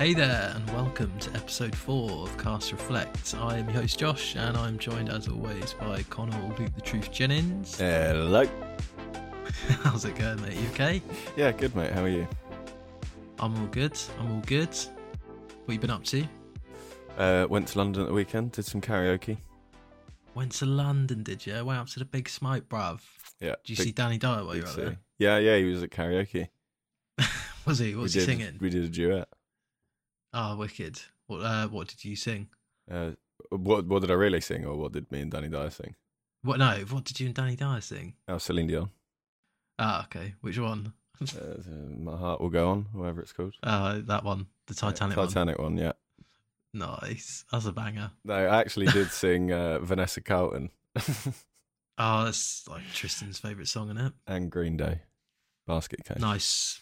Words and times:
Hey 0.00 0.14
there, 0.14 0.54
and 0.56 0.66
welcome 0.70 1.12
to 1.18 1.30
episode 1.34 1.76
four 1.76 2.22
of 2.22 2.38
Cast 2.38 2.72
Reflect. 2.72 3.34
I 3.38 3.58
am 3.58 3.68
your 3.68 3.82
host 3.82 3.98
Josh, 3.98 4.34
and 4.34 4.56
I'm 4.56 4.78
joined 4.78 5.10
as 5.10 5.28
always 5.28 5.74
by 5.74 6.02
Conall 6.04 6.58
Loot 6.58 6.74
the 6.74 6.80
Truth 6.80 7.12
Jennings. 7.12 7.76
Hello. 7.76 8.48
How's 9.82 10.06
it 10.06 10.16
going, 10.16 10.40
mate? 10.40 10.54
You 10.56 10.68
okay? 10.70 11.02
Yeah, 11.36 11.52
good 11.52 11.76
mate. 11.76 11.92
How 11.92 12.04
are 12.04 12.08
you? 12.08 12.26
I'm 13.40 13.54
all 13.60 13.66
good. 13.66 13.92
I'm 14.18 14.32
all 14.32 14.42
good. 14.46 14.74
What 15.66 15.74
you 15.74 15.78
been 15.78 15.90
up 15.90 16.04
to? 16.04 16.24
Uh, 17.18 17.46
went 17.50 17.68
to 17.68 17.78
London 17.78 18.00
at 18.00 18.08
the 18.08 18.14
weekend. 18.14 18.52
Did 18.52 18.64
some 18.64 18.80
karaoke. 18.80 19.36
Went 20.34 20.52
to 20.52 20.64
London, 20.64 21.22
did 21.22 21.44
you? 21.44 21.62
Went 21.62 21.78
up 21.78 21.88
to 21.88 21.98
the 21.98 22.06
Big 22.06 22.26
Smoke, 22.30 22.70
bruv. 22.70 23.02
Yeah. 23.38 23.56
Did 23.64 23.68
you 23.68 23.76
big- 23.76 23.84
see 23.84 23.92
Danny 23.92 24.16
Dyer 24.16 24.46
while 24.46 24.56
you 24.56 24.62
were 24.62 24.68
up 24.68 24.74
city. 24.74 24.96
Yeah, 25.18 25.36
yeah. 25.36 25.58
He 25.58 25.64
was 25.64 25.82
at 25.82 25.90
karaoke. 25.90 26.48
Was 27.66 27.78
he? 27.78 27.94
What 27.94 28.04
was 28.04 28.14
we 28.14 28.22
he 28.22 28.26
did, 28.26 28.38
singing? 28.38 28.58
We 28.58 28.70
did 28.70 28.84
a 28.84 28.88
duet. 28.88 29.28
Oh, 30.32 30.56
wicked. 30.56 31.00
What? 31.26 31.38
Uh, 31.42 31.68
what 31.68 31.88
did 31.88 32.04
you 32.04 32.16
sing? 32.16 32.48
Uh, 32.90 33.12
what 33.50 33.86
What 33.86 34.00
did 34.02 34.10
I 34.10 34.14
really 34.14 34.40
sing, 34.40 34.64
or 34.64 34.76
what 34.76 34.92
did 34.92 35.10
me 35.10 35.20
and 35.20 35.30
Danny 35.30 35.48
Dyer 35.48 35.70
sing? 35.70 35.94
What? 36.42 36.58
No. 36.58 36.70
What 36.90 37.04
did 37.04 37.20
you 37.20 37.26
and 37.26 37.34
Danny 37.34 37.56
Dyer 37.56 37.80
sing? 37.80 38.14
Oh, 38.28 38.38
Celine 38.38 38.66
Dion. 38.68 38.90
Ah, 39.78 40.04
okay. 40.04 40.34
Which 40.40 40.58
one? 40.58 40.92
Uh, 41.20 41.56
My 41.98 42.16
heart 42.16 42.40
will 42.40 42.48
go 42.50 42.70
on, 42.70 42.86
whatever 42.92 43.20
it's 43.20 43.32
called. 43.32 43.54
Uh, 43.62 44.00
that 44.06 44.24
one. 44.24 44.46
The 44.66 44.74
Titanic 44.74 45.16
one. 45.16 45.26
Titanic 45.28 45.58
one. 45.58 45.76
Yeah. 45.76 45.92
Nice. 46.72 47.44
That's 47.50 47.66
a 47.66 47.72
banger. 47.72 48.10
No, 48.24 48.34
I 48.34 48.60
actually 48.60 48.86
did 48.86 49.10
sing 49.10 49.52
uh, 49.52 49.80
Vanessa 49.80 50.20
Carlton 50.20 50.70
Oh, 51.98 52.24
that's 52.24 52.66
like 52.68 52.82
Tristan's 52.94 53.38
favourite 53.38 53.68
song, 53.68 53.90
isn't 53.90 54.06
it? 54.06 54.12
and 54.26 54.50
Green 54.50 54.76
Day. 54.76 55.02
Basket 55.66 56.02
case. 56.04 56.18
Nice. 56.20 56.80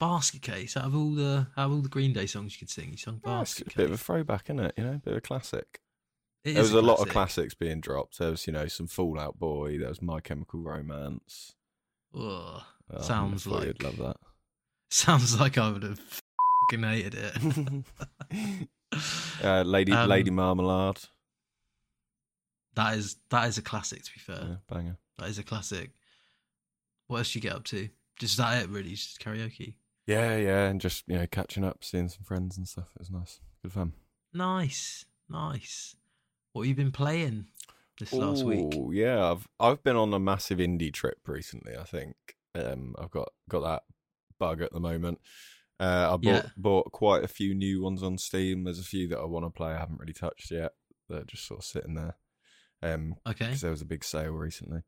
Basket 0.00 0.42
Case. 0.42 0.76
Out 0.76 0.86
of 0.86 0.96
all 0.96 1.14
the 1.14 1.46
out 1.56 1.66
of 1.66 1.72
all 1.72 1.80
the 1.82 1.88
Green 1.88 2.12
Day 2.12 2.26
songs 2.26 2.54
you 2.54 2.58
could 2.58 2.70
sing, 2.70 2.90
you 2.90 2.96
sung 2.96 3.20
Yeah, 3.24 3.38
Basket 3.38 3.66
a 3.66 3.70
Case. 3.70 3.76
bit 3.76 3.86
of 3.86 3.92
a 3.92 3.98
throwback, 3.98 4.46
isn't 4.46 4.58
it? 4.60 4.74
You 4.76 4.84
know, 4.84 4.92
a 4.94 4.98
bit 4.98 5.12
of 5.12 5.18
a 5.18 5.20
classic. 5.20 5.80
It 6.42 6.54
there 6.54 6.62
was 6.62 6.72
a, 6.72 6.80
lot 6.80 7.00
of 7.00 7.08
classics 7.10 7.52
being 7.52 7.80
dropped. 7.82 8.18
There 8.18 8.30
was, 8.30 8.46
you 8.46 8.52
know, 8.54 8.66
some 8.66 8.86
Fallout 8.86 9.38
Boy. 9.38 9.78
There 9.78 9.90
was 9.90 10.00
My 10.00 10.20
Chemical 10.20 10.60
Romance. 10.62 11.54
Ugh. 12.14 12.62
Oh, 12.92 13.02
Sounds 13.02 13.44
thought 13.44 13.66
you'd 13.66 13.82
like- 13.82 13.98
love 13.98 13.98
that. 13.98 14.16
Sounds 14.90 15.38
like 15.38 15.58
I 15.58 15.70
would 15.70 15.82
have 15.84 16.00
fucking 16.70 16.82
hated 16.82 17.14
it. 17.14 18.66
uh, 19.44 19.62
Lady 19.62 19.92
Um, 19.92 20.08
Lady 20.08 20.30
Marmalade. 20.30 20.98
that 22.74 22.96
is 22.96 23.16
that 23.30 23.46
is 23.48 23.58
a 23.58 23.62
classic. 23.62 24.02
To 24.04 24.12
be 24.12 24.18
fair, 24.20 24.46
Yeah, 24.48 24.56
banger. 24.74 24.96
that 25.18 25.28
is 25.28 25.38
a 25.38 25.42
classic. 25.44 25.90
What 27.06 27.18
else 27.18 27.32
do 27.32 27.38
you 27.38 27.42
get 27.42 27.52
up 27.52 27.64
to? 27.64 27.88
Just 28.18 28.36
that 28.38 28.62
it 28.64 28.70
really? 28.70 28.90
Just 28.90 29.20
karaoke. 29.20 29.74
Yeah, 30.10 30.36
yeah, 30.36 30.66
and 30.66 30.80
just 30.80 31.04
you 31.06 31.16
know 31.16 31.26
catching 31.28 31.64
up, 31.64 31.84
seeing 31.84 32.08
some 32.08 32.24
friends 32.24 32.56
and 32.56 32.66
stuff. 32.66 32.88
It 32.96 33.00
was 33.02 33.10
nice, 33.12 33.40
good 33.62 33.72
fun. 33.72 33.92
Nice, 34.34 35.04
nice. 35.28 35.94
What 36.52 36.62
have 36.62 36.68
you 36.68 36.74
been 36.74 36.90
playing 36.90 37.46
this 37.96 38.12
last 38.12 38.44
week? 38.44 38.74
Ooh, 38.74 38.90
yeah, 38.92 39.30
I've 39.30 39.46
I've 39.60 39.84
been 39.84 39.94
on 39.94 40.12
a 40.12 40.18
massive 40.18 40.58
indie 40.58 40.92
trip 40.92 41.18
recently. 41.28 41.76
I 41.76 41.84
think 41.84 42.16
um, 42.56 42.96
I've 42.98 43.12
got 43.12 43.28
got 43.48 43.60
that 43.60 43.82
bug 44.40 44.62
at 44.62 44.72
the 44.72 44.80
moment. 44.80 45.20
Uh, 45.78 46.08
I 46.14 46.16
bought 46.16 46.22
Yeah. 46.22 46.42
bought 46.56 46.90
quite 46.90 47.22
a 47.22 47.28
few 47.28 47.54
new 47.54 47.80
ones 47.80 48.02
on 48.02 48.18
Steam. 48.18 48.64
There's 48.64 48.80
a 48.80 48.82
few 48.82 49.06
that 49.08 49.18
I 49.20 49.26
want 49.26 49.46
to 49.46 49.50
play. 49.50 49.70
I 49.70 49.78
haven't 49.78 50.00
really 50.00 50.12
touched 50.12 50.50
yet. 50.50 50.72
They're 51.08 51.22
just 51.22 51.46
sort 51.46 51.60
of 51.60 51.64
sitting 51.64 51.94
there. 51.94 52.16
Um, 52.82 53.14
Okay, 53.28 53.44
because 53.44 53.60
there 53.60 53.70
was 53.70 53.82
a 53.82 53.86
big 53.86 54.02
sale 54.02 54.32
recently. 54.32 54.80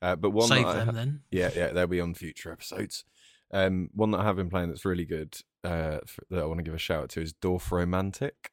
Uh, 0.00 0.16
but 0.16 0.30
one 0.30 0.48
save 0.48 0.66
I 0.66 0.84
them 0.84 0.94
then. 0.94 1.20
Yeah, 1.30 1.50
yeah, 1.54 1.68
they'll 1.68 1.86
be 1.86 2.00
on 2.00 2.14
future 2.14 2.50
episodes. 2.50 3.04
Um, 3.52 3.90
one 3.92 4.10
that 4.12 4.20
I 4.20 4.24
have 4.24 4.36
been 4.36 4.48
playing 4.50 4.68
that's 4.68 4.84
really 4.84 5.04
good 5.04 5.36
uh, 5.64 5.98
f- 6.02 6.18
that 6.30 6.40
I 6.42 6.46
want 6.46 6.58
to 6.58 6.64
give 6.64 6.74
a 6.74 6.78
shout 6.78 7.02
out 7.04 7.08
to 7.10 7.20
is 7.20 7.34
Dorfromantik. 7.34 8.50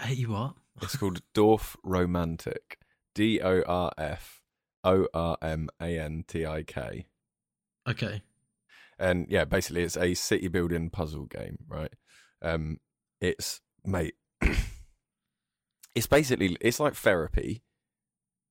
Hey, 0.00 0.14
you 0.14 0.30
what? 0.30 0.54
It's 0.82 0.96
called 0.96 1.20
Dorfromantik. 1.34 2.76
D 3.14 3.40
O 3.42 3.62
R 3.66 3.90
F 3.98 4.42
O 4.84 5.08
R 5.12 5.36
M 5.42 5.68
A 5.80 5.98
N 5.98 6.24
T 6.26 6.46
I 6.46 6.62
K. 6.62 7.06
Okay. 7.88 8.22
And 8.98 9.26
yeah, 9.28 9.44
basically 9.44 9.82
it's 9.82 9.96
a 9.96 10.14
city 10.14 10.48
building 10.48 10.90
puzzle 10.90 11.26
game, 11.26 11.58
right? 11.68 11.92
Um, 12.42 12.78
it's 13.20 13.60
mate. 13.84 14.14
it's 15.94 16.06
basically 16.06 16.56
it's 16.60 16.80
like 16.80 16.94
therapy. 16.94 17.62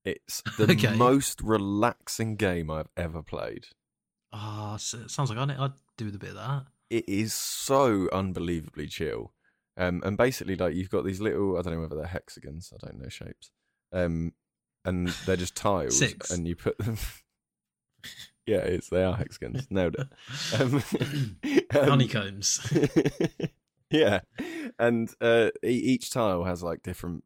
It's 0.05 0.41
the 0.57 0.63
Okay. 0.71 0.95
most 0.95 1.41
relaxing 1.41 2.35
game 2.35 2.69
I've 2.71 2.89
ever 2.95 3.21
played. 3.21 3.67
Ah, 4.39 4.77
so 4.77 5.07
sounds 5.07 5.29
like 5.31 5.39
I'd, 5.39 5.51
I'd 5.57 5.71
do 5.97 6.05
with 6.05 6.15
a 6.15 6.19
bit 6.19 6.29
of 6.29 6.35
that. 6.35 6.65
it 6.91 7.09
is 7.09 7.33
so 7.33 8.07
unbelievably 8.13 8.87
chill. 8.87 9.33
Um, 9.77 10.01
and 10.05 10.15
basically, 10.17 10.55
like 10.55 10.75
you've 10.75 10.89
got 10.91 11.05
these 11.05 11.19
little, 11.21 11.57
I 11.57 11.61
don't 11.61 11.73
know 11.73 11.81
whether 11.81 11.95
they're 11.95 12.05
hexagons, 12.05 12.71
I 12.73 12.85
don't 12.85 12.99
know 13.01 13.09
shapes. 13.09 13.51
Um, 13.91 14.33
and 14.85 15.07
they're 15.25 15.35
just 15.35 15.55
tiles, 15.55 15.97
Six. 15.97 16.29
and 16.31 16.47
you 16.47 16.55
put 16.55 16.77
them. 16.77 16.97
yeah, 18.45 18.57
it's 18.59 18.89
they 18.89 19.03
are 19.03 19.15
hexagons. 19.15 19.67
Nailed 19.69 19.95
it. 19.95 20.07
Um, 20.59 20.83
um, 21.81 21.89
Honeycombs. 21.89 22.73
yeah, 23.89 24.19
and 24.79 25.09
uh, 25.21 25.49
each 25.63 26.11
tile 26.11 26.43
has 26.43 26.61
like 26.63 26.83
different 26.83 27.23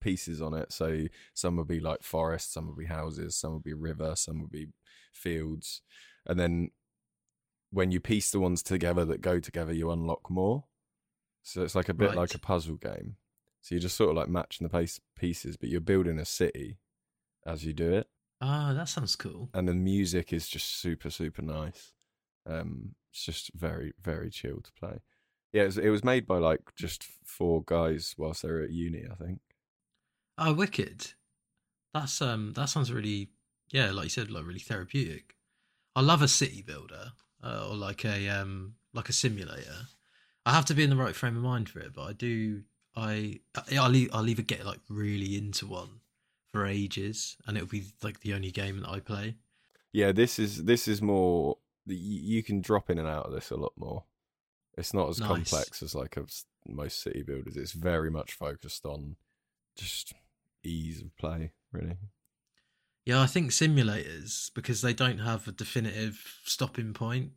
pieces 0.00 0.40
on 0.42 0.54
it. 0.54 0.72
So 0.72 1.04
some 1.34 1.56
will 1.56 1.64
be 1.64 1.80
like 1.80 2.02
forest, 2.02 2.52
some 2.52 2.66
will 2.66 2.76
be 2.76 2.86
houses, 2.86 3.36
some 3.36 3.52
will 3.52 3.60
be 3.60 3.72
river, 3.74 4.14
some 4.16 4.40
will 4.40 4.48
be 4.48 4.68
fields, 5.12 5.82
and 6.26 6.38
then 6.38 6.70
when 7.70 7.90
you 7.90 8.00
piece 8.00 8.30
the 8.30 8.40
ones 8.40 8.62
together 8.62 9.04
that 9.04 9.20
go 9.20 9.40
together, 9.40 9.72
you 9.72 9.90
unlock 9.90 10.30
more. 10.30 10.64
So 11.42 11.62
it's 11.62 11.74
like 11.74 11.88
a 11.88 11.94
bit 11.94 12.08
Right. 12.08 12.16
like 12.16 12.34
a 12.34 12.38
puzzle 12.38 12.76
game. 12.76 13.16
So 13.60 13.74
you're 13.74 13.82
just 13.82 13.96
sort 13.96 14.10
of 14.10 14.16
like 14.16 14.28
matching 14.28 14.64
the 14.64 14.70
pace 14.70 15.00
pieces, 15.16 15.56
but 15.56 15.68
you're 15.68 15.80
building 15.80 16.18
a 16.18 16.24
city 16.24 16.78
as 17.44 17.64
you 17.64 17.72
do 17.72 17.92
it, 17.92 18.08
Ah, 18.40 18.72
that 18.74 18.88
sounds 18.88 19.14
cool. 19.16 19.50
and 19.54 19.68
the 19.68 19.74
music 19.74 20.32
is 20.32 20.48
just 20.48 20.66
super 20.80 21.10
super 21.10 21.42
nice. 21.42 21.92
Um, 22.44 22.94
it's 23.12 23.24
just 23.24 23.50
very 23.54 23.92
very 24.00 24.30
chill 24.30 24.60
to 24.60 24.72
play. 24.72 24.98
Yeah, 25.52 25.62
it 25.62 25.66
was, 25.66 25.78
it 25.78 25.88
was 25.90 26.04
made 26.04 26.26
by 26.26 26.38
like 26.38 26.74
just 26.76 27.04
four 27.24 27.62
guys 27.64 28.14
whilst 28.18 28.42
they 28.42 28.48
were 28.50 28.62
at 28.62 28.70
uni, 28.70 29.04
I 29.10 29.14
think. 29.14 29.40
Oh, 30.38 30.52
wicked. 30.52 31.12
That's 31.94 32.20
um, 32.20 32.52
that 32.54 32.68
sounds 32.68 32.92
really, 32.92 33.30
yeah, 33.70 33.90
like 33.92 34.04
you 34.04 34.10
said, 34.10 34.30
like 34.30 34.44
really 34.44 34.58
therapeutic. 34.60 35.35
I 35.96 36.02
love 36.02 36.20
a 36.20 36.28
city 36.28 36.62
builder 36.62 37.12
uh, 37.42 37.68
or 37.70 37.74
like 37.74 38.04
a 38.04 38.28
um, 38.28 38.74
like 38.92 39.08
a 39.08 39.14
simulator. 39.14 39.88
I 40.44 40.52
have 40.52 40.66
to 40.66 40.74
be 40.74 40.84
in 40.84 40.90
the 40.90 40.96
right 40.96 41.16
frame 41.16 41.36
of 41.36 41.42
mind 41.42 41.68
for 41.70 41.80
it, 41.80 41.94
but 41.94 42.02
I 42.02 42.12
do. 42.12 42.62
I 42.94 43.40
I'll, 43.72 43.94
I'll 44.12 44.28
either 44.28 44.42
get 44.42 44.64
like 44.64 44.80
really 44.88 45.36
into 45.36 45.66
one 45.66 46.00
for 46.52 46.66
ages, 46.66 47.36
and 47.46 47.56
it'll 47.56 47.68
be 47.68 47.84
like 48.02 48.20
the 48.20 48.34
only 48.34 48.50
game 48.50 48.80
that 48.80 48.90
I 48.90 49.00
play. 49.00 49.36
Yeah, 49.92 50.12
this 50.12 50.38
is 50.38 50.64
this 50.64 50.86
is 50.86 51.00
more. 51.00 51.56
You 51.86 52.42
can 52.42 52.60
drop 52.60 52.90
in 52.90 52.98
and 52.98 53.08
out 53.08 53.26
of 53.26 53.32
this 53.32 53.50
a 53.50 53.56
lot 53.56 53.72
more. 53.76 54.04
It's 54.76 54.92
not 54.92 55.08
as 55.08 55.18
Nice. 55.18 55.28
complex 55.28 55.82
as 55.82 55.94
like 55.94 56.18
a, 56.18 56.26
most 56.68 57.00
city 57.00 57.22
builders. 57.22 57.56
It's 57.56 57.72
very 57.72 58.10
much 58.10 58.34
focused 58.34 58.84
on 58.84 59.16
just 59.76 60.12
ease 60.62 61.00
of 61.00 61.16
play, 61.16 61.52
really. 61.72 61.96
Yeah, 63.06 63.20
I 63.22 63.26
think 63.26 63.52
simulators 63.52 64.50
because 64.54 64.82
they 64.82 64.92
don't 64.92 65.18
have 65.18 65.46
a 65.46 65.52
definitive 65.52 66.40
stopping 66.44 66.92
point. 66.92 67.30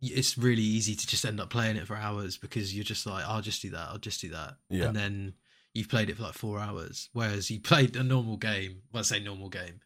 It's 0.00 0.38
really 0.38 0.62
easy 0.62 0.94
to 0.94 1.06
just 1.06 1.24
end 1.26 1.40
up 1.40 1.50
playing 1.50 1.76
it 1.76 1.86
for 1.86 1.96
hours 1.96 2.38
because 2.38 2.74
you're 2.74 2.84
just 2.84 3.04
like, 3.06 3.24
I'll 3.26 3.42
just 3.42 3.60
do 3.60 3.70
that, 3.70 3.88
I'll 3.90 3.98
just 3.98 4.20
do 4.22 4.30
that, 4.30 4.54
Yeah. 4.70 4.86
and 4.86 4.96
then 4.96 5.34
you've 5.74 5.88
played 5.90 6.08
it 6.08 6.16
for 6.16 6.22
like 6.22 6.34
four 6.34 6.58
hours. 6.58 7.10
Whereas 7.12 7.50
you 7.50 7.60
played 7.70 7.96
a 7.96 8.02
normal 8.04 8.36
game, 8.38 8.82
well, 8.92 9.00
I 9.00 9.02
say 9.02 9.18
normal 9.20 9.48
game, 9.50 9.80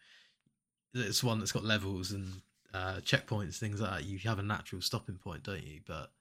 it's 0.93 1.25
one 1.25 1.39
that's 1.41 1.53
got 1.53 1.65
levels 1.65 2.13
and 2.13 2.43
uh, 2.73 2.97
checkpoints, 3.01 3.57
things 3.57 3.81
like 3.81 3.91
that. 3.91 4.05
You 4.05 4.19
have 4.29 4.39
a 4.39 4.43
natural 4.43 4.83
stopping 4.83 5.17
point, 5.17 5.43
don't 5.43 5.65
you? 5.65 5.81
But 5.87 6.13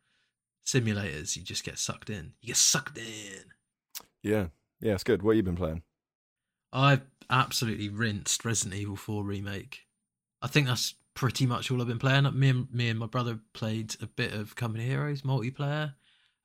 simulators, 0.65 1.35
you 1.35 1.43
just 1.43 1.63
get 1.63 1.77
sucked 1.77 2.09
in. 2.09 2.33
You 2.41 2.47
get 2.47 2.57
sucked 2.57 2.97
in. 2.97 3.43
Yeah, 4.23 4.47
yeah, 4.79 4.93
it's 4.93 5.03
good. 5.03 5.21
What 5.21 5.31
have 5.31 5.37
you 5.37 5.43
been 5.43 5.55
playing? 5.57 5.83
I've 6.71 7.01
absolutely 7.29 7.89
rinsed 7.89 8.43
Resident 8.45 8.79
Evil 8.79 8.95
4 8.95 9.23
remake. 9.23 9.81
I 10.41 10.47
think 10.47 10.67
that's 10.67 10.95
pretty 11.13 11.45
much 11.45 11.69
all 11.71 11.81
I've 11.81 11.87
been 11.87 11.99
playing. 11.99 12.27
Me 12.37 12.49
and 12.49 12.73
me 12.73 12.89
and 12.89 12.99
my 12.99 13.05
brother 13.07 13.39
played 13.53 13.95
a 14.01 14.07
bit 14.07 14.33
of 14.33 14.55
Company 14.55 14.85
Heroes 14.85 15.21
multiplayer. 15.21 15.93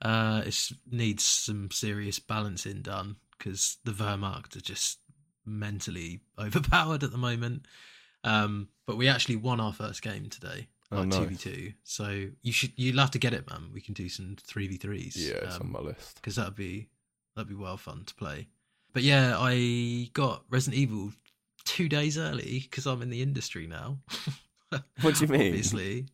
Uh, 0.00 0.42
it 0.46 0.70
needs 0.90 1.24
some 1.24 1.70
serious 1.72 2.18
balancing 2.18 2.82
done 2.82 3.16
because 3.36 3.78
the 3.84 3.92
Wehrmacht 3.92 4.54
are 4.56 4.60
just 4.60 4.98
mentally 5.44 6.20
overpowered 6.38 7.02
at 7.02 7.10
the 7.10 7.18
moment. 7.18 7.66
Um, 8.24 8.68
but 8.86 8.96
we 8.96 9.08
actually 9.08 9.36
won 9.36 9.60
our 9.60 9.72
first 9.72 10.02
game 10.02 10.28
today, 10.28 10.68
Oh, 10.90 11.00
like 11.02 11.10
two 11.10 11.26
v 11.26 11.36
two. 11.36 11.72
So 11.84 12.28
you 12.42 12.52
should 12.52 12.72
you'll 12.76 12.98
have 13.00 13.10
to 13.12 13.18
get 13.18 13.32
it, 13.34 13.48
man. 13.50 13.70
We 13.72 13.80
can 13.80 13.94
do 13.94 14.08
some 14.08 14.36
three 14.42 14.68
v 14.68 14.76
threes. 14.76 15.16
Yeah, 15.16 15.36
it's 15.36 15.56
Um, 15.56 15.62
on 15.62 15.72
my 15.72 15.80
list. 15.80 16.16
because 16.16 16.36
that'd 16.36 16.54
be 16.56 16.88
that'd 17.34 17.48
be 17.48 17.54
well 17.54 17.76
fun 17.76 18.04
to 18.06 18.14
play. 18.14 18.48
But 18.92 19.02
yeah, 19.02 19.36
I 19.38 20.10
got 20.12 20.44
Resident 20.50 20.80
Evil 20.80 21.12
two 21.64 21.88
days 21.88 22.18
early 22.18 22.60
because 22.62 22.86
I'm 22.86 23.02
in 23.02 23.10
the 23.10 23.22
industry 23.22 23.66
now. 23.66 23.98
What 25.00 25.14
do 25.14 25.24
you 25.24 25.28
mean? 25.32 25.46
Obviously, 25.46 26.08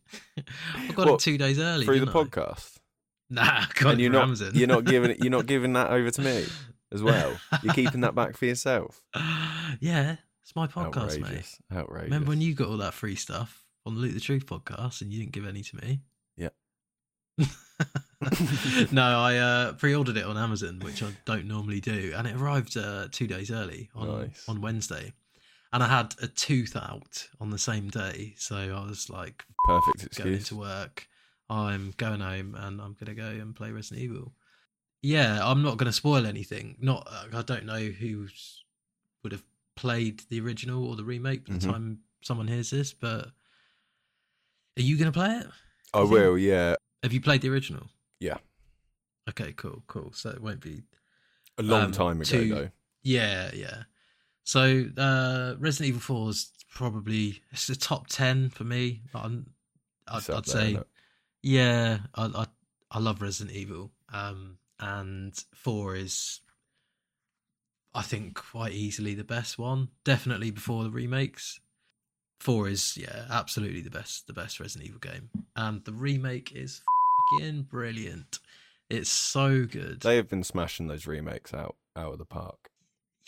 I 0.73 0.87
got 0.93 1.07
What, 1.07 1.13
it 1.15 1.19
two 1.19 1.37
days 1.37 1.59
early 1.59 1.85
Through 1.85 1.99
the 2.05 2.09
I? 2.09 2.13
podcast. 2.13 2.77
Nah, 3.29 3.65
and 3.85 3.99
you're 3.99 4.09
not 4.09 4.29
you're 4.55 4.65
not 4.65 4.85
giving 4.85 5.17
you're 5.19 5.29
not 5.29 5.45
giving 5.53 5.73
that 5.73 5.89
over 5.91 6.09
to 6.09 6.21
me 6.21 6.45
as 6.93 7.03
well. 7.03 7.37
You're 7.63 7.73
keeping 7.73 7.99
that 7.99 8.15
back 8.15 8.37
for 8.37 8.45
yourself. 8.45 9.03
yeah, 9.81 10.15
it's 10.41 10.55
my 10.55 10.67
podcast, 10.67 11.19
mate. 11.19 11.23
Outrageous. 11.25 11.59
Outrageous. 11.73 12.03
Remember 12.05 12.29
when 12.29 12.39
you 12.39 12.53
got 12.53 12.69
all 12.69 12.77
that 12.77 12.93
free 12.93 13.15
stuff 13.15 13.65
on 13.85 13.95
the 13.95 13.99
Loot 13.99 14.13
the 14.13 14.21
Truth 14.21 14.45
podcast 14.45 15.01
and 15.01 15.11
you 15.11 15.19
didn't 15.19 15.33
give 15.33 15.45
any 15.45 15.61
to 15.61 15.75
me? 15.75 15.99
Yeah. 16.37 16.49
no, 18.91 19.03
I 19.03 19.37
uh, 19.37 19.73
pre-ordered 19.73 20.17
it 20.17 20.25
on 20.25 20.37
Amazon, 20.37 20.79
which 20.83 21.03
I 21.03 21.11
don't 21.25 21.45
normally 21.47 21.81
do, 21.81 22.13
and 22.15 22.25
it 22.27 22.35
arrived 22.35 22.77
uh, 22.77 23.07
two 23.11 23.27
days 23.27 23.51
early 23.51 23.89
on 23.95 24.07
Nice. 24.21 24.43
on 24.47 24.61
Wednesday, 24.61 25.13
and 25.73 25.83
I 25.83 25.87
had 25.87 26.15
a 26.21 26.27
tooth 26.27 26.75
out 26.75 27.27
on 27.39 27.49
the 27.49 27.57
same 27.57 27.89
day, 27.89 28.33
so 28.37 28.55
I 28.55 28.87
was 28.87 29.09
like 29.09 29.43
Perfect 29.65 30.17
going 30.17 30.33
excuse. 30.33 30.51
into 30.51 30.55
work. 30.61 31.07
I'm 31.49 31.93
going 31.97 32.21
home 32.21 32.55
and 32.57 32.81
I'm 32.81 32.95
gonna 32.99 33.13
go 33.13 33.27
and 33.27 33.55
play 33.55 33.71
Resident 33.71 34.03
Evil. 34.03 34.33
Yeah, 35.03 35.39
I'm 35.43 35.61
not 35.61 35.77
gonna 35.77 35.91
spoil 35.93 36.25
anything. 36.25 36.75
Not 36.79 37.07
I 37.33 37.41
don't 37.43 37.65
know 37.65 37.79
who 37.79 38.27
would 39.21 39.31
have 39.31 39.43
played 39.75 40.21
the 40.29 40.39
original 40.39 40.87
or 40.87 40.95
the 40.95 41.03
remake 41.03 41.45
by 41.45 41.53
the 41.53 41.59
Mhm. 41.59 41.71
time 41.71 41.99
someone 42.23 42.47
hears 42.47 42.71
this, 42.71 42.93
but 42.93 43.27
are 44.77 44.81
you 44.81 44.97
gonna 44.97 45.11
play 45.11 45.35
it? 45.37 45.47
I 45.93 46.01
will. 46.01 46.37
Yeah. 46.37 46.75
Have 47.05 47.13
you 47.13 47.21
played 47.21 47.41
the 47.41 47.49
original? 47.49 47.83
Yeah. 48.19 48.37
Okay, 49.29 49.53
cool, 49.53 49.83
cool. 49.85 50.11
So 50.13 50.29
it 50.31 50.41
won't 50.41 50.59
be 50.59 50.81
A 51.59 51.63
long 51.63 51.83
Um, 51.83 51.91
time 51.91 52.17
ago 52.21 52.25
to- 52.39 52.49
though. 52.49 52.69
Yeah, 53.03 53.51
yeah. 53.53 53.83
So 54.43 54.85
uh 54.97 55.55
Resident 55.59 55.89
Evil 55.89 56.01
4 56.01 56.29
is 56.31 56.51
probably 56.73 57.43
it's 57.51 57.67
the 57.67 57.75
top 57.75 58.07
10 58.07 58.49
for 58.49 58.63
me. 58.63 59.03
I'm, 59.13 59.51
I'd, 60.07 60.27
I'd 60.29 60.47
say 60.47 60.79
yeah, 61.43 61.99
I, 62.15 62.25
I 62.25 62.45
I 62.89 62.99
love 62.99 63.21
Resident 63.21 63.55
Evil. 63.55 63.91
Um 64.11 64.57
and 64.79 65.33
4 65.53 65.95
is 65.95 66.39
I 67.93 68.01
think 68.01 68.33
quite 68.35 68.73
easily 68.73 69.13
the 69.13 69.23
best 69.23 69.57
one. 69.59 69.89
Definitely 70.03 70.49
before 70.51 70.83
the 70.83 70.89
remakes. 70.91 71.59
4 72.41 72.67
is 72.69 72.97
yeah, 72.97 73.25
absolutely 73.29 73.81
the 73.81 73.89
best 73.89 74.27
the 74.27 74.33
best 74.33 74.59
Resident 74.59 74.87
Evil 74.87 74.99
game. 74.99 75.29
And 75.55 75.83
the 75.85 75.93
remake 75.93 76.51
is 76.55 76.81
fucking 77.31 77.63
brilliant. 77.63 78.39
It's 78.89 79.09
so 79.09 79.65
good. 79.65 80.01
They 80.01 80.15
have 80.17 80.29
been 80.29 80.43
smashing 80.43 80.87
those 80.87 81.07
remakes 81.07 81.53
out 81.53 81.75
out 81.95 82.13
of 82.13 82.19
the 82.19 82.25
park. 82.25 82.69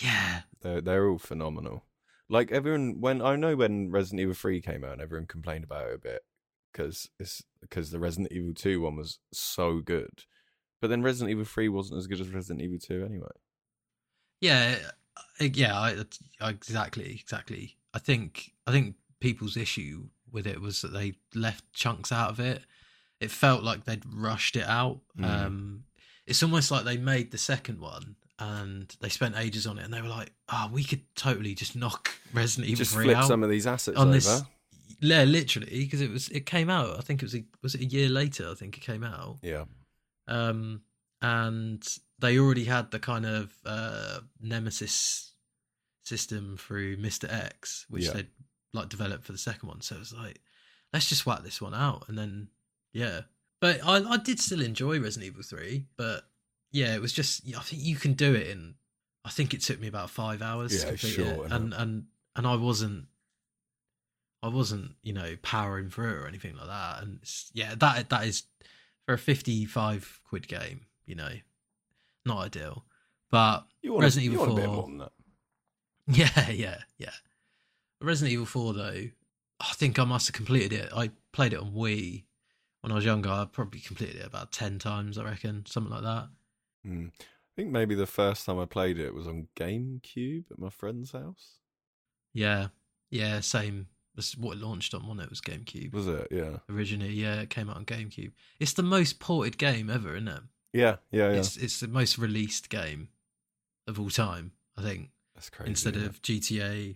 yeah. 0.01 0.41
They're 0.61 0.81
they're 0.81 1.07
all 1.09 1.17
phenomenal. 1.19 1.83
Like 2.29 2.51
everyone, 2.51 2.99
when 2.99 3.21
I 3.21 3.35
know 3.37 3.55
when 3.55 3.89
Resident 3.89 4.19
Evil 4.21 4.33
Three 4.33 4.61
came 4.61 4.83
out, 4.83 4.93
and 4.93 5.01
everyone 5.01 5.27
complained 5.27 5.63
about 5.63 5.87
it 5.87 5.95
a 5.95 5.99
bit 5.99 6.21
because 6.71 7.09
it's 7.19 7.41
because 7.61 7.89
the 7.91 7.99
Resident 7.99 8.31
Evil 8.31 8.53
Two 8.53 8.81
one 8.81 8.95
was 8.97 9.19
so 9.31 9.79
good, 9.79 10.25
but 10.81 10.89
then 10.89 11.01
Resident 11.03 11.31
Evil 11.31 11.45
Three 11.45 11.69
wasn't 11.69 11.97
as 11.99 12.07
good 12.07 12.19
as 12.19 12.29
Resident 12.29 12.61
Evil 12.61 12.79
Two 12.79 13.03
anyway. 13.05 13.31
Yeah, 14.41 14.75
uh, 15.41 15.45
yeah, 15.53 15.79
I, 15.79 16.03
I- 16.41 16.49
exactly, 16.49 17.17
exactly. 17.21 17.77
I 17.93 17.99
think 17.99 18.51
I 18.67 18.71
think 18.71 18.95
people's 19.19 19.57
issue 19.57 20.09
with 20.31 20.45
it 20.45 20.61
was 20.61 20.81
that 20.81 20.93
they 20.93 21.13
left 21.33 21.71
chunks 21.73 22.11
out 22.11 22.29
of 22.29 22.39
it. 22.39 22.61
It 23.19 23.31
felt 23.31 23.63
like 23.63 23.85
they'd 23.85 24.03
rushed 24.05 24.55
it 24.55 24.67
out. 24.67 24.99
Mm. 25.17 25.25
Um, 25.25 25.83
it's 26.25 26.43
almost 26.43 26.71
like 26.71 26.83
they 26.85 26.97
made 26.97 27.31
the 27.31 27.37
second 27.37 27.79
one 27.79 28.15
and 28.39 28.95
they 29.01 29.09
spent 29.09 29.35
ages 29.37 29.65
on 29.65 29.79
it, 29.79 29.85
and 29.85 29.93
they 29.93 30.01
were 30.01 30.07
like, 30.09 30.31
"Oh, 30.49 30.69
we 30.71 30.83
could 30.83 31.01
totally 31.15 31.55
just 31.55 31.75
knock 31.75 32.11
Resident 32.33 32.67
Evil 32.69 32.77
Just 32.77 32.93
3 32.93 33.05
flip 33.05 33.17
out 33.17 33.27
some 33.27 33.41
of 33.43 33.49
these 33.49 33.65
assets 33.65 33.97
on 33.97 34.07
over. 34.09 34.13
this." 34.15 34.43
Yeah, 34.99 35.23
literally, 35.23 35.79
because 35.83 36.01
it 36.01 36.11
was 36.11 36.29
it 36.29 36.45
came 36.45 36.69
out. 36.69 36.97
I 36.97 37.01
think 37.01 37.21
it 37.21 37.25
was 37.25 37.35
a, 37.35 37.43
was 37.63 37.73
it 37.75 37.81
a 37.81 37.85
year 37.85 38.09
later. 38.09 38.49
I 38.51 38.53
think 38.55 38.77
it 38.77 38.81
came 38.81 39.03
out 39.03 39.37
Yeah, 39.41 39.65
um, 40.27 40.81
and 41.21 41.83
they 42.19 42.37
already 42.37 42.65
had 42.65 42.91
the 42.91 42.99
kind 42.99 43.25
of 43.25 43.53
uh, 43.65 44.19
nemesis 44.41 45.33
system 46.03 46.57
through 46.57 46.97
Mister 46.97 47.27
X, 47.29 47.85
which 47.89 48.05
Yeah. 48.05 48.13
they 48.13 48.27
like 48.73 48.89
developed 48.89 49.23
for 49.25 49.31
the 49.31 49.37
second 49.37 49.69
one. 49.69 49.81
So 49.81 49.95
it 49.95 49.99
was 49.99 50.13
like, 50.13 50.39
let's 50.93 51.09
just 51.09 51.25
whack 51.25 51.43
this 51.43 51.61
one 51.61 51.73
out, 51.73 52.05
and 52.07 52.17
then 52.17 52.49
yeah. 52.97 53.21
But 53.61 53.79
I, 53.85 53.97
I 53.97 54.17
did 54.17 54.39
still 54.39 54.61
enjoy 54.61 54.99
Resident 54.99 55.31
Evil 55.31 55.43
Three, 55.43 55.85
but 55.97 56.23
yeah, 56.71 56.95
it 56.95 57.01
was 57.01 57.13
just 57.13 57.43
I 57.55 57.61
think 57.61 57.83
you 57.83 57.95
can 57.95 58.13
do 58.13 58.33
it 58.33 58.47
in. 58.47 58.75
I 59.23 59.29
think 59.29 59.53
it 59.53 59.61
took 59.61 59.79
me 59.79 59.87
about 59.87 60.09
five 60.09 60.41
hours 60.41 60.73
Yeah, 60.73 60.81
to 60.81 60.87
complete 60.87 61.11
sure, 61.13 61.45
it, 61.45 61.51
and 61.51 61.73
and 61.73 62.05
and 62.35 62.47
I 62.47 62.55
wasn't. 62.55 63.05
I 64.43 64.49
wasn't, 64.49 64.91
you 65.01 65.13
know, 65.13 65.35
powering 65.41 65.89
through 65.89 66.21
or 66.21 66.27
anything 66.27 66.55
like 66.55 66.67
that. 66.67 67.01
And 67.01 67.17
it's, 67.23 67.49
yeah, 67.55 67.73
that 67.75 68.09
that 68.09 68.25
is 68.25 68.43
for 69.05 69.13
a 69.13 69.17
fifty-five 69.17 70.21
quid 70.23 70.47
game, 70.47 70.81
you 71.05 71.15
know, 71.15 71.31
not 72.25 72.45
ideal. 72.45 72.85
But 73.31 73.65
Resident 73.83 74.29
a, 74.29 74.33
Evil 74.33 74.33
you 74.33 74.39
want 74.39 74.51
a 74.51 74.61
bit 74.61 74.65
4. 74.65 74.75
more 74.75 74.83
than 74.87 74.97
that. 74.99 75.11
yeah, 76.07 76.49
yeah, 76.51 76.77
yeah. 76.97 77.13
Resident 77.99 78.31
Evil 78.33 78.45
4 78.45 78.73
though, 78.73 79.03
I 79.59 79.73
think 79.73 79.97
I 79.99 80.05
must 80.05 80.27
have 80.27 80.35
completed 80.35 80.71
it. 80.71 80.89
I 80.95 81.09
played 81.33 81.53
it 81.53 81.59
on 81.59 81.73
Wii 81.73 82.23
when 82.81 82.91
I 82.91 82.95
was 82.95 83.05
younger. 83.05 83.29
I 83.29 83.45
probably 83.51 83.79
completed 83.79 84.17
it 84.17 84.25
about 84.25 84.51
10 84.51 84.79
times, 84.79 85.17
I 85.17 85.23
reckon, 85.23 85.65
something 85.65 85.91
like 85.91 86.03
that. 86.03 86.29
Hmm. 86.85 87.07
I 87.19 87.53
think 87.55 87.71
maybe 87.71 87.95
the 87.95 88.05
first 88.05 88.45
time 88.45 88.59
I 88.59 88.65
played 88.65 88.99
it 88.99 89.13
was 89.15 89.27
on 89.27 89.47
GameCube 89.55 90.51
at 90.51 90.59
my 90.59 90.69
friend's 90.69 91.11
house. 91.11 91.55
Yeah. 92.33 92.67
Yeah, 93.09 93.39
same. 93.39 93.87
That's 94.15 94.37
what 94.37 94.57
it 94.57 94.63
launched 94.63 94.93
on, 94.93 95.03
wasn't 95.03 95.21
it? 95.21 95.23
It 95.25 95.29
was 95.29 95.41
GameCube. 95.41 95.93
Was 95.93 96.07
it? 96.07 96.27
Yeah, 96.31 96.57
Originally, 96.69 97.13
yeah, 97.13 97.41
it 97.41 97.49
came 97.49 97.69
out 97.69 97.77
on 97.77 97.85
GameCube. 97.85 98.31
It's 98.59 98.73
the 98.73 98.83
most 98.83 99.19
ported 99.19 99.57
game 99.57 99.89
ever, 99.89 100.15
isn't 100.15 100.27
it? 100.27 100.41
yeah, 100.73 100.97
yeah, 101.11 101.31
yeah. 101.31 101.37
It's 101.37 101.55
it's 101.57 101.79
the 101.79 101.87
most 101.87 102.17
released 102.17 102.69
game 102.69 103.09
of 103.87 103.99
all 103.99 104.09
time, 104.09 104.51
I 104.75 104.81
think. 104.81 105.09
That's 105.35 105.49
crazy. 105.51 105.69
instead 105.69 105.95
isn't 105.95 106.07
of 106.09 106.21
GTA. 106.23 106.95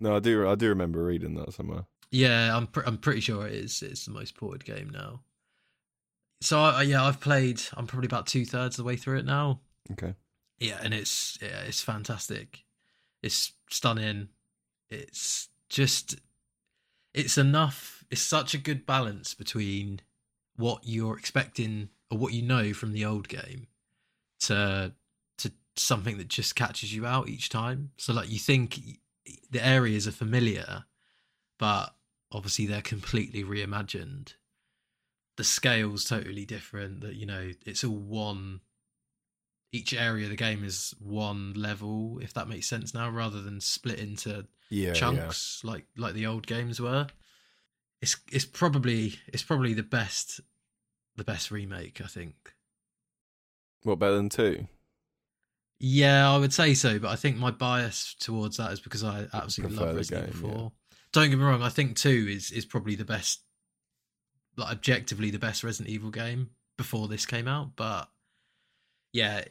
no, 0.00 0.16
I 0.16 0.20
do. 0.20 0.48
I 0.48 0.54
do 0.54 0.68
remember 0.70 1.04
reading 1.04 1.34
that 1.34 1.52
somewhere. 1.52 1.84
Yeah, 2.14 2.56
I'm 2.56 2.68
pr- 2.68 2.84
I'm 2.86 2.98
pretty 2.98 3.20
sure 3.20 3.44
it 3.44 3.54
is. 3.54 3.82
It's 3.82 4.04
the 4.04 4.12
most 4.12 4.36
ported 4.36 4.64
game 4.64 4.88
now. 4.88 5.22
So 6.40 6.60
I, 6.60 6.82
yeah, 6.82 7.04
I've 7.04 7.18
played. 7.18 7.60
I'm 7.76 7.88
probably 7.88 8.06
about 8.06 8.28
two 8.28 8.44
thirds 8.44 8.78
of 8.78 8.84
the 8.84 8.86
way 8.86 8.94
through 8.94 9.18
it 9.18 9.24
now. 9.24 9.62
Okay. 9.90 10.14
Yeah, 10.60 10.78
and 10.80 10.94
it's 10.94 11.36
yeah, 11.42 11.62
it's 11.66 11.80
fantastic. 11.80 12.62
It's 13.20 13.54
stunning. 13.68 14.28
It's 14.90 15.48
just 15.68 16.14
it's 17.14 17.36
enough. 17.36 18.04
It's 18.12 18.22
such 18.22 18.54
a 18.54 18.58
good 18.58 18.86
balance 18.86 19.34
between 19.34 20.00
what 20.54 20.82
you're 20.84 21.18
expecting 21.18 21.88
or 22.12 22.18
what 22.18 22.32
you 22.32 22.42
know 22.42 22.72
from 22.72 22.92
the 22.92 23.04
old 23.04 23.26
game 23.26 23.66
to 24.42 24.92
to 25.38 25.52
something 25.74 26.16
that 26.18 26.28
just 26.28 26.54
catches 26.54 26.94
you 26.94 27.06
out 27.06 27.28
each 27.28 27.48
time. 27.48 27.90
So 27.96 28.12
like 28.12 28.30
you 28.30 28.38
think 28.38 28.78
the 29.50 29.66
areas 29.66 30.06
are 30.06 30.12
familiar, 30.12 30.84
but 31.58 31.92
obviously 32.34 32.66
they're 32.66 32.82
completely 32.82 33.44
reimagined. 33.44 34.34
The 35.36 35.44
scale's 35.44 36.04
totally 36.04 36.44
different. 36.44 37.00
That 37.00 37.14
you 37.14 37.24
know, 37.24 37.52
it's 37.64 37.84
all 37.84 37.96
one 37.96 38.60
each 39.72 39.94
area 39.94 40.24
of 40.24 40.30
the 40.30 40.36
game 40.36 40.62
is 40.64 40.94
one 41.00 41.52
level, 41.54 42.18
if 42.20 42.34
that 42.34 42.48
makes 42.48 42.68
sense 42.68 42.92
now, 42.92 43.08
rather 43.08 43.40
than 43.40 43.60
split 43.60 43.98
into 43.98 44.46
Yeah, 44.68 44.88
yeah. 44.88 44.92
chunks 44.92 45.62
like 45.64 45.86
like 45.96 46.14
the 46.14 46.26
old 46.26 46.46
games 46.46 46.80
were. 46.80 47.06
It's 48.02 48.16
it's 48.30 48.44
probably 48.44 49.14
it's 49.28 49.42
probably 49.42 49.72
the 49.72 49.82
best 49.82 50.40
the 51.16 51.24
best 51.24 51.50
remake, 51.50 52.00
I 52.02 52.08
think. 52.08 52.34
What 53.84 53.98
better 53.98 54.16
than 54.16 54.28
two? 54.28 54.66
Yeah, 55.80 56.30
I 56.30 56.38
would 56.38 56.52
say 56.52 56.74
so, 56.74 56.98
but 56.98 57.10
I 57.10 57.16
think 57.16 57.36
my 57.36 57.50
bias 57.50 58.14
towards 58.18 58.56
that 58.56 58.72
is 58.72 58.80
because 58.80 59.04
I 59.04 59.26
absolutely 59.34 59.76
love 59.76 59.96
Resident 59.96 60.32
game, 60.32 60.36
Evil 60.36 60.50
yeah. 60.50 60.68
4. 61.14 61.22
Don't 61.22 61.30
get 61.30 61.38
me 61.38 61.44
wrong, 61.44 61.62
I 61.62 61.68
think 61.68 61.96
2 61.96 62.26
is 62.28 62.50
is 62.50 62.64
probably 62.64 62.94
the 62.96 63.04
best 63.04 63.40
like 64.56 64.70
objectively 64.70 65.30
the 65.30 65.38
best 65.38 65.64
Resident 65.64 65.88
Evil 65.92 66.10
game 66.10 66.50
before 66.76 67.08
this 67.08 67.26
came 67.26 67.48
out, 67.48 67.70
but 67.76 68.08
yeah, 69.12 69.44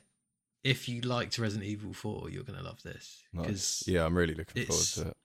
if 0.63 0.87
you 0.87 1.01
liked 1.01 1.37
Resident 1.37 1.67
Evil 1.69 1.93
4, 1.93 2.29
you're 2.29 2.43
going 2.43 2.57
to 2.59 2.63
love 2.65 2.81
this 2.83 3.23
Nice. 3.33 3.45
because 3.45 3.83
Yeah, 3.87 4.05
I'm 4.05 4.17
really 4.17 4.33
looking 4.35 4.65
forward 4.65 4.83
to 4.85 5.07
it. 5.09 5.17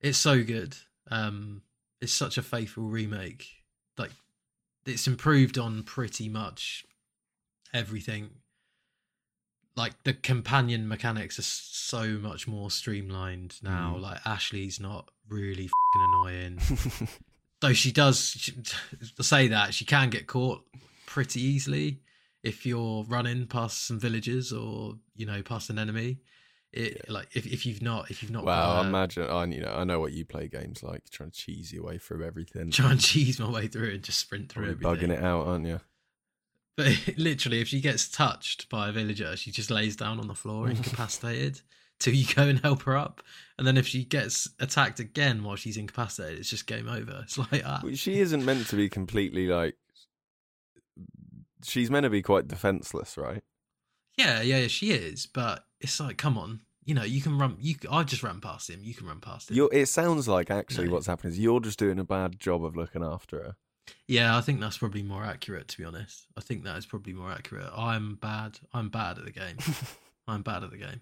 it's 0.00 0.18
so 0.18 0.42
good. 0.42 0.76
Um, 1.10 1.62
it's 2.00 2.12
such 2.12 2.36
a 2.38 2.42
faithful 2.42 2.84
remake. 2.84 3.46
Like, 3.96 4.10
it's 4.86 5.06
improved 5.06 5.58
on 5.58 5.82
pretty 5.84 6.28
much 6.28 6.84
everything. 7.72 8.30
Like 9.74 10.02
the 10.04 10.12
companion 10.12 10.86
mechanics 10.86 11.38
are 11.38 11.42
so 11.42 12.18
much 12.18 12.46
more 12.46 12.70
streamlined 12.70 13.58
now. 13.62 13.94
Mm. 13.96 14.02
Like 14.02 14.18
Ashley's 14.26 14.78
not 14.78 15.08
really 15.28 15.68
fing 15.68 16.08
annoying, 16.08 16.60
though 17.60 17.72
she 17.72 17.90
does 17.90 18.20
she, 18.20 18.52
say 19.20 19.48
that 19.48 19.72
she 19.72 19.84
can 19.84 20.10
get 20.10 20.26
caught 20.26 20.62
pretty 21.06 21.40
easily 21.40 22.00
if 22.42 22.66
you're 22.66 23.04
running 23.04 23.46
past 23.46 23.86
some 23.86 23.98
villages 23.98 24.52
or 24.52 24.94
you 25.14 25.26
know 25.26 25.42
past 25.42 25.70
an 25.70 25.78
enemy. 25.78 26.18
It 26.72 27.08
like 27.10 27.28
if, 27.34 27.46
if 27.46 27.66
you've 27.66 27.82
not 27.82 28.10
if 28.10 28.22
you've 28.22 28.32
not 28.32 28.44
wow, 28.44 28.76
got 28.76 28.84
a- 28.84 28.88
imagine. 28.88 29.26
I 29.28 29.44
you 29.44 29.60
know 29.60 29.74
I 29.74 29.84
know 29.84 30.00
what 30.00 30.12
you 30.12 30.24
play 30.24 30.48
games 30.48 30.82
like, 30.82 31.02
trying 31.10 31.30
to 31.30 31.36
cheese 31.36 31.72
your 31.72 31.84
way 31.84 31.98
through 31.98 32.24
everything, 32.24 32.70
try 32.70 32.90
and 32.90 33.00
cheese 33.00 33.38
my 33.38 33.50
way 33.50 33.68
through 33.68 33.90
and 33.90 34.02
just 34.02 34.18
sprint 34.18 34.50
through 34.50 34.70
everything. 34.70 35.08
bugging 35.08 35.12
it 35.12 35.22
out, 35.22 35.46
aren't 35.46 35.66
you? 35.66 35.80
But 36.76 36.88
literally, 37.16 37.60
if 37.60 37.68
she 37.68 37.80
gets 37.80 38.08
touched 38.08 38.68
by 38.68 38.88
a 38.88 38.92
villager, 38.92 39.36
she 39.36 39.50
just 39.50 39.70
lays 39.70 39.96
down 39.96 40.18
on 40.18 40.28
the 40.28 40.34
floor, 40.34 40.68
incapacitated, 40.70 41.60
till 41.98 42.14
you 42.14 42.26
go 42.34 42.44
and 42.44 42.60
help 42.60 42.82
her 42.82 42.96
up. 42.96 43.22
And 43.58 43.66
then 43.66 43.76
if 43.76 43.86
she 43.86 44.04
gets 44.04 44.48
attacked 44.58 44.98
again 44.98 45.44
while 45.44 45.56
she's 45.56 45.76
incapacitated, 45.76 46.38
it's 46.40 46.50
just 46.50 46.66
game 46.66 46.88
over. 46.88 47.20
It's 47.22 47.38
like 47.38 47.62
ah. 47.64 47.80
Well, 47.82 47.94
She 47.94 48.20
isn't 48.20 48.44
meant 48.44 48.66
to 48.68 48.76
be 48.76 48.88
completely 48.88 49.46
like. 49.46 49.76
She's 51.64 51.90
meant 51.90 52.04
to 52.04 52.10
be 52.10 52.22
quite 52.22 52.48
defenseless, 52.48 53.16
right? 53.16 53.42
Yeah, 54.16 54.40
yeah, 54.42 54.58
yeah, 54.58 54.66
she 54.66 54.90
is. 54.90 55.26
But 55.26 55.64
it's 55.80 56.00
like, 56.00 56.18
come 56.18 56.36
on, 56.36 56.60
you 56.84 56.94
know, 56.94 57.04
you 57.04 57.20
can 57.20 57.38
run. 57.38 57.56
You, 57.60 57.76
I 57.90 58.02
just 58.02 58.22
ran 58.22 58.40
past 58.40 58.68
him. 58.68 58.80
You 58.82 58.94
can 58.94 59.06
run 59.06 59.20
past 59.20 59.50
him. 59.50 59.56
You're, 59.56 59.72
it 59.72 59.86
sounds 59.86 60.26
like 60.26 60.50
actually 60.50 60.88
No. 60.88 60.94
what's 60.94 61.06
happening 61.06 61.32
is 61.32 61.38
you're 61.38 61.60
just 61.60 61.78
doing 61.78 61.98
a 61.98 62.04
bad 62.04 62.40
job 62.40 62.64
of 62.64 62.76
looking 62.76 63.04
after 63.04 63.36
her. 63.38 63.56
Yeah, 64.06 64.36
I 64.36 64.40
think 64.40 64.60
that's 64.60 64.78
probably 64.78 65.02
more 65.02 65.24
accurate. 65.24 65.68
To 65.68 65.78
be 65.78 65.84
honest, 65.84 66.26
I 66.36 66.40
think 66.40 66.64
that 66.64 66.76
is 66.76 66.86
probably 66.86 67.12
more 67.12 67.30
accurate. 67.30 67.70
I'm 67.76 68.16
bad. 68.16 68.58
I'm 68.72 68.88
bad 68.88 69.18
at 69.18 69.24
the 69.24 69.32
game. 69.32 69.56
I'm 70.28 70.42
bad 70.42 70.62
at 70.62 70.70
the 70.70 70.78
game. 70.78 71.00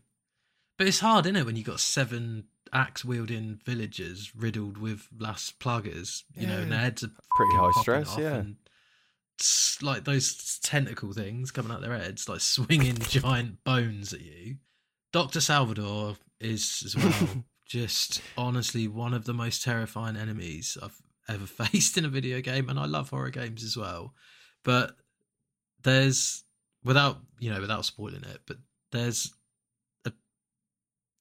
But 0.78 0.86
it's 0.86 1.00
hard, 1.00 1.26
isn't 1.26 1.36
it, 1.36 1.44
when 1.44 1.56
you've 1.56 1.66
got 1.66 1.80
seven 1.80 2.44
axe 2.72 3.04
wielding 3.04 3.60
villagers 3.64 4.32
riddled 4.34 4.78
with 4.78 5.08
Las 5.18 5.52
Plagas, 5.60 6.22
you 6.34 6.46
know, 6.46 6.58
and 6.58 6.72
their 6.72 6.78
heads 6.78 7.04
are 7.04 7.10
Pretty 7.36 7.56
high 7.56 7.80
stress, 7.82 8.16
yeah. 8.18 8.36
and 8.36 8.56
like 9.82 10.04
those 10.04 10.58
tentacle 10.62 11.12
things 11.12 11.50
coming 11.50 11.72
out 11.72 11.80
their 11.80 11.96
heads, 11.96 12.28
like 12.28 12.40
swinging 12.40 12.98
giant 13.00 13.62
bones 13.64 14.12
at 14.12 14.20
you. 14.20 14.56
Doctor 15.12 15.40
Salvador 15.40 16.16
is 16.40 16.82
as 16.86 16.96
well 16.96 17.44
just 17.66 18.22
honestly 18.36 18.88
one 18.88 19.12
of 19.14 19.24
the 19.24 19.34
most 19.34 19.62
terrifying 19.62 20.16
enemies 20.16 20.78
I've 20.82 21.00
ever 21.34 21.46
faced 21.46 21.96
in 21.98 22.04
a 22.04 22.08
video 22.08 22.40
game, 22.40 22.68
and 22.68 22.78
I 22.78 22.86
love 22.86 23.10
horror 23.10 23.30
games 23.30 23.64
as 23.64 23.76
well. 23.76 24.14
But 24.64 24.96
there's 25.82 26.44
without 26.84 27.18
you 27.38 27.50
know 27.52 27.60
without 27.60 27.84
spoiling 27.84 28.24
it, 28.24 28.40
but 28.46 28.58
there's 28.92 29.32
a 30.04 30.12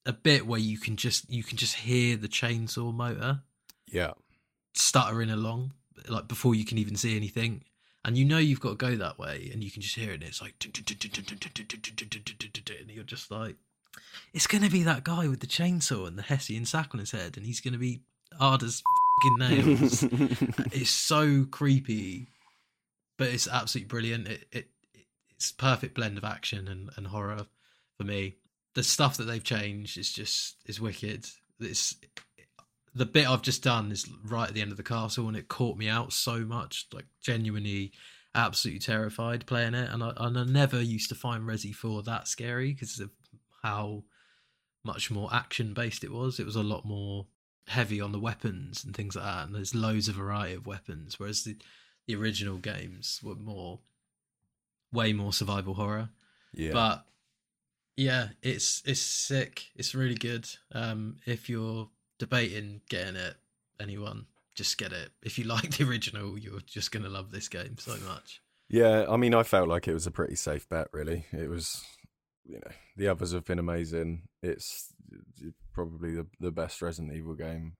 a 0.06 0.12
bit 0.12 0.46
where 0.46 0.60
you 0.60 0.78
can 0.78 0.96
just 0.96 1.30
you 1.30 1.42
can 1.42 1.56
just 1.56 1.76
hear 1.76 2.16
the 2.16 2.28
chainsaw 2.28 2.92
motor 2.92 3.40
Yeah. 3.86 4.12
stuttering 4.74 5.30
along 5.30 5.72
like 6.08 6.28
before 6.28 6.54
you 6.54 6.64
can 6.64 6.78
even 6.78 6.96
see 6.96 7.16
anything 7.16 7.62
and 8.04 8.16
you 8.16 8.24
know 8.24 8.38
you've 8.38 8.60
got 8.60 8.70
to 8.70 8.74
go 8.76 8.96
that 8.96 9.18
way 9.18 9.50
and 9.52 9.62
you 9.62 9.70
can 9.70 9.82
just 9.82 9.94
hear 9.96 10.10
it 10.12 10.14
and 10.14 10.22
it's 10.22 10.40
like 10.40 10.54
and 12.80 12.90
you're 12.90 13.04
just 13.04 13.30
like 13.30 13.56
it's 14.32 14.46
going 14.46 14.62
to 14.64 14.70
be 14.70 14.82
that 14.82 15.04
guy 15.04 15.28
with 15.28 15.40
the 15.40 15.46
chainsaw 15.46 16.06
and 16.06 16.16
the 16.16 16.22
hessian 16.22 16.64
sack 16.64 16.90
on 16.94 17.00
his 17.00 17.10
head 17.10 17.36
and 17.36 17.44
he's 17.46 17.60
going 17.60 17.72
to 17.72 17.78
be 17.78 18.00
hard 18.38 18.62
as 18.62 18.82
fucking 19.20 19.38
nails 19.38 20.02
it's 20.72 20.90
so 20.90 21.44
creepy 21.50 22.28
but 23.16 23.28
it's 23.28 23.48
absolutely 23.48 23.88
brilliant 23.88 24.28
it, 24.28 24.46
it 24.52 24.68
it's 25.30 25.52
perfect 25.52 25.94
blend 25.94 26.18
of 26.18 26.24
action 26.24 26.68
and, 26.68 26.90
and 26.96 27.08
horror 27.08 27.46
for 27.96 28.04
me 28.04 28.36
the 28.74 28.82
stuff 28.82 29.16
that 29.16 29.24
they've 29.24 29.44
changed 29.44 29.98
is 29.98 30.12
just 30.12 30.56
is 30.66 30.80
wicked 30.80 31.26
it's 31.60 31.96
the 32.94 33.06
bit 33.06 33.28
I've 33.28 33.42
just 33.42 33.62
done 33.62 33.92
is 33.92 34.08
right 34.24 34.48
at 34.48 34.54
the 34.54 34.62
end 34.62 34.70
of 34.70 34.76
the 34.76 34.82
castle, 34.82 35.28
and 35.28 35.36
it 35.36 35.48
caught 35.48 35.76
me 35.76 35.88
out 35.88 36.12
so 36.12 36.40
much, 36.40 36.86
like 36.92 37.06
genuinely, 37.22 37.92
absolutely 38.34 38.80
terrified 38.80 39.46
playing 39.46 39.74
it. 39.74 39.90
And 39.90 40.02
I, 40.02 40.12
and 40.16 40.38
I 40.38 40.44
never 40.44 40.80
used 40.82 41.08
to 41.10 41.14
find 41.14 41.44
Resi 41.44 41.74
Four 41.74 42.02
that 42.02 42.26
scary 42.26 42.72
because 42.72 42.98
of 42.98 43.10
how 43.62 44.04
much 44.82 45.10
more 45.10 45.32
action 45.32 45.72
based 45.72 46.02
it 46.02 46.12
was. 46.12 46.40
It 46.40 46.46
was 46.46 46.56
a 46.56 46.62
lot 46.62 46.84
more 46.84 47.26
heavy 47.70 48.00
on 48.00 48.10
the 48.10 48.18
weapons 48.18 48.82
and 48.84 48.94
things 48.96 49.14
like 49.14 49.24
that, 49.24 49.46
and 49.46 49.54
there's 49.54 49.74
loads 49.74 50.08
of 50.08 50.16
variety 50.16 50.54
of 50.54 50.66
weapons. 50.66 51.18
Whereas 51.18 51.44
the 51.44 51.56
the 52.06 52.16
original 52.16 52.56
games 52.58 53.20
were 53.22 53.36
more, 53.36 53.78
way 54.92 55.12
more 55.12 55.32
survival 55.32 55.74
horror. 55.74 56.08
yeah. 56.52 56.72
But 56.72 57.04
yeah, 57.96 58.28
it's 58.42 58.82
it's 58.84 59.00
sick. 59.00 59.66
It's 59.76 59.94
really 59.94 60.16
good. 60.16 60.48
Um, 60.72 61.16
if 61.26 61.48
you're 61.48 61.88
debating 62.18 62.80
getting 62.88 63.16
it, 63.16 63.36
anyone 63.78 64.26
just 64.54 64.76
get 64.76 64.92
it. 64.92 65.10
If 65.22 65.38
you 65.38 65.44
like 65.54 65.76
the 65.76 65.88
original, 65.88 66.36
you're 66.36 66.60
just 66.66 66.90
gonna 66.90 67.08
love 67.08 67.30
this 67.30 67.48
game 67.48 67.76
so 67.78 67.96
much. 68.08 68.42
Yeah, 68.68 69.06
I 69.08 69.16
mean, 69.16 69.34
I 69.34 69.42
felt 69.42 69.68
like 69.68 69.86
it 69.86 69.94
was 69.94 70.06
a 70.06 70.12
pretty 70.12 70.36
safe 70.36 70.68
bet, 70.68 70.88
really. 70.92 71.26
It 71.32 71.50
was, 71.50 71.84
you 72.44 72.54
know, 72.54 72.70
the 72.96 73.08
others 73.08 73.32
have 73.32 73.44
been 73.44 73.58
amazing. 73.58 74.22
It's 74.42 74.92
probably 75.72 76.14
the, 76.14 76.26
the 76.38 76.50
best 76.50 76.80
Resident 76.82 77.14
Evil 77.14 77.34
game. 77.34 77.74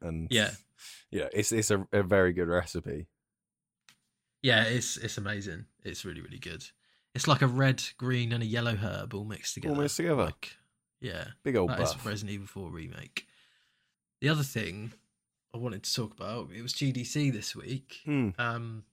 And 0.00 0.28
Yeah, 0.30 0.50
yeah, 1.10 1.28
it's 1.32 1.50
it's 1.52 1.70
a, 1.70 1.86
a 1.92 2.02
very 2.02 2.32
good 2.32 2.48
recipe. 2.48 3.08
yeah, 4.42 4.64
it's 4.64 4.96
it's 4.96 5.18
amazing. 5.18 5.66
It's 5.84 6.04
really 6.04 6.20
really 6.20 6.38
good. 6.38 6.64
It's 7.14 7.28
like 7.28 7.42
a 7.42 7.46
red, 7.46 7.82
green, 7.98 8.32
and 8.32 8.42
a 8.42 8.46
yellow 8.46 8.74
herb 8.76 9.12
all 9.12 9.24
mixed 9.24 9.54
together. 9.54 9.74
mixed 9.74 9.96
together. 9.98 10.24
Like, 10.24 10.56
yeah, 11.00 11.24
Big 11.42 11.56
old 11.56 11.70
that 11.70 11.80
is 11.80 11.92
buff. 11.92 12.06
Resident 12.06 12.30
Evil 12.32 12.46
4 12.46 12.70
remake. 12.70 13.26
The 14.22 14.30
other 14.30 14.42
thing 14.44 14.92
I 15.54 15.58
wanted 15.58 15.82
to 15.82 15.94
talk 15.94 16.12
about 16.14 16.48
it 16.56 16.62
was 16.62 16.72
GDC 16.72 17.30
this 17.32 17.54
week. 17.54 17.98
Hmm, 18.06 18.30
Um, 18.38 18.84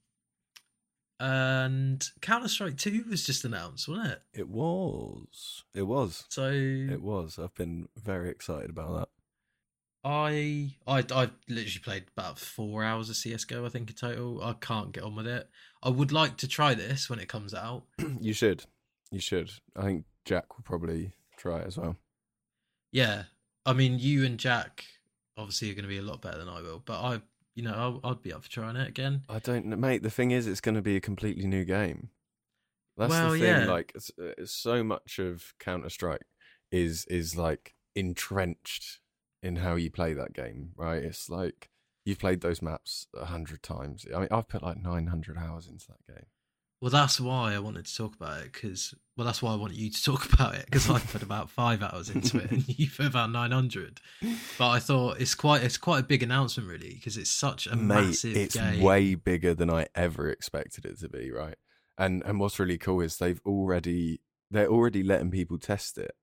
and 1.20 2.08
Counter 2.22 2.48
Strike 2.48 2.78
Two 2.78 3.04
was 3.10 3.26
just 3.26 3.46
announced, 3.46 3.88
wasn't 3.88 4.14
it? 4.14 4.22
it 4.34 4.50
was. 4.50 5.64
It 5.74 5.84
was. 5.84 6.26
So 6.30 6.50
It 6.50 7.02
was. 7.02 7.38
I've 7.38 7.56
been 7.56 7.88
very 7.98 8.30
excited 8.30 8.70
about 8.70 9.00
that. 9.00 9.10
I 10.04 10.76
I 10.88 11.00
I 11.00 11.30
literally 11.50 11.82
played 11.84 12.06
about 12.16 12.40
four 12.40 12.84
hours 12.84 13.10
of 13.10 13.18
CS:GO. 13.18 13.66
I 13.66 13.70
think 13.70 13.90
in 13.90 13.96
total. 13.96 14.42
I 14.44 14.54
can't 14.54 14.94
get 14.94 15.04
on 15.04 15.16
with 15.16 15.28
it. 15.28 15.50
I 15.84 15.90
would 15.90 16.12
like 16.12 16.38
to 16.38 16.48
try 16.48 16.74
this 16.74 17.10
when 17.10 17.20
it 17.20 17.28
comes 17.28 17.54
out. 17.54 17.84
you 18.22 18.34
should. 18.34 18.64
You 19.12 19.20
should. 19.20 19.52
I 19.76 19.84
think 19.84 20.06
Jack 20.24 20.56
will 20.56 20.64
probably 20.64 21.12
try 21.38 21.60
it 21.60 21.68
as 21.68 21.78
well. 21.78 21.98
Yeah, 22.92 23.24
I 23.66 23.74
mean, 23.74 24.00
you 24.00 24.26
and 24.26 24.38
Jack 24.38 24.86
obviously 25.38 25.70
are 25.70 25.74
going 25.74 25.84
to 25.84 25.90
be 25.90 25.98
a 25.98 26.02
lot 26.04 26.22
better 26.22 26.38
than 26.38 26.50
I 26.50 26.62
will, 26.62 26.82
but 26.84 27.02
I, 27.02 27.22
you 27.60 27.66
know, 27.66 27.74
I'll, 27.76 28.00
I'd 28.10 28.22
be 28.22 28.32
up 28.32 28.44
for 28.44 28.50
trying 28.50 28.78
it 28.78 28.88
again. 28.88 29.24
I 29.28 29.40
don't 29.40 29.66
mate. 29.66 30.02
The 30.02 30.10
thing 30.10 30.32
is, 30.32 30.48
it's 30.48 30.62
going 30.62 30.76
to 30.76 30.82
be 30.82 30.96
a 30.96 31.02
completely 31.02 31.46
new 31.46 31.66
game. 31.66 32.10
That's 32.96 33.10
Well, 33.10 33.32
the 33.34 33.40
thing. 33.40 33.48
yeah. 33.48 33.66
Like, 33.66 33.92
it's, 33.96 34.12
uh, 34.18 34.32
it's 34.38 34.54
so 34.54 34.82
much 34.82 35.20
of 35.20 35.54
Counter 35.60 35.90
Strike 35.90 36.24
is 36.72 37.04
is 37.10 37.36
like 37.36 37.76
entrenched 37.96 39.00
in 39.44 39.58
how 39.58 39.76
you 39.76 39.92
play 39.92 40.14
that 40.14 40.32
game, 40.34 40.70
right? 40.78 41.04
It's 41.04 41.30
like 41.30 41.70
you've 42.06 42.20
played 42.20 42.40
those 42.40 42.62
maps 42.62 43.08
a 43.14 43.26
hundred 43.26 43.62
times. 43.62 44.06
I 44.16 44.20
mean, 44.20 44.30
I've 44.32 44.48
put 44.48 44.64
like 44.64 44.82
nine 44.82 45.08
hundred 45.08 45.38
hours 45.38 45.68
into 45.68 45.86
that 45.88 46.14
game. 46.14 46.28
Well, 46.82 46.92
that's 46.92 47.20
why 47.20 47.54
I 47.54 47.60
wanted 47.60 47.86
to 47.86 47.96
talk 47.96 48.16
about 48.16 48.40
it 48.42 48.54
because, 48.54 48.94
well, 49.18 49.26
that's 49.26 49.42
why 49.42 49.52
I 49.52 49.56
wanted 49.58 49.76
you 49.76 49.90
to 49.90 50.04
talk 50.04 50.32
about 50.34 50.56
it 50.56 50.66
because 50.66 50.90
I 50.90 51.00
put 51.00 51.22
about 51.22 51.50
five 51.50 51.84
hours 51.84 52.10
into 52.10 52.38
it 52.38 52.52
and 52.52 52.80
you 52.80 52.90
put 52.90 53.06
about 53.08 53.32
nine 53.32 53.52
hundred. 53.52 54.00
But 54.58 54.70
I 54.70 54.80
thought 54.80 55.20
it's 55.20 55.36
quite 55.36 55.62
it's 55.64 55.78
quite 55.78 56.00
a 56.00 56.08
big 56.08 56.24
announcement 56.24 56.70
really 56.70 56.94
because 56.94 57.18
it's 57.18 57.30
such 57.30 57.68
a 57.68 57.76
Mate, 57.76 58.06
massive 58.06 58.38
it's 58.38 58.56
game. 58.56 58.82
way 58.82 59.16
bigger 59.16 59.54
than 59.54 59.70
I 59.70 59.88
ever 59.94 60.30
expected 60.30 60.86
it 60.86 61.00
to 61.00 61.10
be, 61.10 61.32
right? 61.32 61.56
And 61.98 62.24
and 62.26 62.40
what's 62.40 62.60
really 62.60 62.78
cool 62.78 63.02
is 63.02 63.18
they've 63.18 63.42
already 63.46 64.22
they're 64.50 64.68
already 64.68 65.04
letting 65.04 65.32
people 65.32 65.58
test 65.58 65.98
it. 65.98 66.16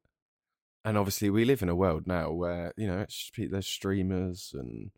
And 0.86 0.96
obviously, 0.96 1.28
we 1.28 1.44
live 1.44 1.62
in 1.62 1.68
a 1.68 1.74
world 1.74 2.06
now 2.06 2.30
where 2.30 2.72
you 2.78 2.86
know 2.86 3.00
it's, 3.00 3.30
there's 3.36 3.66
streamers 3.66 4.52
and 4.54 4.90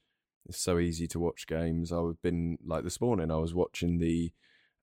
it's 0.46 0.60
so 0.60 0.78
easy 0.78 1.08
to 1.08 1.18
watch 1.18 1.48
games. 1.48 1.90
I've 1.92 2.22
been 2.22 2.58
like 2.64 2.84
this 2.84 3.00
morning, 3.00 3.32
I 3.32 3.36
was 3.36 3.54
watching 3.54 3.98
the 3.98 4.32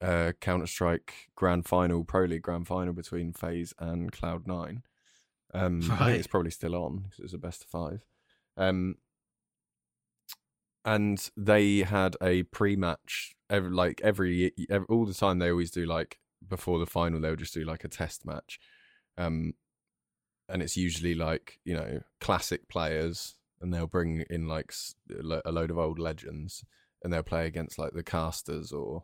uh, 0.01 0.33
Counter 0.41 0.67
Strike 0.67 1.29
Grand 1.35 1.65
Final, 1.65 2.03
Pro 2.03 2.25
League 2.25 2.41
Grand 2.43 2.67
Final 2.67 2.93
between 2.93 3.33
FaZe 3.33 3.73
and 3.79 4.11
Cloud9. 4.11 4.81
Um, 5.53 5.81
Right. 5.81 6.15
it's 6.15 6.27
probably 6.27 6.51
still 6.51 6.75
on 6.75 6.97
because 7.03 7.19
it 7.19 7.23
was 7.23 7.33
a 7.33 7.37
best 7.37 7.63
of 7.63 7.69
five. 7.69 8.05
Um, 8.57 8.95
and 10.83 11.29
they 11.35 11.79
had 11.79 12.15
a 12.21 12.43
pre-match 12.43 13.33
every, 13.49 13.71
like 13.71 14.01
every, 14.03 14.51
every 14.69 14.85
all 14.87 15.05
the 15.05 15.13
time 15.13 15.39
they 15.39 15.49
always 15.49 15.71
do 15.71 15.85
like 15.85 16.19
before 16.47 16.77
the 16.79 16.85
final 16.85 17.19
they'll 17.19 17.35
just 17.35 17.53
do 17.53 17.63
like 17.63 17.83
a 17.83 17.87
test 17.87 18.23
match 18.25 18.59
um 19.17 19.53
and 20.47 20.61
it's 20.61 20.77
usually 20.77 21.15
like 21.15 21.59
you 21.65 21.73
know 21.73 22.01
classic 22.21 22.69
players 22.69 23.35
and 23.61 23.73
they'll 23.73 23.87
bring 23.87 24.23
in 24.29 24.47
like 24.47 24.67
s- 24.69 24.93
a 25.09 25.23
lo- 25.23 25.41
a 25.43 25.51
load 25.51 25.71
of 25.71 25.77
old 25.79 25.97
legends 25.97 26.63
and 27.03 27.11
they'll 27.11 27.23
play 27.23 27.47
against 27.47 27.79
like 27.79 27.93
the 27.93 28.03
casters 28.03 28.71
or 28.71 29.03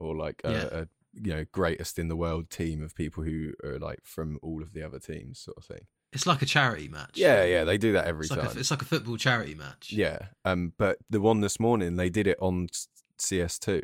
or 0.00 0.16
like 0.16 0.40
a, 0.44 0.50
Yeah. 0.52 0.68
a 0.82 0.88
you 1.14 1.34
know 1.34 1.44
greatest 1.52 1.98
in 1.98 2.08
the 2.08 2.16
world 2.16 2.50
team 2.50 2.82
of 2.82 2.94
people 2.94 3.24
who 3.24 3.52
are 3.64 3.78
like 3.78 4.00
from 4.04 4.38
all 4.42 4.62
of 4.62 4.72
the 4.72 4.82
other 4.82 4.98
teams 4.98 5.38
sort 5.40 5.56
of 5.56 5.64
thing 5.64 5.86
It's 6.12 6.26
like 6.26 6.42
a 6.42 6.46
charity 6.46 6.88
match. 6.88 7.16
yeah 7.18 7.44
yeah 7.44 7.64
they 7.64 7.78
do 7.78 7.92
that 7.92 8.06
every 8.06 8.26
It's 8.26 8.30
like, 8.30 8.46
time 8.46 8.56
a, 8.56 8.60
it's 8.60 8.70
like 8.70 8.82
a 8.82 8.86
football 8.86 9.16
charity 9.16 9.54
match. 9.54 9.92
yeah, 9.92 10.18
um, 10.44 10.72
but 10.78 10.98
the 11.10 11.20
one 11.20 11.40
this 11.40 11.58
morning 11.58 11.96
they 11.96 12.10
did 12.10 12.26
it 12.26 12.38
on 12.40 12.68
CS2, 13.18 13.82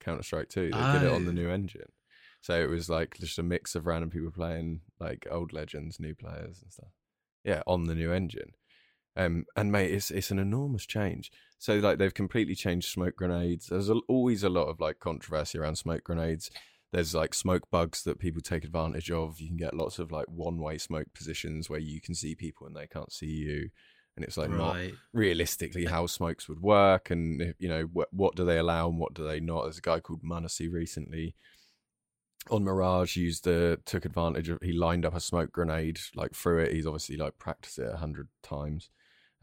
Counter 0.00 0.22
Strike 0.22 0.48
2. 0.48 0.70
They 0.70 0.98
did 0.98 1.02
it 1.04 1.10
on 1.10 1.24
the 1.24 1.30
Oh. 1.30 1.34
new 1.34 1.50
engine, 1.50 1.92
so 2.40 2.60
it 2.60 2.68
was 2.68 2.88
like 2.88 3.16
just 3.18 3.38
a 3.38 3.42
mix 3.42 3.74
of 3.74 3.86
random 3.86 4.10
people 4.10 4.30
playing 4.30 4.80
like 4.98 5.26
old 5.30 5.52
legends, 5.52 6.00
new 6.00 6.14
players, 6.14 6.60
and 6.62 6.72
stuff. 6.72 6.88
Yeah, 7.44 7.62
on 7.66 7.84
the 7.86 7.94
new 7.94 8.12
engine, 8.12 8.52
Um, 9.16 9.44
and 9.56 9.70
mate, 9.70 9.92
it's 9.92 10.10
it's 10.10 10.30
an 10.30 10.38
enormous 10.38 10.86
change. 10.86 11.30
So 11.58 11.76
like 11.76 11.98
they've 11.98 12.12
completely 12.12 12.54
changed 12.54 12.90
smoke 12.90 13.16
grenades. 13.16 13.68
There's 13.68 13.88
a, 13.88 13.94
always 14.08 14.42
a 14.42 14.48
lot 14.48 14.68
of 14.68 14.80
like 14.80 14.98
controversy 15.00 15.58
around 15.58 15.76
smoke 15.76 16.04
grenades. 16.04 16.50
There's 16.92 17.14
like 17.14 17.34
smoke 17.34 17.70
bugs 17.70 18.04
that 18.04 18.18
people 18.18 18.42
take 18.42 18.64
advantage 18.64 19.10
of. 19.10 19.40
You 19.40 19.48
can 19.48 19.56
get 19.56 19.74
lots 19.74 19.98
of 19.98 20.12
like 20.12 20.26
one 20.28 20.58
way 20.58 20.78
smoke 20.78 21.08
positions 21.14 21.68
where 21.68 21.80
you 21.80 22.00
can 22.00 22.14
see 22.14 22.34
people 22.34 22.66
and 22.66 22.76
they 22.76 22.86
can't 22.86 23.12
see 23.12 23.26
you, 23.26 23.70
and 24.16 24.24
it's 24.24 24.36
like 24.36 24.50
not 24.50 24.76
realistically 25.12 25.86
how 25.86 26.06
smokes 26.06 26.48
would 26.48 26.60
work 26.60 27.10
and 27.10 27.42
eh, 27.42 27.52
you 27.58 27.68
know 27.68 27.82
what 27.92 28.12
what 28.12 28.36
do 28.36 28.44
they 28.44 28.58
allow 28.58 28.88
and 28.88 28.98
what 28.98 29.14
do 29.14 29.24
they 29.24 29.40
not 29.40 29.62
there's 29.64 29.78
a 29.78 29.82
guy 29.82 30.00
called 30.00 30.22
Manassi 30.22 30.70
recently 30.70 31.34
on 32.50 32.62
Mirage 32.62 33.16
used 33.16 33.44
the 33.44 33.80
took 33.84 34.04
advantage 34.04 34.48
of 34.48 34.58
he 34.62 34.72
lined 34.72 35.04
up 35.04 35.14
a 35.14 35.20
smoke 35.20 35.50
grenade 35.52 35.98
like 36.14 36.34
through 36.34 36.60
it 36.60 36.72
he's 36.72 36.86
obviously 36.86 37.16
like 37.16 37.38
practiced 37.38 37.78
it 37.78 37.92
a 37.92 37.96
hundred 37.96 38.28
times 38.42 38.90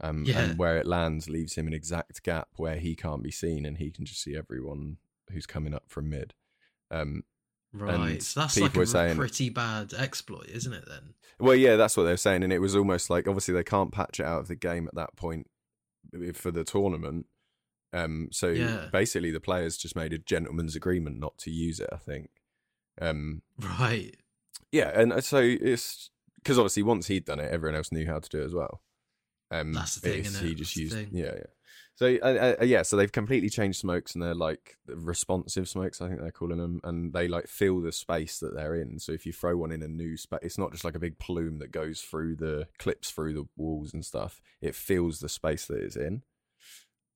um 0.02 0.24
Yeah. 0.24 0.40
and 0.40 0.58
where 0.58 0.76
it 0.78 0.86
lands 0.86 1.28
leaves 1.28 1.54
him 1.54 1.66
an 1.66 1.72
exact 1.72 2.22
gap 2.22 2.48
where 2.56 2.76
he 2.76 2.94
can't 2.96 3.22
be 3.22 3.30
seen 3.30 3.64
and 3.64 3.78
he 3.78 3.90
can 3.90 4.04
just 4.04 4.22
see 4.22 4.36
everyone 4.36 4.96
who's 5.30 5.46
coming 5.46 5.72
up 5.74 5.84
from 5.88 6.10
mid 6.10 6.34
um 6.90 7.24
Right. 7.74 8.22
So 8.22 8.40
that's 8.40 8.58
like 8.60 8.76
a 8.76 8.86
saying- 8.86 9.16
pretty 9.16 9.48
bad 9.48 9.94
exploit, 9.94 10.46
isn't 10.50 10.74
it? 10.74 10.84
Then. 10.86 11.14
Well, 11.40 11.54
yeah, 11.54 11.76
that's 11.76 11.96
what 11.96 12.02
they're 12.02 12.18
saying, 12.18 12.42
and 12.42 12.52
it 12.52 12.58
was 12.58 12.76
almost 12.76 13.08
like 13.08 13.26
obviously 13.26 13.54
they 13.54 13.64
can't 13.64 13.90
patch 13.90 14.20
it 14.20 14.26
out 14.26 14.40
of 14.40 14.48
the 14.48 14.54
game 14.56 14.86
at 14.88 14.94
that 14.94 15.16
point 15.16 15.48
for 16.34 16.50
the 16.50 16.64
tournament. 16.64 17.24
Um, 17.94 18.28
so 18.30 18.48
Yeah. 18.48 18.88
basically, 18.92 19.30
the 19.30 19.40
players 19.40 19.78
just 19.78 19.96
made 19.96 20.12
a 20.12 20.18
gentleman's 20.18 20.76
agreement 20.76 21.18
not 21.18 21.38
to 21.38 21.50
use 21.50 21.80
it. 21.80 21.88
I 21.90 21.96
think. 21.96 22.28
Um, 23.00 23.40
Right. 23.58 24.14
yeah, 24.70 24.90
and 24.94 25.24
so 25.24 25.38
it's 25.38 26.10
because 26.36 26.58
obviously 26.58 26.82
once 26.82 27.06
he'd 27.06 27.24
done 27.24 27.40
it, 27.40 27.50
everyone 27.50 27.76
else 27.76 27.90
knew 27.90 28.04
how 28.06 28.18
to 28.18 28.28
do 28.28 28.42
it 28.42 28.44
as 28.44 28.54
well. 28.54 28.82
Um, 29.52 29.72
That's 29.72 29.96
the 29.96 30.00
thing? 30.00 30.24
He 30.24 30.54
just 30.54 30.74
That's 30.74 30.76
used, 30.76 31.12
yeah, 31.12 31.34
yeah. 31.36 31.46
So 31.94 32.16
uh, 32.22 32.54
uh, 32.60 32.64
yeah, 32.64 32.82
so 32.82 32.96
they've 32.96 33.12
completely 33.12 33.50
changed 33.50 33.78
smokes, 33.78 34.14
and 34.14 34.22
they're 34.22 34.34
like 34.34 34.76
responsive 34.86 35.68
smokes. 35.68 36.00
I 36.00 36.08
think 36.08 36.20
they're 36.20 36.30
calling 36.32 36.58
them, 36.58 36.80
and 36.84 37.12
they 37.12 37.28
like 37.28 37.46
fill 37.46 37.80
the 37.80 37.92
space 37.92 38.38
that 38.38 38.54
they're 38.54 38.74
in. 38.74 38.98
So 38.98 39.12
if 39.12 39.26
you 39.26 39.32
throw 39.32 39.56
one 39.56 39.72
in 39.72 39.82
a 39.82 39.88
new 39.88 40.16
space, 40.16 40.40
it's 40.42 40.58
not 40.58 40.72
just 40.72 40.84
like 40.84 40.94
a 40.94 41.00
big 41.00 41.18
plume 41.18 41.58
that 41.58 41.70
goes 41.70 42.00
through 42.00 42.36
the 42.36 42.66
clips 42.78 43.10
through 43.10 43.34
the 43.34 43.46
walls 43.56 43.92
and 43.92 44.04
stuff. 44.04 44.40
It 44.62 44.74
fills 44.74 45.20
the 45.20 45.28
space 45.28 45.66
that 45.66 45.82
it's 45.82 45.96
in. 45.96 46.22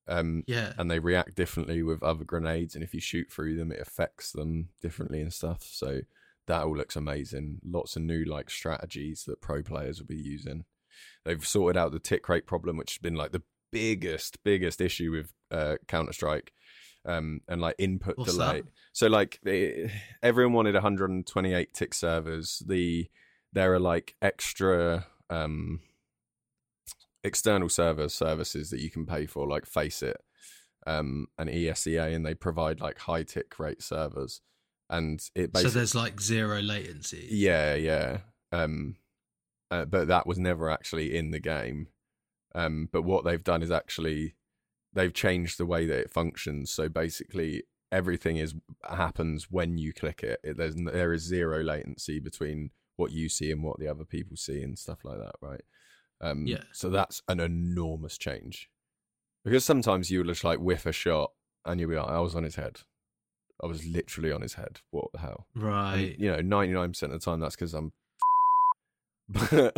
Um, 0.08 0.44
Yeah. 0.46 0.72
and 0.78 0.88
they 0.88 1.00
react 1.00 1.34
differently 1.34 1.82
with 1.82 2.00
other 2.02 2.22
grenades 2.22 2.76
and 2.76 2.84
if 2.84 2.94
you 2.94 3.00
shoot 3.00 3.28
through 3.28 3.56
them 3.56 3.72
it 3.72 3.80
affects 3.80 4.30
them 4.30 4.68
differently 4.80 5.20
and 5.20 5.32
stuff 5.32 5.64
so 5.64 6.02
that 6.46 6.62
all 6.62 6.76
looks 6.76 6.94
amazing 6.94 7.58
lots 7.64 7.96
of 7.96 8.02
new 8.02 8.24
like 8.24 8.48
strategies 8.48 9.24
that 9.24 9.40
pro 9.40 9.64
players 9.64 9.98
will 9.98 10.06
be 10.06 10.14
using 10.14 10.64
they've 11.26 11.46
sorted 11.46 11.76
out 11.76 11.92
the 11.92 11.98
tick 11.98 12.26
rate 12.28 12.46
problem 12.46 12.76
which 12.78 12.92
has 12.92 12.98
been 12.98 13.14
like 13.14 13.32
the 13.32 13.42
biggest 13.72 14.42
biggest 14.44 14.80
issue 14.80 15.10
with 15.10 15.32
uh, 15.50 15.76
counter-strike 15.86 16.52
um, 17.04 17.40
and 17.48 17.60
like 17.60 17.74
input 17.78 18.16
What's 18.16 18.32
delay 18.32 18.62
that? 18.62 18.70
so 18.94 19.06
like 19.08 19.38
they, 19.42 19.92
everyone 20.22 20.54
wanted 20.54 20.74
128 20.74 21.74
tick 21.74 21.92
servers 21.92 22.62
the 22.66 23.08
there 23.52 23.74
are 23.74 23.78
like 23.78 24.14
extra 24.22 25.06
um 25.28 25.80
external 27.26 27.68
server 27.68 28.08
services 28.08 28.70
that 28.70 28.80
you 28.80 28.90
can 28.90 29.04
pay 29.04 29.26
for, 29.26 29.46
like 29.46 29.66
Faceit 29.66 30.16
um, 30.86 31.26
and 31.36 31.50
ESEA, 31.50 32.14
and 32.14 32.24
they 32.24 32.34
provide 32.34 32.80
like 32.80 32.98
high 33.00 33.24
tick 33.24 33.58
rate 33.58 33.82
servers. 33.82 34.40
And 34.88 35.20
it 35.34 35.50
So 35.56 35.68
there's 35.68 35.94
like 35.96 36.20
zero 36.20 36.60
latency. 36.60 37.26
yeah, 37.30 37.74
yeah. 37.74 38.18
Um, 38.52 38.96
uh, 39.70 39.84
but 39.84 40.08
that 40.08 40.26
was 40.26 40.38
never 40.38 40.70
actually 40.70 41.16
in 41.16 41.30
the 41.30 41.40
game. 41.40 41.88
Um, 42.54 42.88
but 42.92 43.02
what 43.02 43.24
they've 43.24 43.42
done 43.44 43.62
is 43.62 43.70
actually 43.70 44.34
they've 44.92 45.12
changed 45.12 45.58
the 45.58 45.66
way 45.66 45.86
that 45.86 45.98
it 45.98 46.10
functions. 46.10 46.70
So 46.70 46.88
basically, 46.88 47.64
everything 47.92 48.36
is 48.38 48.54
happens 48.88 49.50
when 49.50 49.78
you 49.78 49.92
click 49.92 50.22
it. 50.22 50.40
it 50.42 50.56
there's 50.56 50.74
there 50.76 51.12
is 51.12 51.22
zero 51.22 51.62
latency 51.62 52.18
between 52.20 52.70
what 52.96 53.12
you 53.12 53.28
see 53.28 53.50
and 53.52 53.62
what 53.62 53.78
the 53.78 53.88
other 53.88 54.04
people 54.04 54.36
see 54.36 54.62
and 54.62 54.78
stuff 54.78 55.00
like 55.04 55.18
that, 55.18 55.34
right? 55.42 55.60
Um, 56.22 56.46
Yeah. 56.46 56.62
So 56.72 56.88
that's 56.88 57.22
an 57.28 57.40
enormous 57.40 58.16
change 58.16 58.70
because 59.44 59.64
sometimes 59.66 60.10
you 60.10 60.20
will 60.20 60.28
just 60.28 60.44
like 60.44 60.58
whiff 60.60 60.86
a 60.86 60.92
shot 60.92 61.32
and 61.66 61.78
you'll 61.78 61.90
be 61.90 61.96
like, 61.96 62.08
I 62.08 62.20
was 62.20 62.34
on 62.34 62.44
his 62.44 62.56
head. 62.56 62.80
I 63.62 63.66
was 63.66 63.84
literally 63.86 64.32
on 64.32 64.40
his 64.40 64.54
head. 64.54 64.80
What 64.90 65.12
the 65.12 65.18
hell? 65.18 65.46
And, 65.54 65.62
Right. 65.64 66.18
you 66.18 66.30
know, 66.30 66.40
ninety 66.40 66.72
nine 66.72 66.90
percent 66.90 67.12
of 67.12 67.20
the 67.20 67.24
time 67.24 67.40
that's 67.40 67.54
because 67.56 67.74
I'm. 67.74 67.92
but 69.28 69.72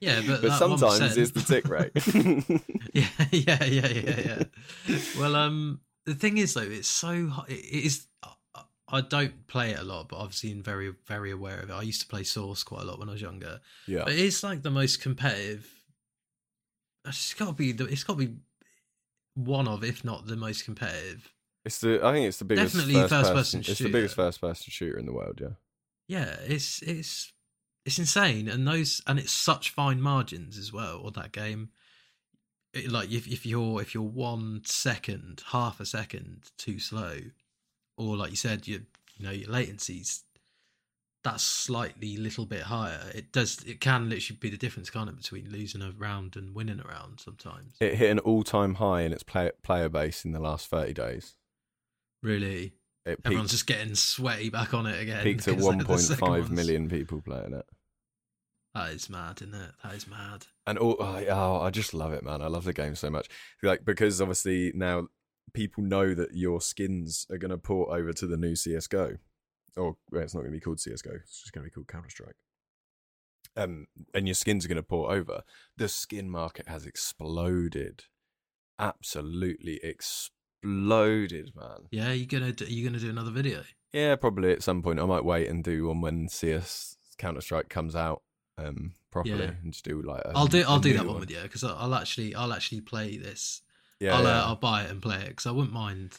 Yeah, 0.00 0.20
but 0.26 0.42
that 0.42 0.58
sometimes 0.58 1.00
1%. 1.00 1.16
it's 1.16 1.30
the 1.30 1.40
tick 1.40 1.66
rate. 1.68 1.92
yeah, 2.92 3.08
yeah, 3.32 3.64
yeah, 3.64 3.88
yeah, 3.88 4.42
yeah. 4.86 4.98
well, 5.18 5.34
um, 5.36 5.80
the 6.04 6.14
thing 6.14 6.38
is 6.38 6.54
though, 6.54 6.60
it's 6.62 6.88
so 6.88 7.30
it 7.48 7.54
is. 7.54 8.06
I- 8.22 8.34
I 8.94 9.00
don't 9.00 9.46
play 9.46 9.70
it 9.70 9.78
a 9.78 9.84
lot, 9.84 10.10
but 10.10 10.16
obviously 10.16 10.52
I'm 10.52 10.62
very, 10.62 10.92
very 11.06 11.30
aware 11.30 11.60
of 11.60 11.70
it. 11.70 11.72
I 11.72 11.80
used 11.80 12.02
to 12.02 12.06
play 12.06 12.24
Source 12.24 12.62
quite 12.62 12.82
a 12.82 12.84
lot 12.84 12.98
when 12.98 13.08
I 13.08 13.12
was 13.12 13.22
younger. 13.22 13.60
yeah, 13.86 14.02
But 14.04 14.12
it's 14.12 14.42
like 14.42 14.60
the 14.62 14.70
most 14.70 15.00
competitive. 15.00 15.66
It's 17.06 17.32
got 17.32 17.46
to 17.46 17.52
be. 17.52 17.72
the- 17.72 17.86
It's 17.86 18.04
got 18.04 18.18
to 18.18 18.26
be 18.26 18.34
one 19.34 19.66
of, 19.66 19.82
if 19.82 20.04
not 20.04 20.26
the 20.26 20.36
most 20.36 20.66
competitive. 20.66 21.32
it's 21.64 21.78
the. 21.80 22.00
I 22.04 22.12
think 22.12 22.26
it's 22.28 22.38
the 22.38 22.44
biggest 22.44 22.74
Definitely 22.74 23.00
first, 23.00 23.08
first 23.10 23.32
person. 23.32 23.60
person 23.60 23.72
It's 23.72 23.80
the 23.80 23.88
biggest 23.88 24.14
first 24.14 24.40
person 24.42 24.70
shooter 24.70 24.98
in 24.98 25.06
the 25.06 25.12
world. 25.14 25.38
Yeah, 25.40 25.54
Yeah, 26.08 26.36
it's 26.46 26.82
it's 26.82 27.32
it's 27.84 27.98
insane, 27.98 28.48
and 28.48 28.66
those 28.66 29.02
and 29.06 29.18
it's 29.18 29.32
such 29.32 29.70
fine 29.70 30.00
margins 30.00 30.58
as 30.58 30.72
well. 30.72 31.02
on 31.04 31.12
that 31.14 31.32
game, 31.32 31.70
it, 32.72 32.90
like 32.90 33.10
if 33.10 33.26
if 33.26 33.44
you're 33.44 33.80
if 33.80 33.94
you're 33.94 34.02
one 34.02 34.62
second, 34.64 35.42
half 35.50 35.80
a 35.80 35.86
second 35.86 36.50
too 36.58 36.78
slow, 36.78 37.18
or 37.96 38.16
like 38.16 38.30
you 38.30 38.36
said, 38.36 38.66
you 38.66 38.82
you 39.16 39.24
know 39.24 39.32
your 39.32 39.48
latencies 39.48 40.22
that's 41.24 41.44
slightly 41.44 42.16
little 42.16 42.46
bit 42.46 42.62
higher. 42.62 43.10
It 43.14 43.32
does 43.32 43.62
it 43.64 43.80
can 43.80 44.08
literally 44.08 44.38
be 44.40 44.50
the 44.50 44.56
difference, 44.56 44.90
can't 44.90 45.08
it, 45.08 45.16
between 45.16 45.50
losing 45.50 45.82
a 45.82 45.92
round 45.92 46.36
and 46.36 46.54
winning 46.54 46.80
a 46.80 46.88
round 46.88 47.20
sometimes. 47.20 47.74
it 47.80 47.94
hit 47.94 48.10
an 48.10 48.18
all 48.20 48.42
time 48.42 48.74
high 48.74 49.02
in 49.02 49.12
its 49.12 49.22
play, 49.22 49.50
player 49.62 49.88
base 49.88 50.24
in 50.24 50.32
the 50.32 50.40
last 50.40 50.68
thirty 50.68 50.92
days. 50.92 51.36
really, 52.22 52.74
It 53.04 53.20
everyone's 53.24 53.50
peaked, 53.50 53.50
just 53.52 53.66
getting 53.66 53.94
sweaty 53.94 54.48
back 54.50 54.74
on 54.74 54.86
it 54.86 55.00
again. 55.00 55.22
peaked 55.24 55.46
at 55.48 55.52
because 55.56 55.64
one 55.64 55.78
the 55.78 55.84
point 55.84 56.00
second 56.00 56.20
five 56.26 56.30
one's- 56.44 56.50
million 56.50 56.88
people 56.88 57.20
playing 57.20 57.54
it. 57.54 57.66
That 58.74 58.90
is 58.94 59.10
mad, 59.10 59.42
isn't 59.42 59.54
it? 59.54 59.70
That 59.84 59.94
is 59.94 60.06
mad. 60.08 60.46
and 60.66 60.78
all, 60.78 60.96
oh, 60.98 61.24
oh, 61.28 61.60
I 61.60 61.68
just 61.70 61.92
love 61.92 62.12
it, 62.12 62.24
man. 62.24 62.40
I 62.40 62.46
love 62.46 62.64
the 62.64 62.72
game 62.72 62.94
so 62.94 63.10
much. 63.10 63.28
Like 63.62 63.84
because 63.84 64.18
obviously 64.20 64.72
now 64.74 65.08
people 65.52 65.84
know 65.84 66.14
that 66.14 66.34
your 66.34 66.60
skins 66.62 67.26
are 67.30 67.36
going 67.36 67.50
to 67.50 67.58
port 67.58 67.90
over 67.90 68.12
to 68.14 68.26
the 68.26 68.38
new 68.38 68.54
CS:GO, 68.56 69.18
or 69.76 69.96
well, 70.10 70.22
it's 70.22 70.32
not 70.32 70.40
going 70.40 70.52
to 70.52 70.56
be 70.56 70.60
called 70.60 70.80
CS:GO. 70.80 71.10
It's 71.16 71.40
just 71.42 71.52
going 71.52 71.64
to 71.64 71.70
be 71.70 71.74
called 71.74 71.88
Counter 71.88 72.08
Strike. 72.08 72.36
Um, 73.54 73.88
and 74.14 74.26
your 74.26 74.34
skins 74.34 74.64
are 74.64 74.68
going 74.68 74.76
to 74.76 74.82
port 74.82 75.12
over. 75.12 75.42
The 75.76 75.88
skin 75.90 76.30
market 76.30 76.68
has 76.68 76.86
exploded, 76.86 78.04
absolutely 78.78 79.80
exploded, 79.84 80.32
man. 80.62 81.88
Yeah, 81.90 82.12
you 82.12 82.26
gonna 82.26 82.52
do, 82.52 82.64
you 82.64 82.84
gonna 82.84 82.98
do 83.00 83.10
another 83.10 83.30
video? 83.30 83.62
Yeah, 83.92 84.16
probably 84.16 84.52
at 84.52 84.62
some 84.62 84.82
point. 84.82 85.00
I 85.00 85.04
might 85.04 85.24
wait 85.24 85.48
and 85.48 85.62
do 85.62 85.88
one 85.88 86.00
when 86.00 86.28
CS 86.28 86.96
Counter 87.18 87.40
Strike 87.40 87.68
comes 87.68 87.94
out 87.94 88.22
um 88.58 88.92
properly 89.10 89.44
Yeah. 89.44 89.50
and 89.62 89.72
just 89.72 89.84
do 89.84 90.00
like. 90.02 90.22
i 90.26 90.30
I'll 90.34 90.46
do 90.46 90.64
I'll 90.66 90.78
do 90.80 90.92
that 90.94 91.06
one 91.06 91.20
with 91.20 91.30
you 91.30 91.40
because 91.42 91.64
I'll 91.64 91.94
actually 91.94 92.34
I'll 92.34 92.52
actually 92.52 92.80
play 92.80 93.16
this. 93.16 93.62
Yeah, 94.00 94.16
I'll 94.16 94.24
yeah. 94.24 94.42
Uh, 94.42 94.46
I'll 94.48 94.56
buy 94.56 94.82
it 94.84 94.90
and 94.90 95.00
play 95.00 95.16
it 95.16 95.28
because 95.28 95.46
I 95.46 95.50
wouldn't 95.52 95.72
mind. 95.72 96.16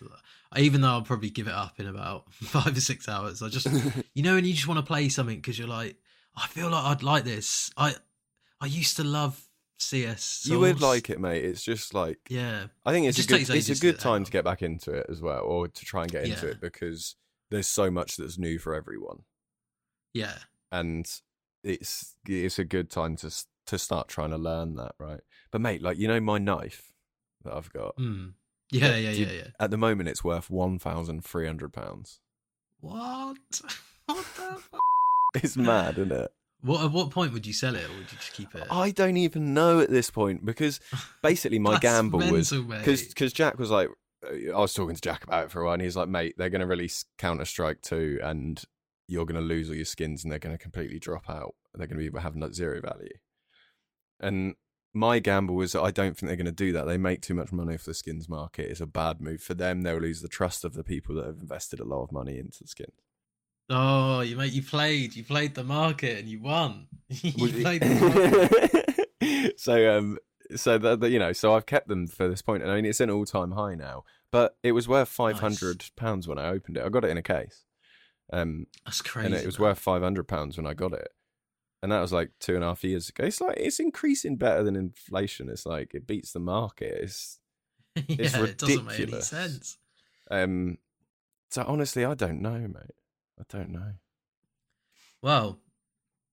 Even 0.56 0.82
though 0.82 0.90
I'll 0.90 1.02
probably 1.02 1.30
give 1.30 1.48
it 1.48 1.54
up 1.54 1.80
in 1.80 1.88
about 1.88 2.32
five 2.34 2.78
or 2.78 2.82
six 2.82 3.10
hours. 3.10 3.42
I 3.42 3.50
just 3.50 3.68
you 4.14 4.24
know 4.24 4.36
when 4.36 4.46
you 4.46 4.54
just 4.54 4.68
want 4.68 4.78
to 4.80 4.86
play 4.86 5.10
something 5.10 5.38
because 5.38 5.58
you're 5.58 5.68
like 5.68 5.98
I 6.36 6.48
feel 6.48 6.70
like 6.70 6.84
I'd 6.86 7.04
like 7.04 7.24
this. 7.24 7.72
I 7.78 7.96
I 8.62 8.68
used 8.68 8.96
to 8.98 9.04
love 9.04 9.48
CS. 9.80 10.46
you 10.46 10.60
would 10.60 10.82
like 10.82 11.10
it, 11.10 11.20
mate. 11.20 11.44
It's 11.44 11.64
just 11.64 11.94
like 11.94 12.20
Yeah, 12.30 12.68
I 12.86 12.92
think 12.92 13.06
It 13.06 13.10
it's 13.10 13.26
a 13.26 13.28
good 13.28 13.42
it's 13.50 13.70
a 13.70 13.76
to 13.76 13.82
good 13.82 13.92
get 13.96 14.00
the 14.00 14.04
hang 14.04 14.14
time 14.18 14.24
to 14.26 14.32
get 14.32 14.46
back 14.46 14.62
into 14.62 14.92
it 14.92 15.08
as 15.10 15.22
well, 15.22 15.42
or 15.44 15.68
to 15.68 15.86
try 15.86 16.04
and 16.04 16.12
get 16.12 16.24
into 16.24 16.46
Yeah. 16.46 16.52
it 16.54 16.62
because 16.62 17.16
there's 17.52 17.68
so 17.68 17.92
much 17.92 18.18
that's 18.18 18.38
new 18.38 18.58
for 18.60 18.74
everyone, 18.74 19.24
yeah, 20.14 20.38
and 20.72 21.06
it's 21.64 22.16
it's 22.26 22.60
a 22.60 22.64
good 22.66 22.90
time 22.90 23.16
to 23.18 23.32
to 23.68 23.78
start 23.78 24.08
trying 24.08 24.32
to 24.32 24.38
learn 24.38 24.76
that, 24.76 24.94
right? 25.00 25.22
But 25.52 25.62
mate, 25.62 25.82
like 25.82 25.98
you 25.98 26.08
know, 26.08 26.20
my 26.20 26.38
knife 26.38 26.92
that 27.44 27.54
I've 27.54 27.72
got 27.72 27.96
mm. 27.98 28.34
yeah, 28.72 28.96
Yeah, 28.96 29.12
yeah, 29.12 29.32
yeah, 29.32 29.48
at 29.60 29.70
the 29.72 29.78
moment 29.78 30.10
it's 30.10 30.24
worth 30.24 30.50
one 30.50 30.80
thousand 30.80 31.24
three 31.24 31.46
hundred 31.46 31.74
pounds. 31.74 32.20
What? 32.80 33.38
What 34.06 34.18
the? 34.36 34.58
Fuck? 34.60 34.80
It's 35.36 35.56
mad, 35.58 35.98
isn't 35.98 36.12
it? 36.12 36.32
What 36.64 36.86
at 36.86 36.92
what 36.92 37.12
point 37.12 37.34
would 37.34 37.46
you 37.46 37.54
sell 37.54 37.76
it 37.76 37.84
or 37.84 37.90
would 37.90 38.12
you 38.12 38.18
just 38.18 38.34
keep 38.34 38.56
it? 38.56 38.64
I 38.72 38.92
don't 38.92 39.18
even 39.18 39.54
know 39.54 39.82
at 39.82 39.90
this 39.90 40.10
point 40.10 40.46
because 40.46 40.80
basically 41.22 41.60
my 41.60 41.78
gamble 41.80 42.20
was 42.20 42.52
because 42.52 43.34
Jack 43.34 43.60
was 43.60 43.70
like, 43.70 43.90
uh, 44.26 44.56
I 44.56 44.60
was 44.60 44.74
talking 44.74 44.96
to 44.96 45.02
Jack 45.02 45.24
about 45.26 45.46
it 45.46 45.52
for 45.52 45.62
a 45.62 45.66
while, 45.66 45.74
and 45.74 45.82
he's 45.82 45.98
like, 45.98 46.08
mate, 46.08 46.36
they're 46.38 46.50
going 46.50 46.62
to 46.62 46.68
release 46.68 47.04
Counter 47.18 47.44
Strike 47.44 47.82
2, 47.82 48.20
and 48.24 48.64
you're 49.08 49.26
going 49.26 49.42
to 49.42 49.46
lose 49.46 49.70
all 49.70 49.76
your 49.76 49.84
skins, 49.84 50.24
and 50.24 50.32
they're 50.32 50.40
going 50.40 50.56
to 50.56 50.62
completely 50.62 51.00
drop 51.00 51.30
out. 51.30 51.56
They're 51.74 51.88
going 51.88 52.02
to 52.02 52.12
be 52.12 52.20
having 52.20 52.54
zero 52.54 52.80
value. 52.80 53.18
And 54.22 54.56
my 54.94 55.20
gamble 55.20 55.56
was 55.56 55.74
that 55.74 55.82
I 55.82 55.92
don't 55.92 56.16
think 56.16 56.30
they're 56.30 56.38
going 56.38 56.46
to 56.46 56.52
do 56.52 56.72
that. 56.74 56.86
They 56.86 56.98
make 56.98 57.22
too 57.22 57.34
much 57.34 57.52
money 57.52 57.74
off 57.74 57.84
the 57.84 57.94
skins 57.94 58.30
market. 58.30 58.70
It's 58.70 58.80
a 58.80 58.86
bad 58.86 59.20
move 59.20 59.42
for 59.42 59.54
them. 59.54 59.82
They'll 59.82 59.98
lose 59.98 60.22
the 60.22 60.28
trust 60.30 60.64
of 60.64 60.76
the 60.76 60.84
people 60.84 61.16
that 61.16 61.26
have 61.26 61.40
invested 61.42 61.80
a 61.80 61.86
lot 61.86 62.04
of 62.04 62.12
money 62.12 62.38
into 62.38 62.60
the 62.62 62.68
skins. 62.68 63.03
Oh, 63.70 64.22
you 64.22 64.36
mate, 64.36 64.52
you 64.54 64.62
played, 64.62 65.16
you 65.16 65.24
played 65.24 65.56
the 65.56 65.64
market 65.64 66.20
and 66.20 66.28
you 66.28 66.40
won. 66.42 66.88
you 67.10 67.50
played 67.64 67.82
the 67.82 68.90
market. 69.22 69.60
so 69.60 69.98
um 69.98 70.18
so 70.56 70.78
that 70.78 71.00
that, 71.00 71.10
you 71.10 71.20
know 71.20 71.32
so 71.34 71.54
I've 71.56 71.66
kept 71.66 71.88
them 71.88 72.08
for 72.08 72.28
this 72.28 72.42
point 72.42 72.62
and 72.64 72.72
I 72.72 72.76
mean 72.76 72.86
it's 72.86 73.00
an 73.00 73.10
all 73.10 73.26
time 73.26 73.52
high 73.52 73.76
now 73.76 74.04
but 74.32 74.58
it 74.64 74.74
was 74.74 74.88
worth 74.88 75.08
five 75.10 75.40
hundred 75.40 75.86
pounds 75.96 76.28
when 76.28 76.38
I 76.38 76.50
opened 76.50 76.78
it 76.78 76.84
I 76.86 76.90
got 76.90 77.06
it 77.06 77.10
in 77.12 77.18
a 77.18 77.22
case 77.24 77.64
um 78.32 78.68
That's 78.86 79.02
crazy. 79.02 79.28
and 79.28 79.36
it 79.36 79.46
was 79.46 79.58
man. 79.60 79.70
worth 79.70 79.80
five 79.80 80.02
hundred 80.02 80.28
pounds 80.28 80.58
when 80.58 80.68
I 80.68 80.74
got 80.74 80.94
it 80.94 81.10
and 81.82 81.92
that 81.92 82.02
was 82.02 82.12
like 82.14 82.32
two 82.40 82.56
and 82.56 82.64
a 82.64 82.68
half 82.68 82.84
years 82.84 83.10
ago 83.10 83.24
it's 83.26 83.40
like 83.42 83.58
it's 83.58 83.80
increasing 83.80 84.36
better 84.36 84.64
than 84.64 84.76
inflation 84.76 85.50
it's 85.50 85.66
like 85.66 85.94
it 85.94 86.06
beats 86.06 86.34
the 86.34 86.40
market 86.40 86.98
it's 87.02 87.40
yeah, 87.96 88.04
it's 88.20 88.34
it 88.36 88.58
doesn't 88.58 88.86
make 88.86 88.94
any 88.96 89.00
ridiculous. 89.06 89.28
sense. 89.28 89.78
um 90.32 90.78
so 91.50 91.64
honestly 91.68 92.04
I 92.06 92.14
don't 92.14 92.42
know 92.42 92.60
mate 92.60 92.92
I 93.40 93.44
don't 93.50 93.70
know 93.70 93.94
Well, 95.22 95.60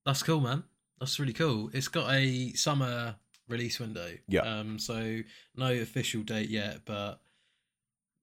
that's 0.04 0.22
cool, 0.22 0.40
man. 0.40 0.64
That's 0.98 1.18
really 1.18 1.32
cool. 1.32 1.70
It's 1.72 1.88
got 1.88 2.12
a 2.12 2.52
summer 2.52 3.16
release 3.48 3.80
window. 3.80 4.10
Yeah. 4.28 4.42
Um. 4.42 4.78
So 4.78 5.20
no 5.56 5.72
official 5.72 6.22
date 6.22 6.50
yet, 6.50 6.80
but 6.84 7.20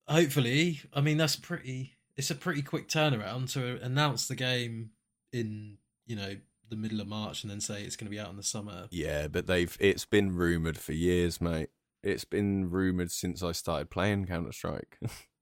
hopefully, 0.07 0.81
I 0.93 1.01
mean 1.01 1.17
that's 1.17 1.35
pretty. 1.35 1.97
It's 2.15 2.31
a 2.31 2.35
pretty 2.35 2.61
quick 2.61 2.87
turnaround 2.87 3.51
to 3.53 3.79
announce 3.83 4.27
the 4.27 4.35
game 4.35 4.91
in 5.31 5.77
you 6.05 6.15
know 6.15 6.35
the 6.69 6.75
middle 6.75 6.99
of 6.99 7.07
March 7.07 7.43
and 7.43 7.51
then 7.51 7.61
say 7.61 7.83
it's 7.83 7.95
going 7.95 8.07
to 8.07 8.15
be 8.15 8.19
out 8.19 8.29
in 8.29 8.37
the 8.37 8.43
summer. 8.43 8.87
Yeah, 8.91 9.27
but 9.27 9.47
they've 9.47 9.75
it's 9.79 10.05
been 10.05 10.35
rumored 10.35 10.77
for 10.77 10.93
years, 10.93 11.39
mate. 11.39 11.69
It's 12.03 12.25
been 12.25 12.69
rumored 12.69 13.11
since 13.11 13.43
I 13.43 13.51
started 13.51 13.89
playing 13.89 14.27
Counter 14.27 14.51
Strike. 14.51 14.99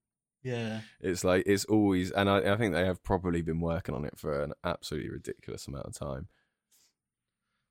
Yeah. 0.46 0.82
it's 1.02 1.24
like 1.24 1.44
it's 1.48 1.66
always, 1.66 2.12
and 2.12 2.30
I, 2.30 2.54
I 2.54 2.56
think 2.56 2.74
they 2.74 2.86
have 2.86 3.04
probably 3.04 3.42
been 3.42 3.60
working 3.60 3.96
on 3.96 4.06
it 4.06 4.18
for 4.18 4.44
an 4.44 4.54
absolutely 4.64 5.10
ridiculous 5.10 5.68
amount 5.68 5.88
of 5.88 5.98
time. 5.98 6.28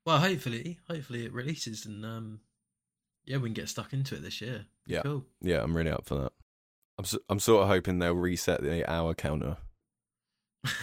Well, 0.05 0.19
hopefully, 0.19 0.79
hopefully 0.89 1.25
it 1.25 1.33
releases 1.33 1.85
and 1.85 2.05
um, 2.05 2.41
yeah, 3.25 3.37
we 3.37 3.49
can 3.49 3.53
get 3.53 3.69
stuck 3.69 3.93
into 3.93 4.15
it 4.15 4.23
this 4.23 4.41
year. 4.41 4.65
Yeah. 4.85 5.01
Cool. 5.03 5.23
Yeah, 5.41 5.63
I'm 5.63 5.75
really 5.75 5.89
up 5.89 6.05
for 6.05 6.15
that. 6.15 6.33
I'm 6.97 7.05
so, 7.05 7.19
I'm 7.29 7.39
sort 7.39 7.63
of 7.63 7.69
hoping 7.69 7.99
they'll 7.99 8.13
reset 8.13 8.61
the 8.61 8.89
hour 8.89 9.13
counter. 9.13 9.57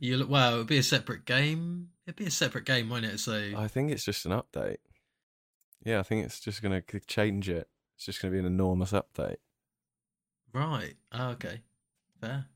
you 0.00 0.16
look 0.16 0.30
well. 0.30 0.54
It'd 0.54 0.66
be 0.66 0.78
a 0.78 0.82
separate 0.82 1.24
game. 1.26 1.90
It'd 2.06 2.16
be 2.16 2.26
a 2.26 2.30
separate 2.30 2.64
game, 2.64 2.88
won't 2.88 3.04
it? 3.04 3.20
So 3.20 3.52
I 3.56 3.68
think 3.68 3.90
it's 3.90 4.04
just 4.04 4.26
an 4.26 4.32
update. 4.32 4.78
Yeah, 5.84 6.00
I 6.00 6.02
think 6.02 6.24
it's 6.24 6.40
just 6.40 6.62
gonna 6.62 6.82
change 7.06 7.48
it. 7.48 7.68
It's 7.96 8.06
just 8.06 8.20
gonna 8.20 8.32
be 8.32 8.38
an 8.38 8.46
enormous 8.46 8.92
update. 8.92 9.36
Right. 10.54 10.94
Oh, 11.12 11.30
okay. 11.30 11.60
Fair. 12.20 12.46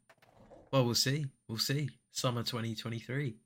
Well, 0.72 0.84
we'll 0.84 0.94
see. 0.94 1.26
We'll 1.48 1.58
see. 1.58 1.90
Summer 2.12 2.42
2023. 2.42 3.37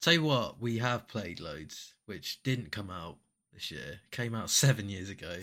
Tell 0.00 0.12
you 0.12 0.22
what, 0.22 0.60
we 0.60 0.78
have 0.78 1.08
played 1.08 1.40
loads, 1.40 1.94
which 2.06 2.42
didn't 2.42 2.70
come 2.72 2.90
out 2.90 3.16
this 3.52 3.70
year. 3.70 4.00
Came 4.10 4.34
out 4.34 4.50
seven 4.50 4.88
years 4.88 5.08
ago. 5.08 5.36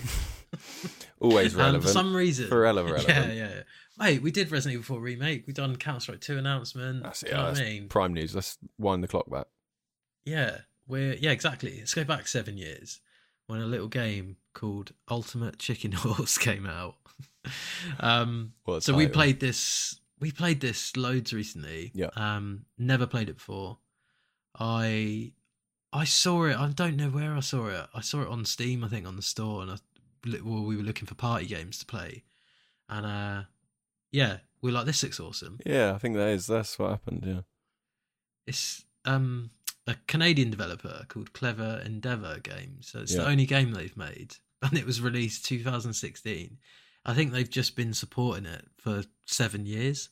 Always 1.19 1.55
relevant. 1.55 1.83
for 1.83 1.89
some 1.89 2.15
reason, 2.15 2.47
Forever 2.47 2.81
Yeah, 2.87 2.93
relevant. 2.93 3.07
yeah. 3.35 3.49
yeah. 3.49 3.61
Mate, 3.97 4.21
we 4.21 4.31
did 4.31 4.51
Resident 4.51 4.81
Evil 4.81 4.95
4 4.95 5.01
remake. 5.01 5.47
We 5.47 5.53
done 5.53 5.75
Counter 5.77 5.99
Strike 5.99 6.21
2 6.21 6.37
announcement. 6.37 7.03
That's 7.03 7.23
it. 7.23 7.29
you 7.29 7.33
know 7.33 7.39
yeah, 7.39 7.43
what 7.45 7.51
I 7.51 7.53
that's 7.55 7.69
mean? 7.69 7.87
prime 7.87 8.13
news. 8.13 8.35
Let's 8.35 8.57
wind 8.77 9.03
the 9.03 9.07
clock 9.07 9.29
back. 9.29 9.47
Yeah, 10.25 10.57
we're 10.87 11.13
yeah, 11.13 11.31
exactly. 11.31 11.77
Let's 11.79 11.93
go 11.95 12.03
back 12.03 12.27
seven 12.27 12.57
years 12.57 12.99
when 13.51 13.59
a 13.59 13.65
little 13.65 13.89
game 13.89 14.37
called 14.53 14.93
Ultimate 15.09 15.59
Chicken 15.59 15.91
Horse 15.91 16.37
came 16.37 16.65
out. 16.65 16.95
um, 17.99 18.53
so 18.79 18.93
we 18.95 19.07
played 19.07 19.41
this. 19.41 19.99
We 20.21 20.31
played 20.31 20.61
this 20.61 20.95
loads 20.95 21.33
recently. 21.33 21.91
Yeah. 21.93 22.09
Um, 22.15 22.65
never 22.77 23.05
played 23.05 23.27
it 23.27 23.35
before. 23.35 23.79
I 24.57 25.33
I 25.91 26.05
saw 26.05 26.45
it. 26.45 26.57
I 26.57 26.69
don't 26.69 26.95
know 26.95 27.09
where 27.09 27.33
I 27.33 27.41
saw 27.41 27.67
it. 27.67 27.87
I 27.93 27.99
saw 27.99 28.21
it 28.21 28.29
on 28.29 28.45
Steam, 28.45 28.85
I 28.85 28.87
think, 28.87 29.05
on 29.05 29.17
the 29.17 29.21
store, 29.21 29.61
and 29.61 29.71
I, 29.71 29.75
well, 30.43 30.63
we 30.63 30.77
were 30.77 30.83
looking 30.83 31.07
for 31.07 31.15
party 31.15 31.45
games 31.45 31.77
to 31.79 31.85
play, 31.85 32.23
and 32.87 33.05
uh, 33.05 33.43
yeah, 34.11 34.37
we 34.61 34.71
like 34.71 34.85
this 34.85 35.03
looks 35.03 35.19
awesome. 35.19 35.59
Yeah, 35.65 35.93
I 35.93 35.97
think 35.97 36.15
that 36.15 36.29
is 36.29 36.47
that's 36.47 36.79
what 36.79 36.91
happened. 36.91 37.25
Yeah. 37.27 37.41
It's 38.47 38.85
um 39.03 39.49
a 39.91 39.95
Canadian 40.08 40.49
developer 40.49 41.06
called 41.08 41.34
Clever 41.34 41.82
Endeavour 41.86 42.39
Games. 42.41 42.89
So 42.91 42.99
it's 42.99 43.15
the 43.15 43.27
only 43.27 43.45
game 43.45 43.71
they've 43.73 43.95
made, 43.97 44.36
and 44.62 44.77
it 44.77 44.86
was 44.86 45.01
released 45.01 45.45
2016. 45.45 46.58
I 47.06 47.13
think 47.13 47.32
they've 47.32 47.49
just 47.49 47.75
been 47.75 47.93
supporting 47.93 48.45
it 48.45 48.65
for 48.77 49.04
seven 49.25 49.65
years 49.65 50.10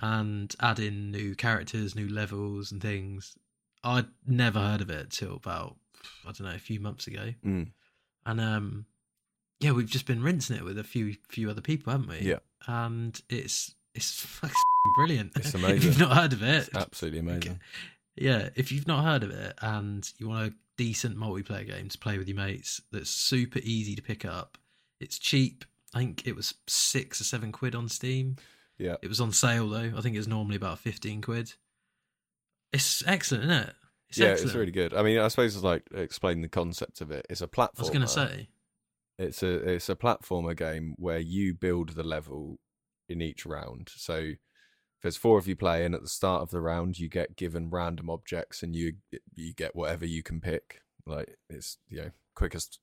and 0.00 0.54
adding 0.60 1.10
new 1.10 1.34
characters, 1.34 1.94
new 1.94 2.08
levels, 2.08 2.72
and 2.72 2.80
things. 2.82 3.34
I'd 3.84 4.06
never 4.26 4.58
heard 4.58 4.80
of 4.80 4.90
it 4.90 5.10
till 5.10 5.34
about 5.36 5.76
I 6.26 6.32
don't 6.32 6.48
know 6.48 6.54
a 6.54 6.58
few 6.58 6.80
months 6.80 7.06
ago, 7.06 7.32
Mm. 7.44 7.68
and 8.26 8.40
um 8.40 8.86
yeah, 9.60 9.70
we've 9.72 9.88
just 9.88 10.06
been 10.06 10.22
rinsing 10.22 10.56
it 10.56 10.64
with 10.64 10.78
a 10.78 10.84
few 10.84 11.16
few 11.28 11.48
other 11.50 11.60
people, 11.60 11.92
haven't 11.92 12.08
we? 12.08 12.20
Yeah. 12.20 12.38
and 12.66 13.20
it's 13.28 13.74
it's 13.94 14.20
fucking 14.24 14.54
brilliant. 14.96 15.32
It's 15.36 15.48
if 15.54 15.54
amazing. 15.54 15.82
you've 15.82 15.98
not 16.00 16.16
heard 16.16 16.32
of 16.32 16.42
it, 16.42 16.68
It's 16.68 16.76
absolutely 16.76 17.20
amazing. 17.20 17.60
Yeah, 18.16 18.50
if 18.54 18.70
you've 18.70 18.86
not 18.86 19.04
heard 19.04 19.22
of 19.22 19.30
it 19.30 19.54
and 19.60 20.10
you 20.18 20.28
want 20.28 20.52
a 20.52 20.54
decent 20.76 21.16
multiplayer 21.16 21.66
game 21.66 21.88
to 21.88 21.98
play 21.98 22.18
with 22.18 22.28
your 22.28 22.36
mates 22.36 22.80
that's 22.92 23.10
super 23.10 23.60
easy 23.62 23.94
to 23.94 24.02
pick 24.02 24.24
up, 24.24 24.58
it's 25.00 25.18
cheap. 25.18 25.64
I 25.94 25.98
think 25.98 26.26
it 26.26 26.36
was 26.36 26.54
six 26.66 27.20
or 27.20 27.24
seven 27.24 27.52
quid 27.52 27.74
on 27.74 27.88
Steam. 27.88 28.36
Yeah. 28.78 28.96
It 29.02 29.08
was 29.08 29.20
on 29.20 29.32
sale 29.32 29.68
though. 29.68 29.92
I 29.96 30.00
think 30.00 30.16
it's 30.16 30.26
normally 30.26 30.56
about 30.56 30.78
15 30.78 31.22
quid. 31.22 31.52
It's 32.72 33.06
excellent, 33.06 33.44
isn't 33.44 33.68
it? 33.68 33.74
It's 34.08 34.18
yeah, 34.18 34.28
excellent. 34.28 34.50
it's 34.50 34.56
really 34.56 34.72
good. 34.72 34.94
I 34.94 35.02
mean, 35.02 35.18
I 35.18 35.28
suppose 35.28 35.54
it's 35.54 35.64
like 35.64 35.84
explain 35.94 36.40
the 36.40 36.48
concept 36.48 37.00
of 37.00 37.10
it. 37.10 37.26
It's 37.30 37.40
a 37.40 37.48
platform. 37.48 37.84
I 37.84 37.88
was 37.88 37.90
going 37.90 38.02
to 38.02 38.08
say. 38.08 38.48
it's 39.18 39.42
a 39.42 39.74
it's 39.74 39.88
a 39.88 39.96
platformer 39.96 40.56
game 40.56 40.94
where 40.98 41.18
you 41.18 41.54
build 41.54 41.90
the 41.90 42.02
level 42.02 42.58
in 43.08 43.20
each 43.20 43.46
round. 43.46 43.90
So 43.94 44.32
there's 45.04 45.18
four 45.18 45.36
of 45.36 45.46
you 45.46 45.54
playing 45.54 45.92
at 45.92 46.00
the 46.00 46.08
start 46.08 46.40
of 46.40 46.50
the 46.50 46.62
round, 46.62 46.98
you 46.98 47.10
get 47.10 47.36
given 47.36 47.68
random 47.68 48.08
objects 48.08 48.62
and 48.62 48.74
you 48.74 48.94
you 49.34 49.52
get 49.52 49.76
whatever 49.76 50.06
you 50.06 50.22
can 50.22 50.40
pick. 50.40 50.80
Like 51.06 51.36
it's 51.50 51.76
you 51.88 51.98
know 51.98 52.10
quickest 52.34 52.78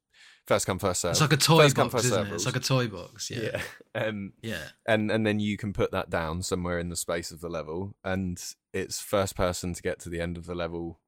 first 0.45 0.67
come 0.67 0.77
first 0.77 1.01
serve. 1.01 1.11
It's 1.11 1.21
like 1.21 1.33
a 1.33 1.37
toy 1.37 1.63
First 1.63 1.75
box, 1.75 2.05
isn't 2.05 2.27
it? 2.27 2.33
It's 2.33 2.45
like 2.45 2.55
a 2.55 2.59
toy 2.59 2.87
box. 2.87 3.31
Yeah. 3.31 3.61
yeah. 3.95 4.03
Um, 4.03 4.33
Yeah. 4.43 4.65
and 4.85 5.09
and 5.11 5.25
then 5.25 5.39
you 5.39 5.57
can 5.57 5.73
put 5.73 5.91
that 5.91 6.11
down 6.11 6.43
somewhere 6.43 6.77
in 6.77 6.89
the 6.89 6.95
space 6.95 7.31
of 7.31 7.41
the 7.41 7.49
level 7.49 7.95
and 8.03 8.39
it's 8.71 9.01
first 9.01 9.35
person 9.35 9.73
to 9.73 9.81
get 9.81 9.99
to 10.01 10.09
the 10.09 10.21
end 10.21 10.37
of 10.37 10.45
the 10.45 10.55
level 10.55 10.99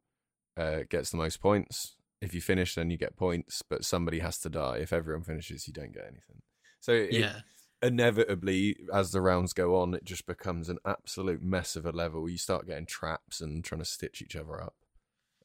uh, 0.58 0.80
gets 0.89 1.12
the 1.12 1.17
most 1.17 1.39
points 1.41 1.95
if 2.21 2.34
you 2.34 2.41
finish 2.41 2.73
then 2.73 2.89
you 2.89 2.97
get 2.97 3.15
points 3.15 3.62
but 3.69 3.86
somebody 3.86 4.19
has 4.19 4.39
to 4.39 4.49
die 4.49 4.78
if 4.78 4.91
everyone 4.91 5.23
finishes 5.23 5.67
you 5.67 5.73
don't 5.73 5.93
get 5.93 6.04
anything 6.04 6.41
so 6.80 6.91
it, 6.91 7.12
Yeah. 7.13 7.41
Inevitably 7.84 8.76
as 8.93 9.12
the 9.12 9.22
rounds 9.22 9.54
go 9.54 9.76
on 9.76 9.93
it 9.93 10.04
just 10.04 10.26
becomes 10.26 10.69
an 10.69 10.78
absolute 10.86 11.43
mess 11.43 11.76
of 11.76 11.86
a 11.86 11.91
level 11.91 12.30
you 12.30 12.38
start 12.38 12.65
getting 12.65 12.86
traps 12.86 13.41
and 13.41 13.63
trying 13.63 13.80
to 13.80 13.86
stitch 13.86 14.22
each 14.22 14.36
other 14.36 14.62
up 14.62 14.76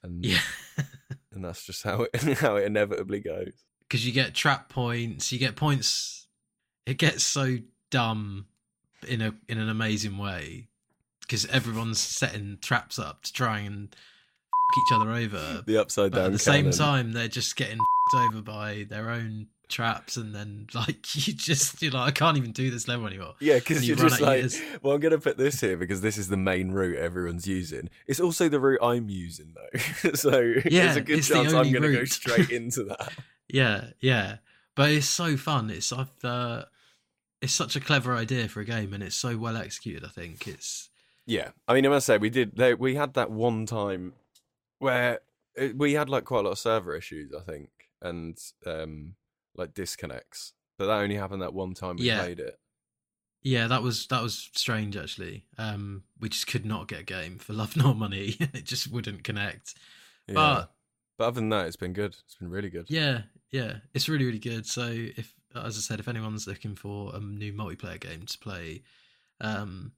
and 0.02 0.24
Yeah. 0.24 0.38
and 1.32 1.44
that's 1.44 1.64
just 1.64 1.82
how 1.82 2.06
it 2.12 2.22
how 2.38 2.56
it 2.56 2.64
inevitably 2.64 3.20
goes 3.20 3.64
because 3.88 4.06
you 4.06 4.12
get 4.12 4.34
trap 4.34 4.68
points, 4.68 5.32
you 5.32 5.38
get 5.38 5.56
points. 5.56 6.26
It 6.84 6.98
gets 6.98 7.24
so 7.24 7.56
dumb 7.90 8.46
in 9.08 9.22
a 9.22 9.34
in 9.48 9.58
an 9.58 9.68
amazing 9.70 10.18
way 10.18 10.68
because 11.22 11.46
everyone's 11.46 11.98
setting 11.98 12.58
traps 12.60 12.98
up 12.98 13.22
to 13.22 13.32
try 13.32 13.60
and 13.60 13.88
f- 13.94 14.78
each 14.78 14.94
other 14.94 15.10
over. 15.10 15.62
the 15.66 15.78
upside 15.78 16.12
But 16.12 16.18
down 16.18 16.26
at 16.26 16.32
the 16.32 16.38
same 16.38 16.70
time, 16.70 17.12
they're 17.12 17.28
just 17.28 17.56
getting 17.56 17.78
over 18.14 18.42
by 18.42 18.84
their 18.88 19.10
own 19.10 19.46
traps, 19.68 20.16
and 20.16 20.34
then 20.34 20.66
like 20.74 21.14
you 21.26 21.32
just 21.34 21.80
you're 21.82 21.92
like, 21.92 22.08
I 22.08 22.10
can't 22.10 22.36
even 22.36 22.52
do 22.52 22.70
this 22.70 22.88
level 22.88 23.06
anymore. 23.06 23.34
Yeah, 23.40 23.54
because 23.56 23.78
and 23.78 23.86
you're 23.86 23.96
you 23.96 24.08
just 24.08 24.20
like, 24.20 24.40
years. 24.40 24.60
well, 24.82 24.94
I'm 24.94 25.00
going 25.00 25.12
to 25.12 25.18
put 25.18 25.36
this 25.36 25.60
here 25.60 25.76
because 25.76 26.00
this 26.00 26.18
is 26.18 26.28
the 26.28 26.36
main 26.36 26.70
route 26.72 26.98
everyone's 26.98 27.46
using. 27.46 27.90
It's 28.06 28.20
also 28.20 28.48
the 28.48 28.60
route 28.60 28.80
I'm 28.82 29.08
using, 29.08 29.54
though. 29.54 29.78
so 30.14 30.40
Yeah, 30.40 30.86
there's 30.86 30.96
a 30.96 31.00
good 31.00 31.22
chance 31.22 31.52
I'm 31.52 31.70
going 31.70 31.82
to 31.82 31.92
go 31.92 31.98
route. 32.00 32.08
straight 32.08 32.50
into 32.50 32.84
that. 32.84 33.12
Yeah, 33.48 33.90
yeah, 34.00 34.36
but 34.74 34.90
it's 34.90 35.08
so 35.08 35.36
fun. 35.36 35.70
It's 35.70 35.92
I've 35.92 36.08
uh, 36.24 36.64
it's 37.40 37.52
such 37.52 37.76
a 37.76 37.80
clever 37.80 38.14
idea 38.14 38.48
for 38.48 38.60
a 38.60 38.64
game, 38.64 38.92
and 38.92 39.02
it's 39.02 39.16
so 39.16 39.36
well 39.38 39.56
executed. 39.56 40.04
I 40.04 40.08
think 40.08 40.46
it's 40.48 40.88
yeah, 41.26 41.50
I 41.68 41.74
mean, 41.74 41.84
I 41.84 41.90
must 41.90 42.06
say, 42.06 42.16
we 42.16 42.30
did. 42.30 42.56
They, 42.56 42.72
we 42.72 42.94
had 42.94 43.12
that 43.14 43.30
one 43.30 43.66
time 43.66 44.14
where 44.78 45.20
it, 45.54 45.76
we 45.76 45.92
had 45.92 46.08
like 46.08 46.24
quite 46.24 46.40
a 46.40 46.42
lot 46.44 46.52
of 46.52 46.58
server 46.58 46.96
issues, 46.96 47.32
I 47.34 47.40
think, 47.42 47.68
and 48.00 48.38
um, 48.64 49.14
like 49.58 49.74
disconnects. 49.74 50.54
But 50.78 50.86
that 50.86 50.98
only 51.02 51.16
happened 51.16 51.42
that 51.42 51.52
one 51.52 51.74
time 51.74 51.96
we 51.96 52.04
Yeah. 52.06 52.22
played 52.22 52.40
it. 52.40 52.58
Yeah, 53.42 53.66
that 53.68 53.82
was 53.82 54.06
that 54.08 54.22
was 54.22 54.50
strange 54.54 54.96
actually. 54.96 55.44
Um, 55.58 56.04
we 56.18 56.28
just 56.28 56.46
could 56.46 56.64
not 56.66 56.88
get 56.88 57.00
a 57.00 57.04
game 57.04 57.38
for 57.38 57.52
love 57.52 57.76
nor 57.76 57.94
money. 57.94 58.36
it 58.40 58.64
just 58.64 58.90
wouldn't 58.90 59.24
connect. 59.24 59.74
Yeah. 60.26 60.34
But 60.34 60.72
But 61.18 61.24
other 61.28 61.34
than 61.40 61.48
that, 61.50 61.66
it's 61.66 61.76
been 61.76 61.92
good. 61.92 62.16
It's 62.24 62.34
been 62.36 62.50
really 62.50 62.70
good. 62.70 62.86
Yeah, 62.88 63.22
yeah, 63.50 63.78
it's 63.94 64.08
really 64.08 64.24
really 64.24 64.38
good. 64.38 64.66
So 64.66 64.86
if, 64.90 65.34
as 65.54 65.76
I 65.76 65.80
said, 65.80 66.00
if 66.00 66.08
anyone's 66.08 66.46
looking 66.46 66.74
for 66.74 67.14
a 67.14 67.20
new 67.20 67.52
multiplayer 67.52 67.98
game 68.00 68.26
to 68.26 68.38
play, 68.38 68.82
um, 69.40 69.92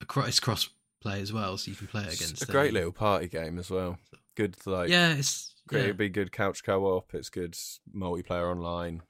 it's 0.00 0.40
cross 0.40 0.68
play 1.00 1.20
as 1.20 1.32
well, 1.32 1.56
so 1.56 1.70
you 1.70 1.76
can 1.76 1.86
play 1.86 2.02
it 2.02 2.14
against. 2.14 2.32
It's 2.32 2.42
a 2.42 2.52
great 2.52 2.72
little 2.72 2.92
party 2.92 3.28
game 3.28 3.58
as 3.58 3.70
well. 3.70 3.98
Good 4.36 4.56
like 4.66 4.90
yeah, 4.90 5.14
it's 5.14 5.53
great. 5.68 5.78
yeah. 5.80 5.84
It'd 5.86 5.96
be 5.96 6.08
good 6.08 6.32
couch 6.32 6.62
co-op. 6.64 7.14
It's 7.14 7.30
good 7.30 7.54
multiplayer 7.94 8.50
online. 8.50 9.02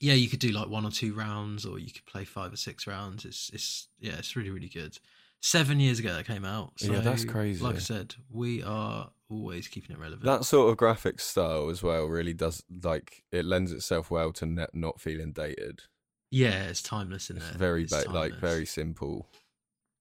Yeah, 0.00 0.14
you 0.14 0.28
could 0.28 0.40
do 0.40 0.48
like 0.50 0.68
one 0.68 0.84
or 0.84 0.90
two 0.90 1.14
rounds, 1.14 1.64
or 1.64 1.78
you 1.78 1.92
could 1.92 2.06
play 2.06 2.24
five 2.24 2.52
or 2.52 2.56
six 2.56 2.86
rounds. 2.86 3.24
It's 3.24 3.50
it's 3.52 3.88
yeah, 4.00 4.14
it's 4.18 4.34
really 4.36 4.50
really 4.50 4.68
good. 4.68 4.98
Seven 5.40 5.80
years 5.80 5.98
ago 5.98 6.14
that 6.14 6.26
came 6.26 6.44
out. 6.44 6.72
So, 6.76 6.92
Yeah, 6.92 7.00
that's 7.00 7.24
crazy. 7.24 7.62
Like 7.64 7.74
I 7.76 7.80
said, 7.80 8.14
we 8.30 8.62
are 8.62 9.10
always 9.28 9.66
keeping 9.66 9.94
it 9.94 9.98
relevant. 9.98 10.22
That 10.24 10.44
sort 10.44 10.70
of 10.70 10.76
graphics 10.76 11.20
style 11.22 11.68
as 11.68 11.82
well 11.82 12.06
really 12.06 12.32
does 12.34 12.62
like 12.82 13.24
it 13.32 13.44
lends 13.44 13.72
itself 13.72 14.10
well 14.10 14.32
to 14.34 14.46
net 14.46 14.70
not 14.74 15.00
feeling 15.00 15.32
dated. 15.32 15.82
yeah, 16.30 16.64
it's 16.64 16.82
timeless 16.82 17.28
in 17.30 17.36
It's 17.36 17.48
there. 17.50 17.58
very 17.58 17.84
It's 17.84 18.04
ba- 18.04 18.10
like 18.10 18.34
very 18.34 18.66
simple. 18.66 19.28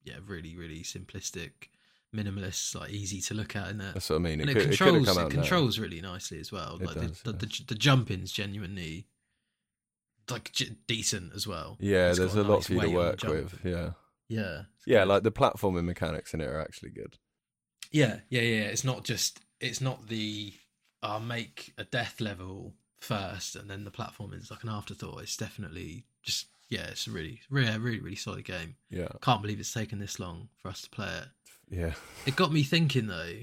yeah, 0.04 0.18
really 0.26 0.56
really 0.56 0.82
simplistic, 0.84 1.70
minimalist, 2.16 2.76
like 2.76 2.90
easy 2.92 3.22
to 3.22 3.34
look 3.34 3.56
at 3.56 3.70
in 3.70 3.78
there. 3.78 3.92
That's 3.94 4.10
what 4.10 4.18
I 4.18 4.20
mean. 4.20 4.40
It, 4.40 4.44
and 4.44 4.50
it, 4.50 4.54
could, 4.54 4.64
it 4.74 4.78
controls 4.78 5.08
it, 5.10 5.16
now. 5.22 5.30
controls 5.30 5.80
really 5.80 6.02
nicely 6.02 6.40
as 6.40 6.52
well. 6.52 6.78
It 6.82 6.86
Like 6.88 6.96
does, 6.96 7.22
the, 7.22 7.32
the, 7.34 7.46
yeah. 7.46 7.50
the 7.58 7.64
the 7.70 7.76
jumping's 7.76 8.32
genuinely 8.32 9.08
like 10.30 10.52
j- 10.52 10.76
decent 10.88 11.34
as 11.36 11.48
well. 11.48 11.78
Yeah, 11.80 12.10
It's 12.10 12.20
there's 12.20 12.36
a 12.36 12.44
lot 12.44 12.58
nice 12.58 12.68
for 12.68 12.74
you 12.74 12.82
to 12.82 12.88
the 12.88 12.94
work 12.94 13.24
with. 13.24 13.60
Yeah, 13.64 13.90
Yeah, 14.30 14.62
yeah, 14.86 15.04
like 15.04 15.24
the 15.24 15.32
platforming 15.32 15.86
mechanics 15.86 16.34
in 16.34 16.42
it 16.42 16.48
are 16.48 16.62
actually 16.62 16.92
good. 16.92 17.18
yeah, 17.92 18.20
yeah, 18.30 18.42
yeah. 18.42 18.64
It's 18.64 18.84
not 18.84 19.04
just 19.04 19.40
it's 19.60 19.82
not 19.82 20.08
the 20.08 20.54
I'll 21.04 21.20
make 21.20 21.74
a 21.78 21.84
death 21.84 22.22
level 22.22 22.74
first 23.00 23.56
and 23.56 23.70
then 23.70 23.84
the 23.84 23.92
platform 23.92 24.34
is 24.34 24.52
like 24.52 24.64
an 24.64 24.70
afterthought. 24.70 25.22
It's 25.24 25.36
definitely 25.38 26.06
just 26.24 26.48
yeah, 26.70 26.86
it's 26.88 27.08
a 27.08 27.12
really 27.12 27.42
really 27.50 27.78
really 27.78 28.00
really 28.00 28.16
solid 28.16 28.46
game. 28.46 28.76
Yeah, 28.90 29.10
Can't 29.22 29.42
believe 29.42 29.60
it's 29.60 29.74
taken 29.74 30.00
this 30.00 30.20
long 30.20 30.50
for 30.62 30.70
us 30.70 30.82
to 30.84 30.90
play 30.90 31.10
it. 31.10 31.26
Yeah. 31.72 31.94
It 32.28 32.36
got 32.36 32.52
me 32.54 32.62
thinking 32.62 33.08
though, 33.08 33.34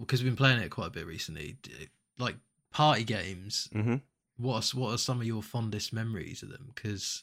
because 0.00 0.22
we've 0.22 0.32
been 0.32 0.36
playing 0.36 0.60
it 0.60 0.70
quite 0.70 0.86
a 0.86 0.90
bit 0.90 1.06
recently. 1.06 1.58
Like 2.18 2.36
party 2.72 3.04
games, 3.04 3.68
hmm 3.72 3.96
what 4.38 4.72
are, 4.74 4.80
what 4.80 4.94
are 4.94 4.98
some 4.98 5.20
of 5.20 5.26
your 5.26 5.42
fondest 5.42 5.92
memories 5.92 6.42
of 6.42 6.48
them? 6.48 6.70
Because, 6.74 7.22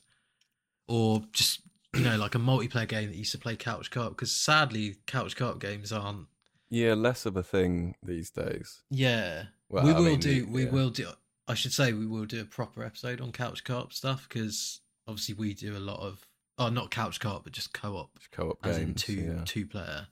or 0.87 1.23
just 1.33 1.61
you 1.93 2.01
know, 2.03 2.17
like 2.17 2.35
a 2.35 2.39
multiplayer 2.39 2.87
game 2.87 3.07
that 3.07 3.13
you 3.15 3.19
used 3.19 3.31
to 3.31 3.37
play 3.39 3.55
couch 3.55 3.89
co-op. 3.91 4.11
Because 4.11 4.31
sadly, 4.31 4.97
couch 5.07 5.35
co-op 5.35 5.59
games 5.59 5.91
aren't. 5.91 6.27
Yeah, 6.69 6.93
less 6.93 7.25
of 7.25 7.35
a 7.35 7.41
thing 7.43 7.95
these 8.03 8.29
days. 8.29 8.83
Yeah, 8.91 9.45
Well, 9.69 9.83
we 9.85 9.91
I 9.91 9.95
will 9.95 10.03
mean, 10.05 10.19
do. 10.19 10.47
We 10.49 10.65
yeah. 10.65 10.69
will 10.71 10.91
do. 10.91 11.07
I 11.47 11.55
should 11.55 11.73
say 11.73 11.93
we 11.93 12.05
will 12.05 12.25
do 12.25 12.41
a 12.41 12.45
proper 12.45 12.83
episode 12.83 13.19
on 13.21 13.31
couch 13.31 13.63
co-op 13.63 13.91
stuff 13.91 14.27
because 14.29 14.81
obviously 15.07 15.33
we 15.33 15.53
do 15.55 15.75
a 15.75 15.79
lot 15.79 15.99
of. 15.99 16.25
Oh, 16.59 16.69
not 16.69 16.91
couch 16.91 17.19
co-op, 17.19 17.43
but 17.43 17.53
just 17.53 17.73
co-op, 17.73 18.11
co-op 18.31 18.59
as 18.63 18.77
games. 18.77 18.87
in 18.89 18.93
two 18.95 19.13
yeah. 19.13 19.41
two 19.45 19.65
player. 19.65 20.07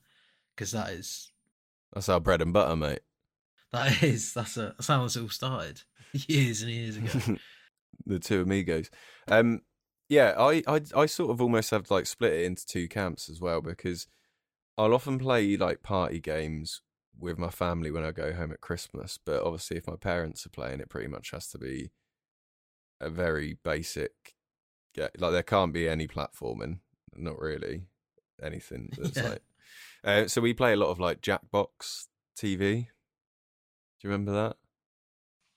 Because 0.58 0.72
that 0.72 0.90
is 0.90 1.32
That's 1.94 2.10
our 2.10 2.20
bread 2.20 2.42
and 2.42 2.52
butter, 2.52 2.76
mate. 2.76 3.02
that 3.72 4.02
is 4.04 4.34
that's 4.34 4.58
a 4.58 4.74
that's 4.78 4.88
how 4.88 5.06
it 5.06 5.16
all 5.18 5.30
started 5.30 5.84
years 6.14 6.64
and 6.64 6.72
years 6.72 6.98
ago. 6.98 7.38
the 8.06 8.20
two 8.20 8.42
amigos. 8.42 8.90
Um, 9.28 9.62
yeah, 10.10 10.34
I, 10.38 10.64
I 10.68 10.82
I 10.96 11.06
sort 11.06 11.30
of 11.32 11.42
almost 11.42 11.70
have 11.72 11.84
to 11.84 11.94
like 11.94 12.08
split 12.08 12.34
it 12.34 12.46
into 12.46 12.66
two 12.66 12.88
camps 12.88 13.30
as 13.30 13.40
well 13.40 13.62
because 13.62 14.08
I'll 14.78 14.94
often 14.94 15.20
play 15.20 15.56
like 15.58 15.84
party 15.84 16.20
games 16.20 16.82
with 17.20 17.38
my 17.38 17.50
family 17.50 17.92
when 17.92 18.04
I 18.04 18.12
go 18.12 18.34
home 18.34 18.52
at 18.52 18.62
Christmas, 18.62 19.18
but 19.24 19.42
obviously 19.44 19.78
if 19.78 19.88
my 19.88 19.96
parents 19.96 20.46
are 20.46 20.50
playing, 20.50 20.80
it 20.80 20.90
pretty 20.90 21.08
much 21.08 21.32
has 21.32 21.48
to 21.50 21.58
be 21.58 21.92
a 23.00 23.10
very 23.10 23.58
basic. 23.64 24.12
Yeah, 24.96 25.10
like 25.18 25.32
there 25.32 25.44
can't 25.44 25.74
be 25.74 25.88
any 25.90 26.08
platforming, 26.08 26.80
not 27.16 27.40
really 27.40 27.84
anything 28.42 28.90
that's 28.98 29.18
Yeah. 29.18 29.30
like. 29.30 29.42
Uh, 30.04 30.28
so 30.28 30.42
we 30.42 30.54
play 30.54 30.74
a 30.74 30.78
lot 30.78 30.90
of 30.90 31.00
like 31.00 31.22
Jackbox 31.22 32.06
TV. 32.38 32.88
Do 34.00 34.08
you 34.08 34.10
remember 34.10 34.32
that? 34.32 34.58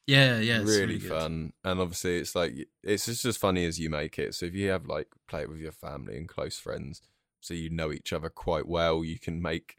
Yeah, 0.07 0.38
yeah, 0.40 0.61
it's 0.61 0.70
really, 0.70 0.87
really, 0.87 0.98
good. 0.98 1.11
fun 1.11 1.53
and 1.62 1.81
obviously 1.81 2.18
it's 2.18 2.35
like 2.35 2.53
it's 2.83 3.07
just 3.07 3.24
as 3.24 3.37
funny 3.37 3.64
as 3.64 3.79
you 3.79 3.88
make 3.90 4.18
it 4.18 4.35
so 4.35 4.44
if 4.46 4.55
you 4.55 4.68
have 4.70 4.87
like 4.87 5.07
play 5.29 5.42
it 5.42 5.48
with 5.48 5.61
your 5.61 5.70
family 5.70 6.16
and 6.16 6.29
close 6.29 6.59
friends 6.59 7.00
so 7.40 7.55
you 7.55 7.70
know 7.70 7.92
each 7.92 8.12
other 8.12 8.29
quite 8.29 8.66
well 8.66 9.05
you 9.05 9.20
can 9.20 9.40
make 9.40 9.76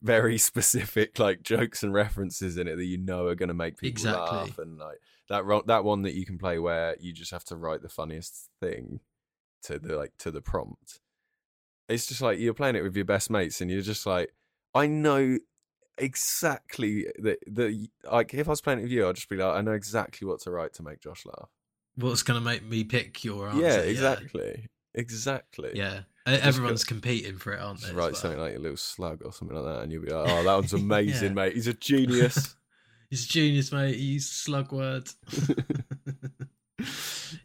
very 0.00 0.38
specific 0.50 1.18
like 1.18 1.42
jokes 1.42 1.82
and 1.82 1.92
references 1.92 2.56
in 2.56 2.66
it 2.68 2.76
that 2.76 2.86
you 2.86 2.96
know 2.96 3.26
are 3.26 3.34
going 3.34 3.48
to 3.48 3.54
make 3.54 3.76
people 3.76 3.90
Exactly. 3.90 4.38
laugh 4.38 4.58
and 4.58 4.78
like 4.78 4.98
that 5.28 5.44
ro- 5.44 5.64
that 5.66 5.84
one 5.84 6.02
that 6.02 6.14
you 6.14 6.24
can 6.24 6.38
play 6.38 6.58
where 6.58 6.96
you 6.98 7.12
just 7.12 7.32
have 7.32 7.44
to 7.44 7.56
write 7.56 7.82
the 7.82 7.88
funniest 7.90 8.48
thing 8.60 9.00
to 9.64 9.78
the 9.78 9.94
like 9.94 10.12
to 10.18 10.30
the 10.30 10.40
prompt 10.40 11.00
it's 11.88 12.06
just 12.06 12.20
like 12.20 12.38
you're 12.38 12.54
playing 12.54 12.76
it 12.76 12.82
with 12.82 12.96
your 12.96 13.04
best 13.04 13.30
mates 13.30 13.60
and 13.60 13.70
you're 13.70 13.80
just 13.82 14.06
like 14.06 14.32
i 14.74 14.86
know 14.86 15.38
exactly 15.98 17.06
that 17.18 17.38
the 17.46 17.88
like 18.12 18.34
if 18.34 18.46
I 18.46 18.50
was 18.50 18.60
playing 18.60 18.80
it 18.80 18.82
with 18.82 18.92
you, 18.92 19.08
I'd 19.08 19.14
just 19.14 19.30
be 19.30 19.36
like, 19.36 19.54
I 19.54 19.62
know 19.62 19.72
exactly 19.72 20.28
what 20.28 20.40
to 20.40 20.50
write 20.50 20.74
to 20.74 20.82
make 20.82 21.00
Josh 21.00 21.24
laugh. 21.24 21.48
What's 21.94 22.22
gonna 22.22 22.42
make 22.42 22.62
me 22.62 22.84
pick 22.84 23.24
your 23.24 23.48
answer? 23.48 23.62
yeah, 23.62 23.78
exactly, 23.78 24.68
exactly. 24.94 25.70
Yeah, 25.74 26.00
E- 26.28 26.32
everyone's 26.34 26.84
competing 26.84 27.38
for 27.38 27.54
it, 27.54 27.60
aren't 27.60 27.80
they? 27.80 27.86
Just 27.86 27.96
write 27.96 28.12
well? 28.12 28.14
something 28.14 28.38
like 28.40 28.56
a 28.56 28.58
little 28.58 28.76
slug 28.76 29.22
or 29.24 29.32
something 29.32 29.56
like 29.56 29.64
that, 29.64 29.82
and 29.84 29.90
you'll 29.92 30.04
be 30.04 30.10
like, 30.10 30.28
"Oh, 30.30 30.42
that 30.42 30.54
one's 30.54 30.74
amazing, 30.74 31.28
Yeah. 31.28 31.34
mate. 31.34 31.54
He's 31.54 31.66
a 31.66 31.72
genius." 31.72 32.54
He's 33.10 33.24
a 33.24 33.28
genius, 33.28 33.72
mate. 33.72 33.94
He 33.94 34.02
used 34.02 34.32
slug 34.32 34.72
word. 34.72 35.08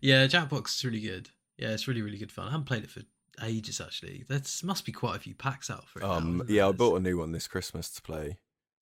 yeah, 0.02 0.26
Jackbox 0.26 0.76
is 0.76 0.84
really 0.86 1.00
good. 1.02 1.30
Yeah, 1.58 1.70
it's 1.70 1.88
really, 1.88 2.02
really 2.02 2.18
good 2.18 2.32
fun. 2.32 2.48
I 2.48 2.52
haven't 2.52 2.66
played 2.66 2.84
it 2.84 2.90
for 2.90 3.02
ages 3.44 3.82
actually. 3.82 4.26
There 4.28 4.42
must 4.64 4.86
be 4.86 4.92
quite 4.92 5.16
a 5.16 5.20
few 5.20 5.36
packs 5.36 5.70
out 5.70 5.88
for 5.88 6.00
it. 6.00 6.06
um, 6.06 6.42
isn't 6.42 6.50
yeah, 6.50 6.68
I 6.68 6.72
bought 6.72 6.98
a 6.98 7.00
new 7.00 7.18
one 7.18 7.32
this 7.32 7.48
Christmas 7.48 7.90
to 7.92 8.02
play. 8.02 8.40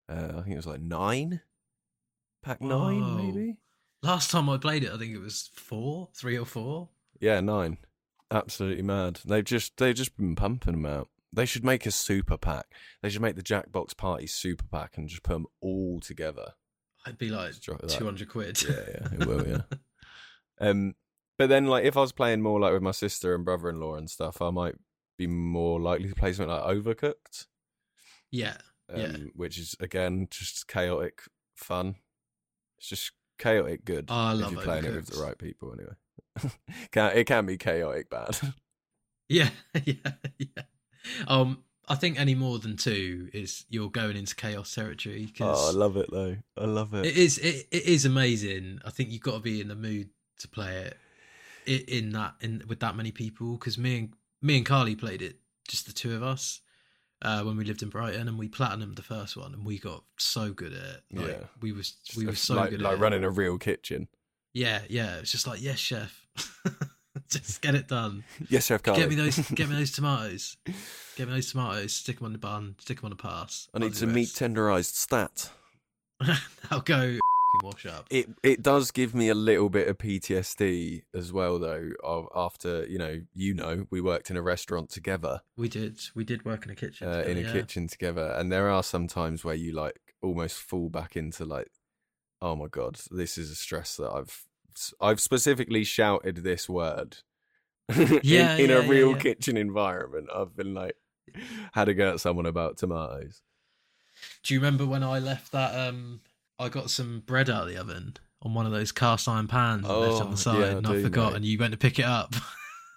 Uh, 0.07 0.29
I 0.37 0.41
think 0.41 0.53
it 0.53 0.55
was 0.57 0.67
like 0.67 0.81
nine, 0.81 1.41
pack 2.43 2.61
nine, 2.61 3.17
maybe. 3.17 3.57
Last 4.01 4.31
time 4.31 4.49
I 4.49 4.57
played 4.57 4.83
it, 4.83 4.91
I 4.91 4.97
think 4.97 5.13
it 5.13 5.19
was 5.19 5.49
four, 5.53 6.09
three 6.15 6.37
or 6.37 6.45
four. 6.45 6.89
Yeah, 7.19 7.41
nine. 7.41 7.77
Absolutely 8.31 8.83
mad. 8.83 9.19
They've 9.25 9.43
just 9.43 9.77
they've 9.77 9.95
just 9.95 10.15
been 10.17 10.35
pumping 10.35 10.73
them 10.73 10.85
out. 10.85 11.09
They 11.31 11.45
should 11.45 11.63
make 11.63 11.85
a 11.85 11.91
super 11.91 12.37
pack. 12.37 12.65
They 13.03 13.09
should 13.09 13.21
make 13.21 13.35
the 13.35 13.43
Jackbox 13.43 13.95
Party 13.95 14.25
super 14.25 14.65
pack 14.71 14.97
and 14.97 15.07
just 15.07 15.21
put 15.23 15.33
them 15.33 15.45
all 15.61 15.99
together. 15.99 16.53
I'd 17.05 17.17
be 17.17 17.29
like 17.29 17.49
Just 17.49 17.63
drop 17.63 17.81
that. 17.81 17.89
two 17.89 18.05
hundred 18.05 18.29
quid. 18.29 18.61
Yeah, 18.63 18.75
yeah, 18.87 19.07
it 19.13 19.27
will. 19.27 19.47
Yeah. 19.47 19.61
um, 20.61 20.95
but 21.39 21.47
then 21.47 21.65
like 21.67 21.85
if 21.85 21.95
I 21.95 22.01
was 22.01 22.11
playing 22.11 22.41
more 22.41 22.59
like 22.59 22.73
with 22.73 22.81
my 22.83 22.91
sister 22.91 23.33
and 23.33 23.45
brother-in-law 23.45 23.95
and 23.95 24.09
stuff, 24.09 24.41
I 24.41 24.49
might 24.51 24.75
be 25.17 25.25
more 25.25 25.79
likely 25.79 26.09
to 26.09 26.15
play 26.15 26.33
something 26.33 26.53
like 26.53 26.63
Overcooked. 26.63 27.47
yeah, 28.29 28.57
Um, 28.93 28.99
Yeah. 28.99 29.17
which 29.33 29.57
is 29.57 29.73
again 29.79 30.27
just 30.29 30.67
chaotic 30.67 31.21
fun. 31.55 31.95
It's 32.77 32.89
just 32.89 33.13
chaotic 33.37 33.85
good. 33.85 34.07
Oh, 34.09 34.15
I 34.15 34.33
if 34.33 34.41
love 34.41 34.51
you're 34.51 34.61
playing 34.61 34.83
it 34.83 34.93
with 34.93 35.07
the 35.07 35.21
right 35.21 35.37
people. 35.37 35.73
Anyway, 35.73 36.53
can 36.91 37.17
it 37.17 37.23
can 37.25 37.45
be 37.45 37.57
chaotic 37.57 38.09
bad. 38.09 38.37
yeah, 39.29 39.49
yeah, 39.85 39.93
yeah. 40.37 40.63
Um, 41.25 41.63
I 41.87 41.95
think 41.95 42.19
any 42.19 42.35
more 42.35 42.59
than 42.59 42.75
two 42.75 43.29
is 43.33 43.65
you're 43.69 43.89
going 43.89 44.17
into 44.17 44.35
chaos 44.35 44.75
territory 44.75 45.31
oh, 45.39 45.69
I 45.69 45.71
love 45.71 45.95
it 45.95 46.09
though. 46.11 46.35
I 46.57 46.65
love 46.65 46.93
it. 46.93 47.05
It 47.05 47.15
is 47.17 47.37
it, 47.37 47.67
it 47.71 47.85
is 47.85 48.03
amazing. 48.03 48.79
I 48.83 48.89
think 48.89 49.09
you've 49.09 49.21
got 49.21 49.35
to 49.35 49.39
be 49.39 49.61
in 49.61 49.69
the 49.69 49.75
mood 49.75 50.09
to 50.39 50.47
play 50.49 50.75
it 50.79 50.97
in 51.69 52.11
that 52.11 52.35
in 52.41 52.63
with 52.67 52.79
that 52.81 52.95
many 52.95 53.11
people 53.11 53.53
because 53.53 53.77
me 53.77 53.97
and 53.99 54.13
me 54.41 54.57
and 54.57 54.65
Carly 54.65 54.95
played 54.95 55.21
it 55.21 55.37
just 55.67 55.85
the 55.85 55.93
two 55.93 56.15
of 56.15 56.23
us 56.23 56.61
uh, 57.21 57.43
when 57.43 57.57
we 57.57 57.63
lived 57.65 57.83
in 57.83 57.89
Brighton 57.89 58.27
and 58.27 58.37
we 58.39 58.47
platinumed 58.47 58.95
the 58.95 59.01
first 59.03 59.35
one 59.37 59.53
and 59.53 59.65
we 59.65 59.77
got 59.77 60.03
so 60.17 60.51
good 60.51 60.73
at 60.73 60.79
it. 60.79 61.03
Like, 61.11 61.27
Yeah. 61.27 61.43
we 61.61 61.71
was 61.71 61.95
we 62.17 62.25
were 62.25 62.35
so 62.35 62.55
like, 62.55 62.71
good 62.71 62.81
like 62.81 62.93
at 62.93 62.99
running 62.99 63.23
it. 63.23 63.27
a 63.27 63.29
real 63.29 63.57
kitchen. 63.57 64.07
Yeah, 64.53 64.81
yeah. 64.89 65.17
It's 65.17 65.31
just 65.31 65.45
like 65.47 65.61
yes, 65.61 65.77
chef. 65.77 66.25
just 67.29 67.61
get 67.61 67.75
it 67.75 67.87
done. 67.87 68.23
Yes, 68.49 68.65
Chef 68.65 68.81
Carly. 68.81 69.01
Get 69.01 69.09
me 69.09 69.15
those. 69.15 69.37
Get 69.51 69.69
me 69.69 69.75
those 69.79 69.91
tomatoes. 69.91 70.57
Get 71.15 71.27
me 71.27 71.33
those 71.35 71.51
tomatoes. 71.51 71.93
Stick 71.93 72.17
them 72.17 72.25
on 72.25 72.31
the 72.33 72.39
bun. 72.39 72.75
Stick 72.79 72.97
them 73.01 73.05
on 73.05 73.11
the 73.11 73.15
pass. 73.15 73.67
I 73.73 73.79
need 73.79 73.95
some 73.95 74.13
meat 74.13 74.29
tenderized 74.29 74.93
stat. 74.95 75.49
I'll 76.71 76.81
go 76.81 77.17
wash 77.63 77.85
up. 77.85 78.07
It 78.09 78.29
it 78.43 78.61
does 78.61 78.91
give 78.91 79.13
me 79.15 79.29
a 79.29 79.35
little 79.35 79.69
bit 79.69 79.87
of 79.87 79.97
PTSD 79.97 81.03
as 81.13 81.31
well, 81.33 81.59
though. 81.59 81.89
Of 82.03 82.27
after 82.35 82.85
you 82.87 82.97
know, 82.97 83.21
you 83.33 83.53
know, 83.53 83.85
we 83.89 84.01
worked 84.01 84.29
in 84.29 84.37
a 84.37 84.41
restaurant 84.41 84.89
together, 84.89 85.41
We 85.57 85.69
did. 85.69 85.99
We 86.15 86.23
did 86.23 86.45
work 86.45 86.65
in 86.65 86.71
a 86.71 86.75
kitchen. 86.75 87.07
uh, 87.07 87.17
together, 87.23 87.29
in 87.29 87.37
a 87.37 87.41
yeah. 87.41 87.51
kitchen 87.53 87.87
together, 87.87 88.33
and 88.37 88.51
there 88.51 88.69
are 88.69 88.83
some 88.83 89.07
times 89.07 89.43
where 89.43 89.55
you 89.55 89.71
like 89.73 89.99
almost 90.21 90.57
fall 90.57 90.89
back 90.89 91.15
into 91.15 91.45
like, 91.45 91.69
oh 92.41 92.55
my 92.55 92.67
god, 92.67 92.99
this 93.11 93.37
is 93.37 93.49
a 93.51 93.55
stress 93.55 93.95
that 93.97 94.11
I've 94.11 94.45
I've 95.01 95.19
specifically 95.19 95.83
shouted 95.83 96.37
this 96.37 96.69
word. 96.69 97.17
in- 97.95 98.19
Yeah, 98.23 98.55
in, 98.57 98.69
yeah, 98.69 98.77
a 98.77 98.81
yeah, 98.83 98.89
real 98.89 99.11
yeah. 99.13 99.17
kitchen 99.19 99.57
environment, 99.57 100.29
I've 100.33 100.55
been 100.55 100.73
like, 100.73 100.95
had 101.73 101.85
to 101.85 101.93
go 101.93 102.11
at 102.13 102.19
someone 102.19 102.45
about 102.45 102.77
tomatoes. 102.77 103.41
Do 104.43 104.53
you 104.53 104.59
remember 104.59 104.85
when 104.85 105.03
I 105.03 105.19
left 105.19 105.51
that 105.53 105.73
um 105.87 106.21
I 106.59 106.69
got 106.69 106.89
some 106.89 107.23
bread 107.25 107.49
out 107.49 107.63
of 107.63 107.69
the 107.69 107.77
oven 107.77 108.15
on 108.41 108.53
one 108.53 108.65
of 108.65 108.71
those 108.71 108.91
cast 108.91 109.27
iron 109.27 109.47
pans 109.47 109.85
and 109.87 109.97
left 109.99 110.21
on 110.21 110.27
Oh, 110.27 110.31
the 110.31 110.37
side, 110.37 110.59
yeah, 110.59 110.65
I 110.65 110.69
and 110.69 110.87
I 110.87 110.91
do, 110.93 111.03
forgot, 111.03 111.29
mate. 111.31 111.35
and 111.37 111.45
you 111.45 111.57
went 111.57 111.71
to 111.71 111.77
pick 111.77 111.99
it 111.99 112.05
up. 112.05 112.35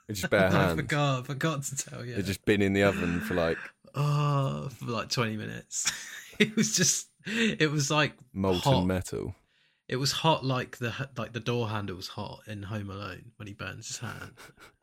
It's 0.08 0.20
just 0.20 0.30
bare 0.32 0.46
And 0.46 0.56
I 0.56 0.62
hands. 0.66 0.80
forgot, 0.80 1.20
I 1.20 1.22
forgot 1.22 1.62
to 1.62 1.76
tell 1.76 2.04
you. 2.04 2.14
It's 2.16 2.26
just 2.26 2.44
been 2.44 2.60
in 2.60 2.72
the 2.72 2.82
oven 2.82 3.20
for 3.20 3.34
like 3.34 3.56
oh, 3.94 4.68
for 4.70 4.84
like 4.86 5.08
twenty 5.10 5.36
minutes. 5.36 5.90
it 6.40 6.54
was 6.56 6.74
just, 6.76 7.06
it 7.24 7.70
was 7.70 7.88
like 7.90 8.14
molten 8.32 8.60
hot. 8.72 8.84
metal. 8.86 9.36
It 9.88 9.96
was 9.96 10.10
hot 10.12 10.44
like 10.44 10.78
the 10.78 10.92
like 11.16 11.32
the 11.32 11.40
door 11.40 11.68
handle 11.68 11.94
was 11.96 12.08
hot 12.08 12.40
in 12.48 12.64
Home 12.64 12.90
Alone 12.90 13.30
when 13.36 13.46
he 13.46 13.54
burns 13.54 13.86
his 13.86 13.98
hand. 13.98 14.32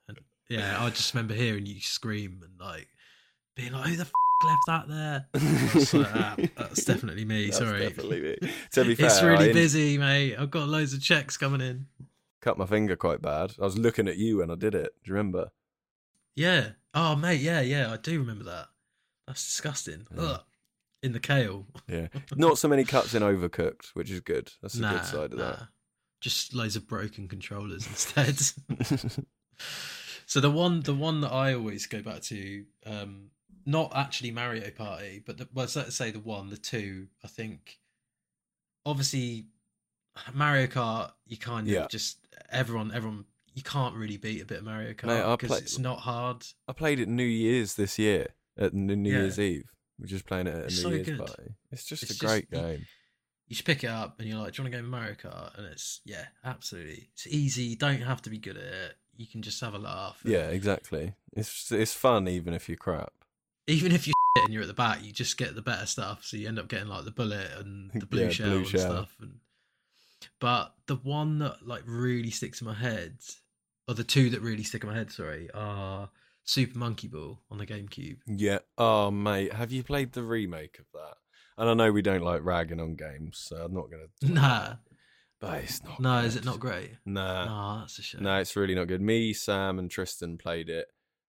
And 0.08 0.20
yeah, 0.50 0.78
I 0.82 0.90
just 0.90 1.14
remember 1.14 1.34
hearing 1.34 1.66
you 1.66 1.82
scream 1.82 2.40
and 2.42 2.58
like 2.60 2.88
being 3.58 3.74
like, 3.74 3.90
"Who 3.90 3.96
the 3.98 4.04
f- 4.04 4.12
left 4.46 4.62
that 4.68 4.88
there?" 4.88 5.26
Like, 6.02 6.16
"Ah, 6.16 6.36
that's 6.58 6.84
definitely 6.86 7.26
me. 7.26 7.46
That's 7.46 7.58
Sorry, 7.58 7.80
definitely 7.80 8.22
me. 8.22 8.38
To 8.72 8.86
be 8.86 8.96
fair, 8.96 9.06
it's 9.08 9.22
really 9.22 9.46
I 9.46 9.48
in- 9.50 9.54
busy, 9.54 9.98
mate. 9.98 10.36
I've 10.38 10.52
got 10.52 10.68
loads 10.68 10.94
of 10.94 11.02
checks 11.02 11.38
coming 11.38 11.62
in. 11.62 11.88
cut 12.42 12.58
my 12.58 12.66
finger 12.66 12.96
quite 12.96 13.22
bad. 13.22 13.54
I 13.60 13.64
was 13.66 13.78
looking 13.78 14.08
at 14.08 14.18
you 14.18 14.38
when 14.38 14.50
I 14.52 14.56
did 14.56 14.76
it. 14.76 14.94
Do 15.04 15.10
you 15.12 15.16
remember? 15.16 15.52
Yeah. 16.36 16.70
Oh, 16.94 17.16
mate. 17.16 17.42
Yeah, 17.42 17.62
yeah. 17.62 17.92
I 17.92 17.98
do 17.98 18.20
remember 18.20 18.46
that. 18.46 18.68
That's 19.28 19.44
disgusting. 19.44 20.08
Yeah. 20.16 20.22
Ugh. 20.24 20.42
In 21.04 21.14
the 21.14 21.20
kale. 21.20 21.66
Yeah. 21.88 22.08
Not 22.36 22.58
so 22.58 22.68
many 22.68 22.84
cuts 22.84 23.14
in 23.14 23.24
Overcooked, 23.24 23.92
which 23.94 24.10
is 24.10 24.20
good. 24.22 24.52
That's 24.62 24.74
the 24.74 24.82
nah, 24.82 24.94
good 24.94 25.06
side 25.06 25.34
of 25.34 25.40
nah. 25.40 25.56
Just 26.22 26.54
loads 26.54 26.76
of 26.76 26.88
broken 26.88 27.28
controllers 27.28 27.88
instead. 27.88 28.38
So 30.26 30.40
the 30.40 30.52
one, 30.52 30.82
the 30.82 30.94
one 30.94 31.22
that 31.22 31.32
I 31.32 31.56
always 31.56 31.88
go 31.88 32.04
back 32.04 32.22
to, 32.24 32.64
um, 32.86 33.32
not 33.70 33.92
actually 33.96 34.32
Mario 34.32 34.70
Party, 34.72 35.22
but 35.26 35.38
the, 35.38 35.48
well, 35.54 35.68
let's 35.76 35.96
say 35.96 36.12
the 36.12 36.20
one, 36.20 36.50
the 36.50 36.58
two. 36.58 37.08
I 37.24 37.28
think, 37.28 37.80
obviously, 38.86 39.48
Mario 40.34 40.68
Kart. 40.68 41.12
You 41.28 41.38
kind 41.38 41.68
of 41.68 41.74
Yeah. 41.74 41.88
just 41.88 42.18
everyone, 42.50 42.92
everyone. 42.94 43.26
You 43.54 43.64
can't 43.64 43.96
really 43.96 44.18
beat 44.18 44.42
a 44.42 44.46
bit 44.46 44.60
of 44.60 44.64
Mario 44.66 44.94
Kart 44.94 45.38
because 45.38 45.50
play- 45.50 45.58
it's 45.60 45.78
not 45.78 46.00
hard. 46.00 46.46
I 46.68 46.74
played 46.74 47.00
it 47.00 47.08
New 47.08 47.24
Year's 47.24 47.76
this 47.76 48.00
year 48.00 48.28
at 48.58 48.74
New 48.74 48.96
New 48.96 49.12
Yeah. 49.12 49.20
Year's 49.20 49.40
Eve. 49.40 49.70
We're 50.00 50.08
just 50.08 50.26
playing 50.26 50.48
it 50.48 50.56
at 50.56 50.62
a 50.62 50.66
It's 50.66 50.78
New 50.78 50.82
so 50.82 50.90
Year's 50.90 51.06
good. 51.08 51.18
party. 51.20 51.56
It's 51.72 51.86
just 51.86 52.04
It's 52.04 52.12
a 52.12 52.16
just- 52.16 52.26
great 52.26 52.48
you- 52.52 52.58
game. 52.58 52.86
You 53.48 53.56
just 53.56 53.66
pick 53.66 53.84
it 53.84 53.88
up 53.90 54.20
and 54.20 54.30
you're 54.30 54.38
like, 54.38 54.54
"Do 54.54 54.62
you 54.62 54.64
want 54.66 54.76
to 54.76 54.82
go 54.82 54.88
Mario 54.88 55.16
Kart?" 55.16 55.58
And 55.58 55.66
it's 55.68 56.02
yeah, 56.06 56.28
absolutely. 56.44 57.10
It's 57.14 57.26
easy. 57.28 57.64
You 57.64 57.76
don't 57.76 58.02
have 58.02 58.22
to 58.24 58.30
be 58.30 58.38
good 58.38 58.58
at 58.58 58.64
it. 58.64 58.96
You 59.18 59.26
can 59.28 59.42
just 59.42 59.60
have 59.62 59.74
a 59.74 59.80
laugh. 59.80 60.22
Yeah, 60.24 60.50
exactly. 60.50 61.16
It's 61.34 61.72
it's 61.72 61.94
fun 61.94 62.28
even 62.28 62.54
if 62.54 62.70
you're 62.70 62.78
crap. 62.78 63.14
Even 63.70 63.92
if 63.92 64.08
you 64.08 64.14
and 64.44 64.54
you're 64.54 64.62
at 64.64 64.68
the 64.68 64.74
back, 64.74 65.04
you 65.04 65.12
just 65.12 65.38
get 65.38 65.56
the 65.56 65.62
better 65.62 65.86
stuff. 65.86 66.24
So 66.24 66.38
you 66.38 66.48
end 66.48 66.60
up 66.60 66.68
getting 66.68 66.88
like 66.88 67.06
the 67.06 67.12
bullet 67.12 67.48
and 67.60 67.92
the 67.96 68.06
blue 68.06 68.24
Yeah, 68.26 68.30
shell 68.30 68.50
blue 68.50 68.58
and 68.60 68.68
shell. 68.68 68.82
stuff. 68.82 69.16
And 69.22 69.34
but 70.40 70.74
the 70.88 70.96
one 70.96 71.40
that 71.40 71.66
like 71.66 71.84
really 71.86 72.32
sticks 72.32 72.62
in 72.62 72.68
my 72.68 72.74
head, 72.74 73.18
or 73.88 73.94
the 73.96 74.04
two 74.04 74.30
that 74.32 74.42
really 74.42 74.64
stick 74.64 74.84
in 74.84 74.90
my 74.90 74.96
head, 74.96 75.12
sorry, 75.12 75.50
are 75.54 76.10
Super 76.44 76.78
Monkey 76.78 77.08
Ball 77.08 77.40
on 77.52 77.58
the 77.58 77.66
GameCube. 77.66 78.18
Yeah. 78.28 78.60
Oh 78.78 79.12
mate, 79.12 79.54
have 79.54 79.72
you 79.72 79.84
played 79.84 80.14
the 80.14 80.24
remake 80.24 80.78
of 80.80 80.86
that? 80.94 81.16
And 81.58 81.70
I 81.70 81.74
know 81.74 81.92
we 81.92 82.02
don't 82.02 82.24
like 82.24 82.44
ragging 82.44 82.80
on 82.80 82.96
games, 82.96 83.38
so 83.42 83.58
I'm 83.58 83.74
not 83.74 83.90
gonna. 83.92 84.08
Nah, 84.34 84.76
But 85.42 85.64
it's 85.64 85.84
not. 85.84 86.00
no, 86.00 86.20
is 86.20 86.36
it 86.38 86.46
not 86.46 86.60
great? 86.60 86.92
Nah. 87.06 87.46
No, 87.46 87.80
that's 87.82 88.00
a 88.00 88.02
shame. 88.02 88.24
No, 88.24 88.38
it's 88.40 88.56
really 88.56 88.76
not 88.76 88.88
good. 88.88 89.02
Me, 89.02 89.34
Sam, 89.34 89.78
and 89.80 89.92
Tristan 89.92 90.38
played 90.38 90.70
it 90.70 90.88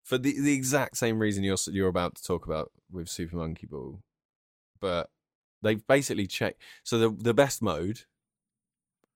for 0.10 0.18
the 0.18 0.42
the 0.42 0.54
exact 0.56 0.98
same 0.98 1.20
reason 1.20 1.44
you're 1.44 1.58
you're 1.68 1.88
about 1.88 2.16
to 2.16 2.24
talk 2.24 2.48
about 2.48 2.72
with 2.92 3.08
Super 3.08 3.36
Monkey 3.36 3.68
Ball, 3.68 4.02
but 4.82 5.12
they've 5.62 5.86
basically 5.86 6.26
checked. 6.26 6.60
So 6.84 6.98
the 6.98 7.10
the 7.12 7.34
best 7.34 7.62
mode, 7.62 8.02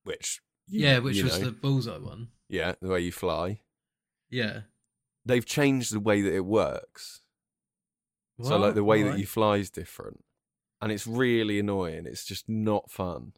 which 0.04 0.40
yeah, 0.68 1.00
which 1.00 1.20
was 1.20 1.40
know, 1.40 1.46
the 1.46 1.50
bullseye 1.50 1.98
one. 1.98 2.28
yeah 2.48 2.74
the 2.80 2.88
way 2.88 3.00
you 3.00 3.10
fly. 3.10 3.60
Yeah. 4.30 4.60
They've 5.26 5.44
changed 5.44 5.92
the 5.92 6.00
way 6.00 6.22
that 6.22 6.32
it 6.32 6.44
works. 6.44 7.22
So 8.40 8.56
like 8.56 8.74
the 8.74 8.84
way 8.84 9.02
that 9.02 9.18
you 9.18 9.26
fly 9.26 9.56
is 9.56 9.70
different, 9.70 10.24
and 10.80 10.92
it's 10.92 11.06
really 11.06 11.58
annoying. 11.58 12.06
It's 12.06 12.24
just 12.24 12.48
not 12.48 12.90
fun. 12.90 13.32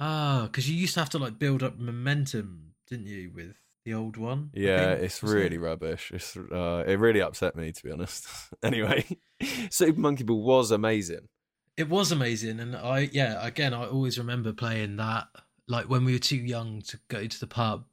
Ah, 0.00 0.44
because 0.44 0.68
you 0.70 0.76
used 0.76 0.94
to 0.94 1.00
have 1.00 1.10
to 1.10 1.18
like 1.18 1.38
build 1.38 1.62
up 1.62 1.78
momentum, 1.78 2.74
didn't 2.88 3.06
you, 3.06 3.30
with 3.34 3.56
the 3.84 3.94
old 3.94 4.16
one? 4.16 4.50
Yeah, 4.54 4.90
think, 4.94 5.04
it's 5.04 5.22
wasn't 5.22 5.40
it? 5.40 5.44
really 5.44 5.58
rubbish. 5.58 6.10
It's 6.14 6.36
uh, 6.36 6.84
it 6.86 6.98
really 6.98 7.20
upset 7.22 7.56
me 7.56 7.72
to 7.72 7.82
be 7.82 7.90
honest. 7.90 8.26
anyway, 8.62 9.04
Super 9.70 10.00
Monkey 10.00 10.24
Ball 10.24 10.42
was 10.42 10.70
amazing. 10.70 11.28
It 11.76 11.88
was 11.88 12.12
amazing, 12.12 12.60
and 12.60 12.76
I 12.76 13.08
yeah, 13.12 13.44
again, 13.44 13.72
I 13.74 13.86
always 13.86 14.18
remember 14.18 14.52
playing 14.52 14.96
that. 14.96 15.28
Like 15.68 15.88
when 15.88 16.04
we 16.04 16.12
were 16.12 16.18
too 16.18 16.36
young 16.36 16.82
to 16.82 16.98
go 17.08 17.26
to 17.26 17.40
the 17.40 17.46
pub, 17.46 17.84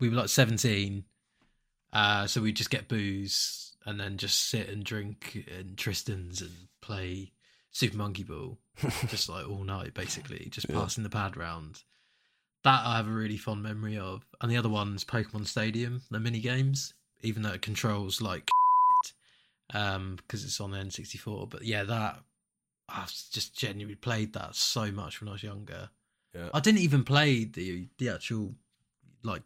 we 0.00 0.08
were 0.08 0.14
like 0.16 0.28
seventeen, 0.28 1.04
uh, 1.92 2.26
so 2.26 2.40
we'd 2.42 2.56
just 2.56 2.70
get 2.70 2.88
booze 2.88 3.74
and 3.84 3.98
then 4.00 4.16
just 4.16 4.48
sit 4.48 4.68
and 4.68 4.84
drink 4.84 5.44
in 5.46 5.76
Tristan's 5.76 6.40
and 6.42 6.50
play 6.82 7.32
Super 7.70 7.96
Monkey 7.96 8.22
Ball, 8.24 8.58
just 9.08 9.28
like 9.28 9.48
all 9.48 9.64
night, 9.64 9.94
basically, 9.94 10.48
just 10.50 10.68
Yeah. 10.68 10.76
passing 10.80 11.02
the 11.04 11.10
pad 11.10 11.36
round. 11.36 11.82
That 12.66 12.84
I 12.84 12.96
have 12.96 13.06
a 13.06 13.12
really 13.12 13.36
fond 13.36 13.62
memory 13.62 13.96
of, 13.96 14.26
and 14.40 14.50
the 14.50 14.56
other 14.56 14.68
one's 14.68 15.04
Pokemon 15.04 15.46
Stadium, 15.46 16.02
the 16.10 16.18
mini 16.18 16.40
games, 16.40 16.94
even 17.22 17.44
though 17.44 17.52
it 17.52 17.62
controls 17.62 18.20
like 18.20 18.48
um 19.72 20.16
because 20.16 20.42
it's 20.44 20.60
on 20.60 20.72
the 20.72 20.78
N64. 20.78 21.48
But 21.48 21.62
yeah, 21.62 21.84
that 21.84 22.18
I've 22.88 23.12
just 23.32 23.56
genuinely 23.56 23.94
played 23.94 24.32
that 24.32 24.56
so 24.56 24.90
much 24.90 25.20
when 25.20 25.28
I 25.28 25.32
was 25.34 25.44
younger. 25.44 25.90
Yeah. 26.34 26.48
I 26.52 26.58
didn't 26.58 26.80
even 26.80 27.04
play 27.04 27.44
the 27.44 27.86
the 27.98 28.08
actual 28.08 28.52
like 29.22 29.44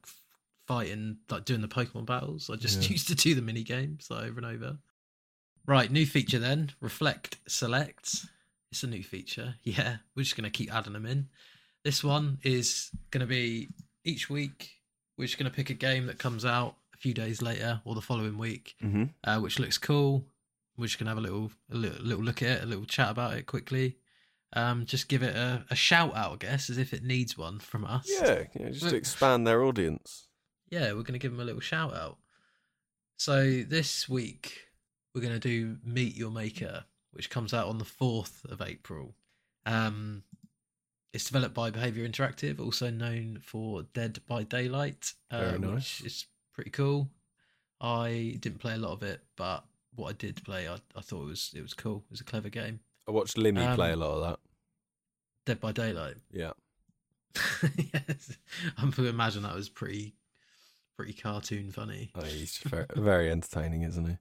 fighting, 0.67 1.19
like 1.29 1.45
doing 1.45 1.61
the 1.61 1.69
Pokemon 1.69 2.07
battles. 2.07 2.49
I 2.49 2.57
just 2.57 2.83
Yeah. 2.89 2.89
used 2.89 3.09
to 3.09 3.15
do 3.15 3.35
the 3.35 3.43
mini 3.43 3.65
games 3.65 4.07
like, 4.11 4.25
over 4.25 4.39
and 4.41 4.47
over. 4.47 4.79
Right, 5.67 5.93
new 5.93 6.07
feature 6.07 6.39
then. 6.39 6.73
Reflect 6.81 7.37
Select. 7.47 8.25
It's 8.73 8.83
a 8.83 8.87
new 8.87 9.03
feature. 9.03 9.57
Yeah, 9.63 9.97
we're 10.17 10.23
just 10.23 10.39
going 10.39 10.51
to 10.51 10.59
keep 10.59 10.75
adding 10.75 10.95
them 10.95 11.05
in. 11.05 11.29
This 11.85 12.05
one 12.05 12.39
is 12.43 12.91
going 13.11 13.21
to 13.21 13.27
be 13.27 13.69
each 14.05 14.29
week. 14.29 14.71
We're 15.17 15.27
just 15.27 15.39
going 15.39 15.51
to 15.51 15.55
pick 15.57 15.71
a 15.71 15.75
game 15.75 16.07
that 16.07 16.19
comes 16.19 16.45
out 16.45 16.77
a 16.95 16.97
few 16.97 17.15
days 17.15 17.41
later 17.43 17.81
or 17.85 17.95
the 17.95 18.01
following 18.01 18.39
week, 18.39 18.75
hmm 18.81 19.05
uh, 19.25 19.39
which 19.41 19.59
looks 19.59 19.79
cool. 19.79 20.27
We're 20.77 20.87
just 20.87 20.99
going 20.99 21.07
to 21.07 21.11
have 21.11 21.19
a 21.19 21.21
little, 21.23 21.51
a 21.71 21.77
little, 21.77 22.03
little 22.05 22.25
look 22.25 22.43
at 22.43 22.49
it, 22.49 22.63
a 22.63 22.67
little 22.67 22.85
chat 22.87 23.11
about 23.11 23.35
it 23.35 23.47
quickly. 23.47 23.97
Um, 24.55 24.85
just 24.87 25.09
give 25.09 25.23
it 25.23 25.37
a, 25.37 25.65
a 25.71 25.75
shout 25.77 26.17
out, 26.17 26.33
I 26.33 26.37
guess, 26.37 26.71
as 26.71 26.79
if 26.79 26.93
it 26.93 27.05
needs 27.05 27.37
one 27.39 27.59
from 27.61 27.85
us. 27.85 28.09
Yeah, 28.11 28.45
yeah, 28.59 28.71
just 28.71 28.89
to 28.89 28.97
expand 28.97 29.47
their 29.47 29.63
audience. 29.63 30.27
yeah, 30.71 30.87
we're 30.89 31.03
going 31.03 31.13
to 31.13 31.19
give 31.19 31.33
them 31.33 31.41
a 31.41 31.45
little 31.45 31.61
shout 31.61 31.95
out. 31.95 32.19
So 33.17 33.63
this 33.63 34.09
week 34.09 34.59
we're 35.15 35.21
going 35.21 35.39
to 35.39 35.39
do 35.39 35.77
Meet 35.85 36.17
Your 36.17 36.31
Maker, 36.31 36.85
which 37.13 37.31
comes 37.31 37.53
out 37.53 37.69
on 37.69 37.79
the 37.79 37.85
fourth 37.85 38.45
of 38.49 38.63
April. 38.63 39.15
Um, 39.67 40.23
it's 41.13 41.25
developed 41.25 41.55
by 41.55 41.71
Behaviour 41.71 42.09
Interactive, 42.09 42.61
also 42.61 42.91
known 42.91 43.39
for 43.43 43.83
Dead 43.95 44.21
by 44.27 44.43
Daylight, 44.45 45.13
uh, 45.31 45.41
Very 45.41 45.59
nice. 45.59 46.01
which 46.01 46.07
is 46.07 46.27
pretty 46.53 46.71
cool. 46.71 47.11
I 47.81 48.37
didn't 48.41 48.59
play 48.61 48.75
a 48.75 48.79
lot 48.79 48.93
of 48.93 49.03
it, 49.03 49.21
but 49.37 49.65
what 49.95 50.11
I 50.11 50.13
did 50.13 50.45
play, 50.45 50.69
I, 50.69 50.77
I 50.95 51.01
thought 51.01 51.23
it 51.23 51.27
was 51.27 51.51
it 51.55 51.63
was 51.63 51.75
cool. 51.75 52.05
It 52.07 52.11
was 52.11 52.21
a 52.21 52.25
clever 52.25 52.49
game. 52.51 52.81
I 53.09 53.11
watched 53.13 53.37
Limmy 53.37 53.75
play 53.75 53.91
a 53.91 53.95
Um, 53.95 54.01
lot 54.01 54.15
of 54.17 54.23
that. 54.23 54.39
Dead 55.47 55.61
by 55.61 55.73
Daylight. 55.73 56.17
Yeah, 56.33 56.53
yes, 57.95 58.37
I 58.79 58.91
can 58.91 59.07
imagine 59.07 59.43
that 59.45 59.55
was 59.55 59.69
pretty 59.69 60.15
pretty 60.97 61.13
cartoon 61.13 61.71
funny. 61.73 62.11
oh, 62.15 62.23
he's 62.25 62.59
very, 62.59 62.87
very 62.97 63.31
entertaining, 63.31 63.83
isn't 63.83 64.05
he? 64.07 64.17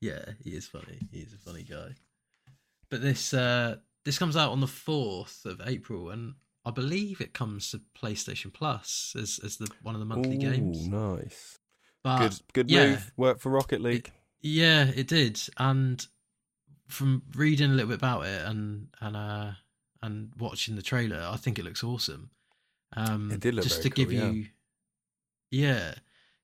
Yeah, 0.00 0.24
he 0.44 0.50
is 0.50 0.66
funny. 0.66 0.98
He's 1.10 1.32
a 1.34 1.38
funny 1.38 1.62
guy. 1.62 1.94
But 2.90 3.02
this 3.02 3.34
uh 3.34 3.76
this 4.04 4.18
comes 4.18 4.36
out 4.36 4.52
on 4.52 4.60
the 4.60 4.66
fourth 4.66 5.44
of 5.44 5.60
April, 5.66 6.10
and 6.10 6.34
I 6.64 6.70
believe 6.70 7.20
it 7.20 7.32
comes 7.34 7.70
to 7.70 7.80
PlayStation 8.00 8.52
Plus 8.52 9.14
as 9.18 9.40
as 9.44 9.56
the 9.56 9.68
one 9.82 9.94
of 9.94 10.00
the 10.00 10.06
monthly 10.06 10.36
Ooh, 10.36 10.50
games. 10.50 10.88
nice. 10.88 11.58
But 12.02 12.18
good, 12.18 12.40
good 12.54 12.70
yeah. 12.70 12.86
move. 12.90 13.12
Worked 13.16 13.40
for 13.42 13.50
Rocket 13.50 13.80
League. 13.80 14.10
yeah, 14.40 14.84
it 14.94 15.06
did. 15.06 15.40
And 15.58 16.04
from 16.88 17.22
reading 17.34 17.70
a 17.70 17.74
little 17.74 17.88
bit 17.90 17.98
about 17.98 18.24
it 18.26 18.42
and 18.46 18.88
and 19.00 19.16
uh 19.16 19.52
and 20.02 20.32
watching 20.38 20.76
the 20.76 20.82
trailer, 20.82 21.28
I 21.30 21.36
think 21.36 21.58
it 21.58 21.64
looks 21.64 21.84
awesome. 21.84 22.30
Um, 22.96 23.30
It 23.30 23.40
did 23.40 23.54
look 23.54 23.64
just 23.64 23.82
very 23.82 23.90
to 23.90 23.94
give 23.94 24.08
cool, 24.08 24.18
yeah. 24.18 24.30
you, 24.30 24.46
yeah, 25.50 25.94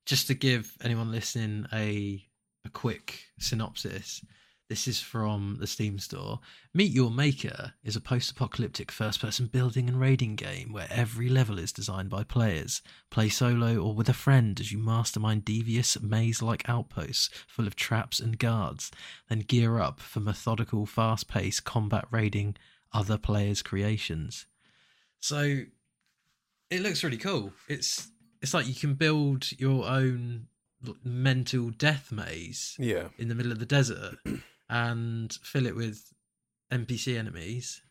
just 0.04 0.26
to 0.28 0.34
give 0.34 0.76
anyone 0.82 1.10
listening 1.10 1.66
a 1.72 2.22
a 2.64 2.68
quick 2.68 3.24
synopsis. 3.38 4.22
This 4.68 4.88
is 4.88 5.00
from 5.00 5.58
the 5.60 5.66
Steam 5.68 6.00
store. 6.00 6.40
Meet 6.74 6.90
Your 6.90 7.10
Maker 7.12 7.74
is 7.84 7.94
a 7.94 8.00
post 8.00 8.32
apocalyptic 8.32 8.90
first 8.90 9.20
person 9.20 9.46
building 9.46 9.88
and 9.88 10.00
raiding 10.00 10.34
game 10.34 10.72
where 10.72 10.88
every 10.90 11.28
level 11.28 11.60
is 11.60 11.70
designed 11.70 12.10
by 12.10 12.24
players. 12.24 12.82
Play 13.08 13.28
solo 13.28 13.78
or 13.78 13.94
with 13.94 14.08
a 14.08 14.12
friend 14.12 14.58
as 14.58 14.72
you 14.72 14.78
mastermind 14.78 15.44
devious 15.44 16.00
maze 16.00 16.42
like 16.42 16.68
outposts 16.68 17.30
full 17.46 17.68
of 17.68 17.76
traps 17.76 18.18
and 18.18 18.40
guards, 18.40 18.90
then 19.28 19.38
gear 19.40 19.78
up 19.78 20.00
for 20.00 20.18
methodical, 20.18 20.84
fast 20.84 21.28
paced 21.28 21.62
combat 21.64 22.06
raiding 22.10 22.56
other 22.92 23.18
players' 23.18 23.62
creations. 23.62 24.46
So 25.20 25.60
it 26.70 26.80
looks 26.82 27.04
really 27.04 27.18
cool. 27.18 27.52
It's 27.68 28.08
it's 28.42 28.52
like 28.52 28.66
you 28.66 28.74
can 28.74 28.94
build 28.94 29.52
your 29.60 29.86
own 29.86 30.48
mental 31.04 31.70
death 31.70 32.10
maze 32.10 32.74
Yeah. 32.80 33.08
in 33.16 33.28
the 33.28 33.34
middle 33.36 33.52
of 33.52 33.60
the 33.60 33.66
desert 33.66 34.16
and 34.68 35.32
fill 35.42 35.66
it 35.66 35.76
with 35.76 36.12
NPC 36.72 37.16
enemies, 37.18 37.82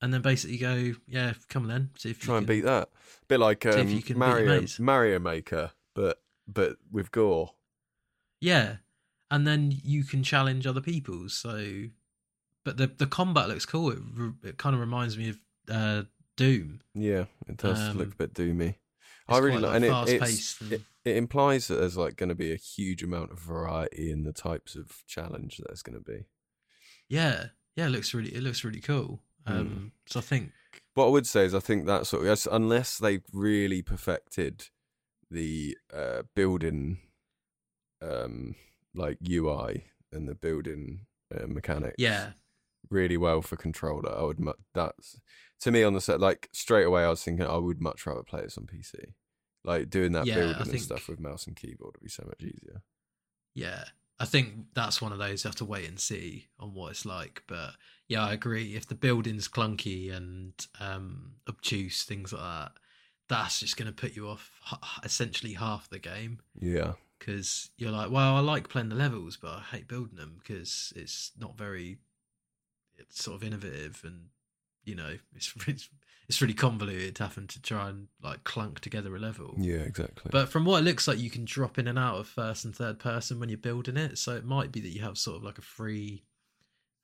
and 0.00 0.12
then 0.12 0.22
basically 0.22 0.56
go, 0.58 0.92
yeah, 1.06 1.34
come 1.48 1.64
on 1.64 1.68
then, 1.68 1.90
see 1.98 2.10
if 2.10 2.22
you 2.22 2.26
Try 2.26 2.38
and 2.38 2.46
can- 2.46 2.56
beat 2.56 2.64
that. 2.64 2.88
A 2.88 3.26
bit 3.28 3.40
like 3.40 3.64
if 3.66 3.76
um, 3.76 3.88
you 3.88 4.02
can 4.02 4.14
beat 4.14 4.18
Mario. 4.18 4.66
Mario 4.78 5.18
Maker, 5.18 5.70
but 5.94 6.22
but 6.48 6.76
with 6.90 7.10
gore. 7.12 7.52
Yeah, 8.40 8.76
and 9.30 9.46
then 9.46 9.72
you 9.84 10.04
can 10.04 10.22
challenge 10.22 10.66
other 10.66 10.80
people. 10.80 11.28
So, 11.28 11.84
but 12.64 12.76
the 12.76 12.86
the 12.88 13.06
combat 13.06 13.48
looks 13.48 13.66
cool. 13.66 13.90
It 13.90 13.98
re- 14.14 14.32
it 14.42 14.58
kind 14.58 14.74
of 14.74 14.80
reminds 14.80 15.16
me 15.16 15.28
of 15.30 15.38
uh, 15.70 16.02
Doom. 16.36 16.80
Yeah, 16.94 17.26
it 17.46 17.58
does 17.58 17.80
Um, 17.80 17.98
look 17.98 18.12
a 18.12 18.16
bit 18.16 18.34
doomy. 18.34 18.74
I 19.28 19.38
really 19.38 19.58
like, 19.58 19.76
and 19.76 19.84
it, 19.84 19.88
fast 19.90 20.10
it's, 20.10 20.24
paced. 20.24 20.60
And, 20.62 20.72
it, 20.72 20.82
it 21.04 21.16
implies 21.16 21.68
that 21.68 21.76
there's 21.76 21.96
like 21.96 22.16
going 22.16 22.28
to 22.28 22.34
be 22.34 22.52
a 22.52 22.56
huge 22.56 23.02
amount 23.02 23.32
of 23.32 23.38
variety 23.38 24.10
in 24.10 24.24
the 24.24 24.32
types 24.32 24.74
of 24.76 25.02
challenge 25.06 25.56
that 25.56 25.68
there's 25.68 25.82
going 25.82 25.98
to 25.98 26.04
be. 26.12 26.26
yeah, 27.08 27.46
yeah, 27.76 27.86
it 27.86 27.90
looks 27.90 28.12
really 28.14 28.34
it 28.34 28.42
looks 28.42 28.64
really 28.64 28.80
cool. 28.80 29.22
Hmm. 29.46 29.52
Um, 29.52 29.92
so 30.06 30.20
I 30.20 30.22
think 30.22 30.52
What 30.94 31.06
I 31.06 31.10
would 31.10 31.26
say 31.26 31.44
is, 31.44 31.54
I 31.54 31.60
think 31.60 31.86
that 31.86 32.06
sort 32.06 32.26
of 32.26 32.48
unless 32.52 32.98
they've 32.98 33.24
really 33.32 33.82
perfected 33.82 34.68
the 35.30 35.76
uh, 35.92 36.22
building, 36.36 36.98
um, 38.00 38.54
like 38.94 39.18
UI 39.28 39.84
and 40.12 40.28
the 40.28 40.34
building 40.34 41.06
uh, 41.34 41.46
mechanics, 41.46 41.96
yeah, 41.98 42.32
really 42.90 43.16
well 43.16 43.42
for 43.42 43.56
controller. 43.56 44.14
I 44.16 44.22
would 44.22 44.38
mu- 44.40 44.52
that's 44.74 45.18
to 45.60 45.70
me 45.70 45.82
on 45.82 45.94
the 45.94 46.00
set 46.00 46.20
like 46.20 46.48
straight 46.52 46.84
away. 46.84 47.04
I 47.04 47.08
was 47.08 47.22
thinking 47.24 47.46
I 47.46 47.56
would 47.56 47.80
much 47.80 48.06
rather 48.06 48.22
play 48.22 48.42
this 48.42 48.58
on 48.58 48.66
PC. 48.66 49.14
Like 49.64 49.90
doing 49.90 50.12
that 50.12 50.32
Yeah, 50.32 50.32
building 50.32 50.70
and 50.70 50.80
stuff 50.80 51.08
with 51.08 51.20
mouse 51.20 51.46
and 51.46 51.56
keyboard 51.56 51.94
would 51.96 52.02
be 52.04 52.08
so 52.08 52.24
much 52.26 52.42
easier. 52.42 52.82
yeah. 53.54 53.84
I 54.18 54.24
think 54.24 54.66
that's 54.74 55.02
one 55.02 55.10
of 55.12 55.18
those 55.18 55.42
you 55.42 55.48
have 55.48 55.56
to 55.56 55.64
wait 55.64 55.88
and 55.88 55.98
see 55.98 56.46
on 56.60 56.74
what 56.74 56.92
it's 56.92 57.04
like. 57.04 57.42
But 57.48 57.70
yeah, 58.08 58.24
I 58.24 58.32
agree. 58.34 58.76
If 58.76 58.86
the 58.86 58.94
building's 58.94 59.48
clunky 59.48 60.12
and 60.14 60.52
um, 60.78 61.32
obtuse, 61.48 62.04
things 62.04 62.32
like 62.32 62.42
that, 62.42 62.72
that's 63.28 63.60
just 63.60 63.76
going 63.76 63.88
to 63.88 63.92
put 63.92 64.14
you 64.14 64.28
off 64.28 64.50
essentially 65.04 65.54
half 65.54 65.88
the 65.88 65.98
game. 65.98 66.40
Yeah, 66.60 66.94
because 67.18 67.70
you're 67.78 67.92
like, 67.92 68.10
well, 68.10 68.36
I 68.36 68.40
like 68.40 68.68
playing 68.68 68.90
the 68.90 68.96
levels, 68.96 69.36
but 69.36 69.50
I 69.50 69.60
hate 69.72 69.88
building 69.88 70.16
them 70.16 70.36
because 70.38 70.92
it's 70.96 71.32
not 71.38 71.58
very, 71.58 71.98
it's 72.98 73.22
sort 73.22 73.36
of 73.36 73.44
innovative, 73.46 74.02
and 74.04 74.26
you 74.84 74.94
know, 74.94 75.16
it's 75.34 75.52
it's, 75.66 75.88
it's 76.32 76.40
really 76.40 76.54
convoluted 76.54 77.18
having 77.18 77.46
to 77.46 77.60
try 77.60 77.90
and 77.90 78.08
like 78.22 78.42
clunk 78.42 78.80
together 78.80 79.14
a 79.14 79.18
level. 79.18 79.54
yeah, 79.58 79.80
exactly. 79.80 80.30
But 80.32 80.48
from 80.48 80.64
what 80.64 80.78
it 80.78 80.84
looks 80.86 81.06
like, 81.06 81.18
you 81.18 81.28
can 81.28 81.44
drop 81.44 81.78
in 81.78 81.86
and 81.86 81.98
out 81.98 82.16
of 82.16 82.26
first 82.26 82.64
and 82.64 82.74
third 82.74 82.98
person 82.98 83.38
when 83.38 83.50
you're 83.50 83.58
building 83.58 83.98
it, 83.98 84.16
so 84.16 84.34
it 84.34 84.46
might 84.46 84.72
be 84.72 84.80
that 84.80 84.88
you 84.88 85.02
have 85.02 85.18
sort 85.18 85.36
of 85.36 85.42
like 85.42 85.58
a 85.58 85.62
free, 85.62 86.24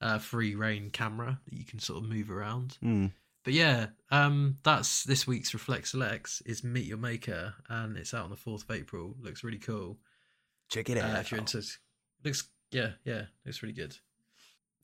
uh, 0.01 0.16
free 0.18 0.55
rein 0.55 0.89
camera 0.89 1.39
that 1.45 1.53
you 1.53 1.66
can 1.66 1.79
sort 1.79 2.03
of 2.03 2.09
move 2.09 2.31
around. 2.31 2.79
Mm. 2.83 3.12
But 3.45 3.53
yeah, 3.53 3.89
um, 4.11 4.57
that's 4.62 5.05
this 5.05 5.26
week's 5.26 5.53
Reflex 5.53 5.91
Selects 5.91 6.41
is 6.47 6.64
Meet 6.64 6.87
Your 6.87 6.97
Maker, 6.97 7.53
and 7.68 7.99
it's 7.99 8.14
out 8.14 8.24
on 8.24 8.31
the 8.31 8.37
fourth 8.37 8.62
of 8.62 8.74
April. 8.74 9.14
Looks 9.20 9.45
really 9.45 9.59
cool. 9.59 9.99
check 10.70 10.89
it 10.89 10.97
Uh, 10.97 11.18
if 11.20 11.31
you're 11.31 11.41
into, 11.41 11.62
looks 12.24 12.49
yeah, 12.70 12.93
yeah, 13.05 13.24
looks 13.45 13.62
really 13.62 13.74
good. 13.74 13.95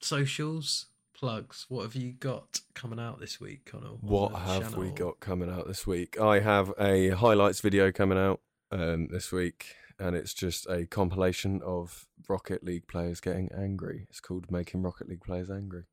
Socials 0.01 0.84
plugs. 1.15 1.67
What 1.69 1.83
have 1.83 1.95
you 1.95 2.12
got 2.12 2.61
coming 2.75 2.99
out 2.99 3.21
this 3.21 3.41
week, 3.41 3.65
Conall? 3.65 4.03
on 4.03 4.09
What 4.09 4.33
the 4.33 4.39
have 4.39 4.77
we 4.77 4.91
got 4.91 5.21
coming 5.21 5.51
out 5.51 5.67
this 5.67 5.87
week? 5.87 6.21
I 6.21 6.41
have 6.41 6.73
a 6.79 7.11
highlights 7.11 7.61
video 7.61 7.91
coming 7.93 8.19
out 8.19 8.41
um, 8.71 9.09
this 9.09 9.33
week, 9.33 9.77
and 9.99 10.15
it's 10.17 10.35
just 10.35 10.67
a 10.69 10.87
compilation 10.87 11.62
of 11.65 12.07
Rocket 12.29 12.65
League 12.65 12.87
players 12.87 13.21
getting 13.21 13.51
angry. 13.57 14.07
It's 14.11 14.21
called 14.21 14.51
"Making 14.51 14.83
Rocket 14.83 15.09
League 15.09 15.23
Players 15.23 15.51
Angry." 15.51 15.85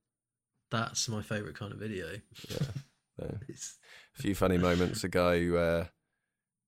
That's 0.70 1.08
my 1.10 1.22
favorite 1.22 1.56
kind 1.56 1.72
of 1.72 1.80
video. 1.80 2.08
Yeah, 2.50 3.28
It's, 3.48 3.78
a 4.18 4.22
few 4.22 4.36
funny 4.36 4.58
moments. 4.58 5.04
A 5.04 5.10
guy 5.10 5.40
who 5.40 5.58
uh, 5.58 5.86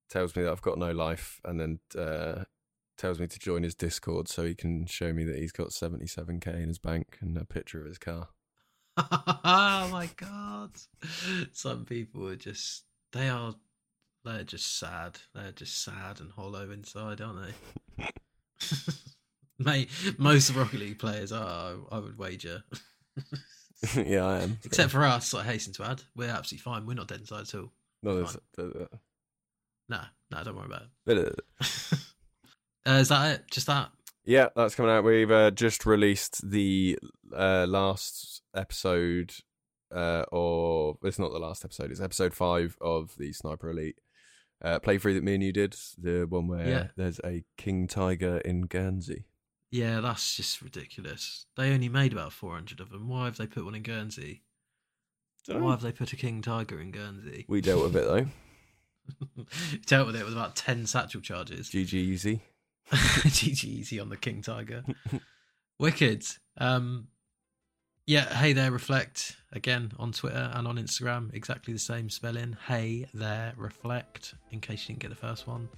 tells 0.10 0.36
me 0.36 0.44
that 0.44 0.52
I've 0.52 0.62
got 0.62 0.78
no 0.78 0.92
life, 0.92 1.42
and 1.44 1.60
then 1.60 1.80
uh, 1.98 2.44
tells 2.98 3.20
me 3.20 3.28
to 3.28 3.40
join 3.40 3.64
his 3.64 3.76
Discord 3.76 4.28
so 4.28 4.46
he 4.46 4.56
can 4.56 4.86
show 4.86 5.14
me 5.14 5.24
that 5.24 5.38
he's 5.38 5.52
got 5.52 5.70
77k 5.70 6.48
in 6.48 6.68
his 6.68 6.80
bank 6.80 7.18
and 7.22 7.38
a 7.38 7.46
picture 7.46 7.80
of 7.80 7.88
his 7.88 7.98
car. 7.98 8.30
Oh 8.98 9.90
my 9.92 10.10
god! 10.16 10.72
Some 11.52 11.86
people 11.86 12.28
are 12.28 12.36
just 12.36 12.84
they 13.12 13.30
are 13.30 13.56
they're 14.26 14.44
just 14.44 14.80
sad. 14.80 15.20
They're 15.34 15.52
just 15.52 15.84
sad 15.84 16.20
and 16.22 16.32
hollow 16.32 16.72
inside, 16.72 17.22
aren't 17.22 17.54
they? 17.98 18.06
Mate, 19.60 19.90
most 20.18 20.54
Rocket 20.56 20.80
League 20.80 21.00
players 21.00 21.32
are. 21.32 21.76
I 21.92 22.00
would 22.00 22.18
wager. 22.18 22.64
yeah, 23.96 24.26
I 24.26 24.40
am. 24.44 24.60
Except 24.64 24.92
for 24.92 25.04
us, 25.04 25.34
I 25.34 25.44
hasten 25.44 25.74
to 25.74 25.84
add, 25.84 26.02
we're 26.16 26.30
absolutely 26.30 26.64
fine. 26.64 26.86
We're 26.86 26.94
not 26.96 27.08
dead 27.08 27.20
inside 27.20 27.42
at 27.42 27.56
all. 27.56 27.72
no, 28.02 28.16
there's, 28.16 28.38
No, 29.90 30.02
no, 30.32 30.44
don't 30.44 30.56
worry 30.56 30.66
about 30.66 30.84
it. 31.08 31.40
uh, 32.88 32.92
is 32.92 33.10
that 33.10 33.36
it? 33.36 33.52
Just 33.52 33.68
that? 33.68 33.92
Yeah, 34.26 34.50
that's 34.56 34.76
coming 34.76 34.92
out. 34.92 35.04
We've 35.04 35.30
uh, 35.32 35.52
just 35.52 35.86
released 35.86 36.50
the 36.50 36.98
uh, 37.36 37.66
last 37.68 38.42
episode, 38.56 39.34
uh, 39.94 40.24
or 40.32 40.98
it's 41.04 41.20
not 41.20 41.32
the 41.34 41.40
last 41.40 41.66
episode. 41.66 41.92
It's 41.92 42.00
episode 42.00 42.34
five 42.34 42.78
of 42.80 43.16
the 43.18 43.34
Sniper 43.34 43.70
Elite 43.70 44.00
uh, 44.62 44.80
playthrough 44.80 45.16
that 45.16 45.24
me 45.24 45.34
and 45.36 45.44
you 45.44 45.52
did. 45.52 45.76
The 45.98 46.26
one 46.30 46.48
where 46.48 46.68
Yeah. 46.68 46.88
there's 46.96 47.20
a 47.26 47.44
king 47.58 47.86
tiger 47.88 48.38
in 48.40 48.62
Guernsey. 48.68 49.26
Yeah, 49.72 50.00
that's 50.00 50.36
just 50.38 50.62
ridiculous. 50.62 51.46
They 51.58 51.74
only 51.74 51.90
made 51.90 52.14
about 52.14 52.32
400 52.32 52.80
of 52.80 52.92
them. 52.92 53.10
Why 53.10 53.26
have 53.26 53.38
they 53.38 53.48
put 53.48 53.66
one 53.66 53.76
in 53.76 53.82
Guernsey? 53.84 54.44
Why 55.48 55.72
have 55.72 55.82
they 55.82 55.92
put 55.92 56.14
a 56.14 56.16
king 56.16 56.42
tiger 56.42 56.80
in 56.80 56.92
Guernsey? 56.92 57.44
We 57.50 57.60
dealt 57.60 57.84
with 57.84 57.96
it 57.98 58.06
though. 58.06 58.28
Dealt 59.86 60.08
with 60.08 60.16
it 60.16 60.24
with 60.24 60.32
about 60.32 60.56
10 60.56 60.86
satchel 60.86 61.20
charges. 61.20 61.70
GG 61.70 61.94
easy. 61.94 62.42
GG 62.92 63.64
easy 63.64 64.00
on 64.00 64.10
the 64.10 64.18
king 64.18 64.42
tiger. 64.42 64.84
Wicked. 65.80 66.26
Um, 66.58 67.08
yeah, 68.06 68.34
hey 68.36 68.54
there, 68.54 68.72
reflect 68.72 69.38
again 69.54 69.92
on 69.98 70.12
Twitter 70.12 70.52
and 70.54 70.68
on 70.68 70.76
Instagram. 70.78 71.34
Exactly 71.34 71.74
the 71.74 71.80
same 71.80 72.10
spelling. 72.10 72.58
Hey 72.68 73.08
there, 73.14 73.54
reflect. 73.56 74.36
In 74.52 74.60
case 74.60 74.82
you 74.82 74.88
didn't 74.96 75.00
get 75.00 75.10
the 75.10 75.16
first 75.16 75.48
one, 75.48 75.70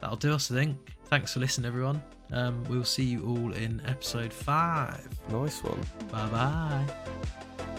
that'll 0.00 0.16
do 0.16 0.34
us. 0.34 0.50
I 0.50 0.54
think. 0.54 0.76
Thanks 1.04 1.32
for 1.32 1.40
listening, 1.40 1.66
everyone. 1.68 2.02
Um, 2.32 2.64
we'll 2.68 2.84
see 2.84 3.04
you 3.04 3.24
all 3.24 3.52
in 3.52 3.80
episode 3.86 4.32
five. 4.32 5.08
Nice 5.30 5.62
one. 5.62 5.80
Bye 6.10 6.28
bye. 6.28 7.75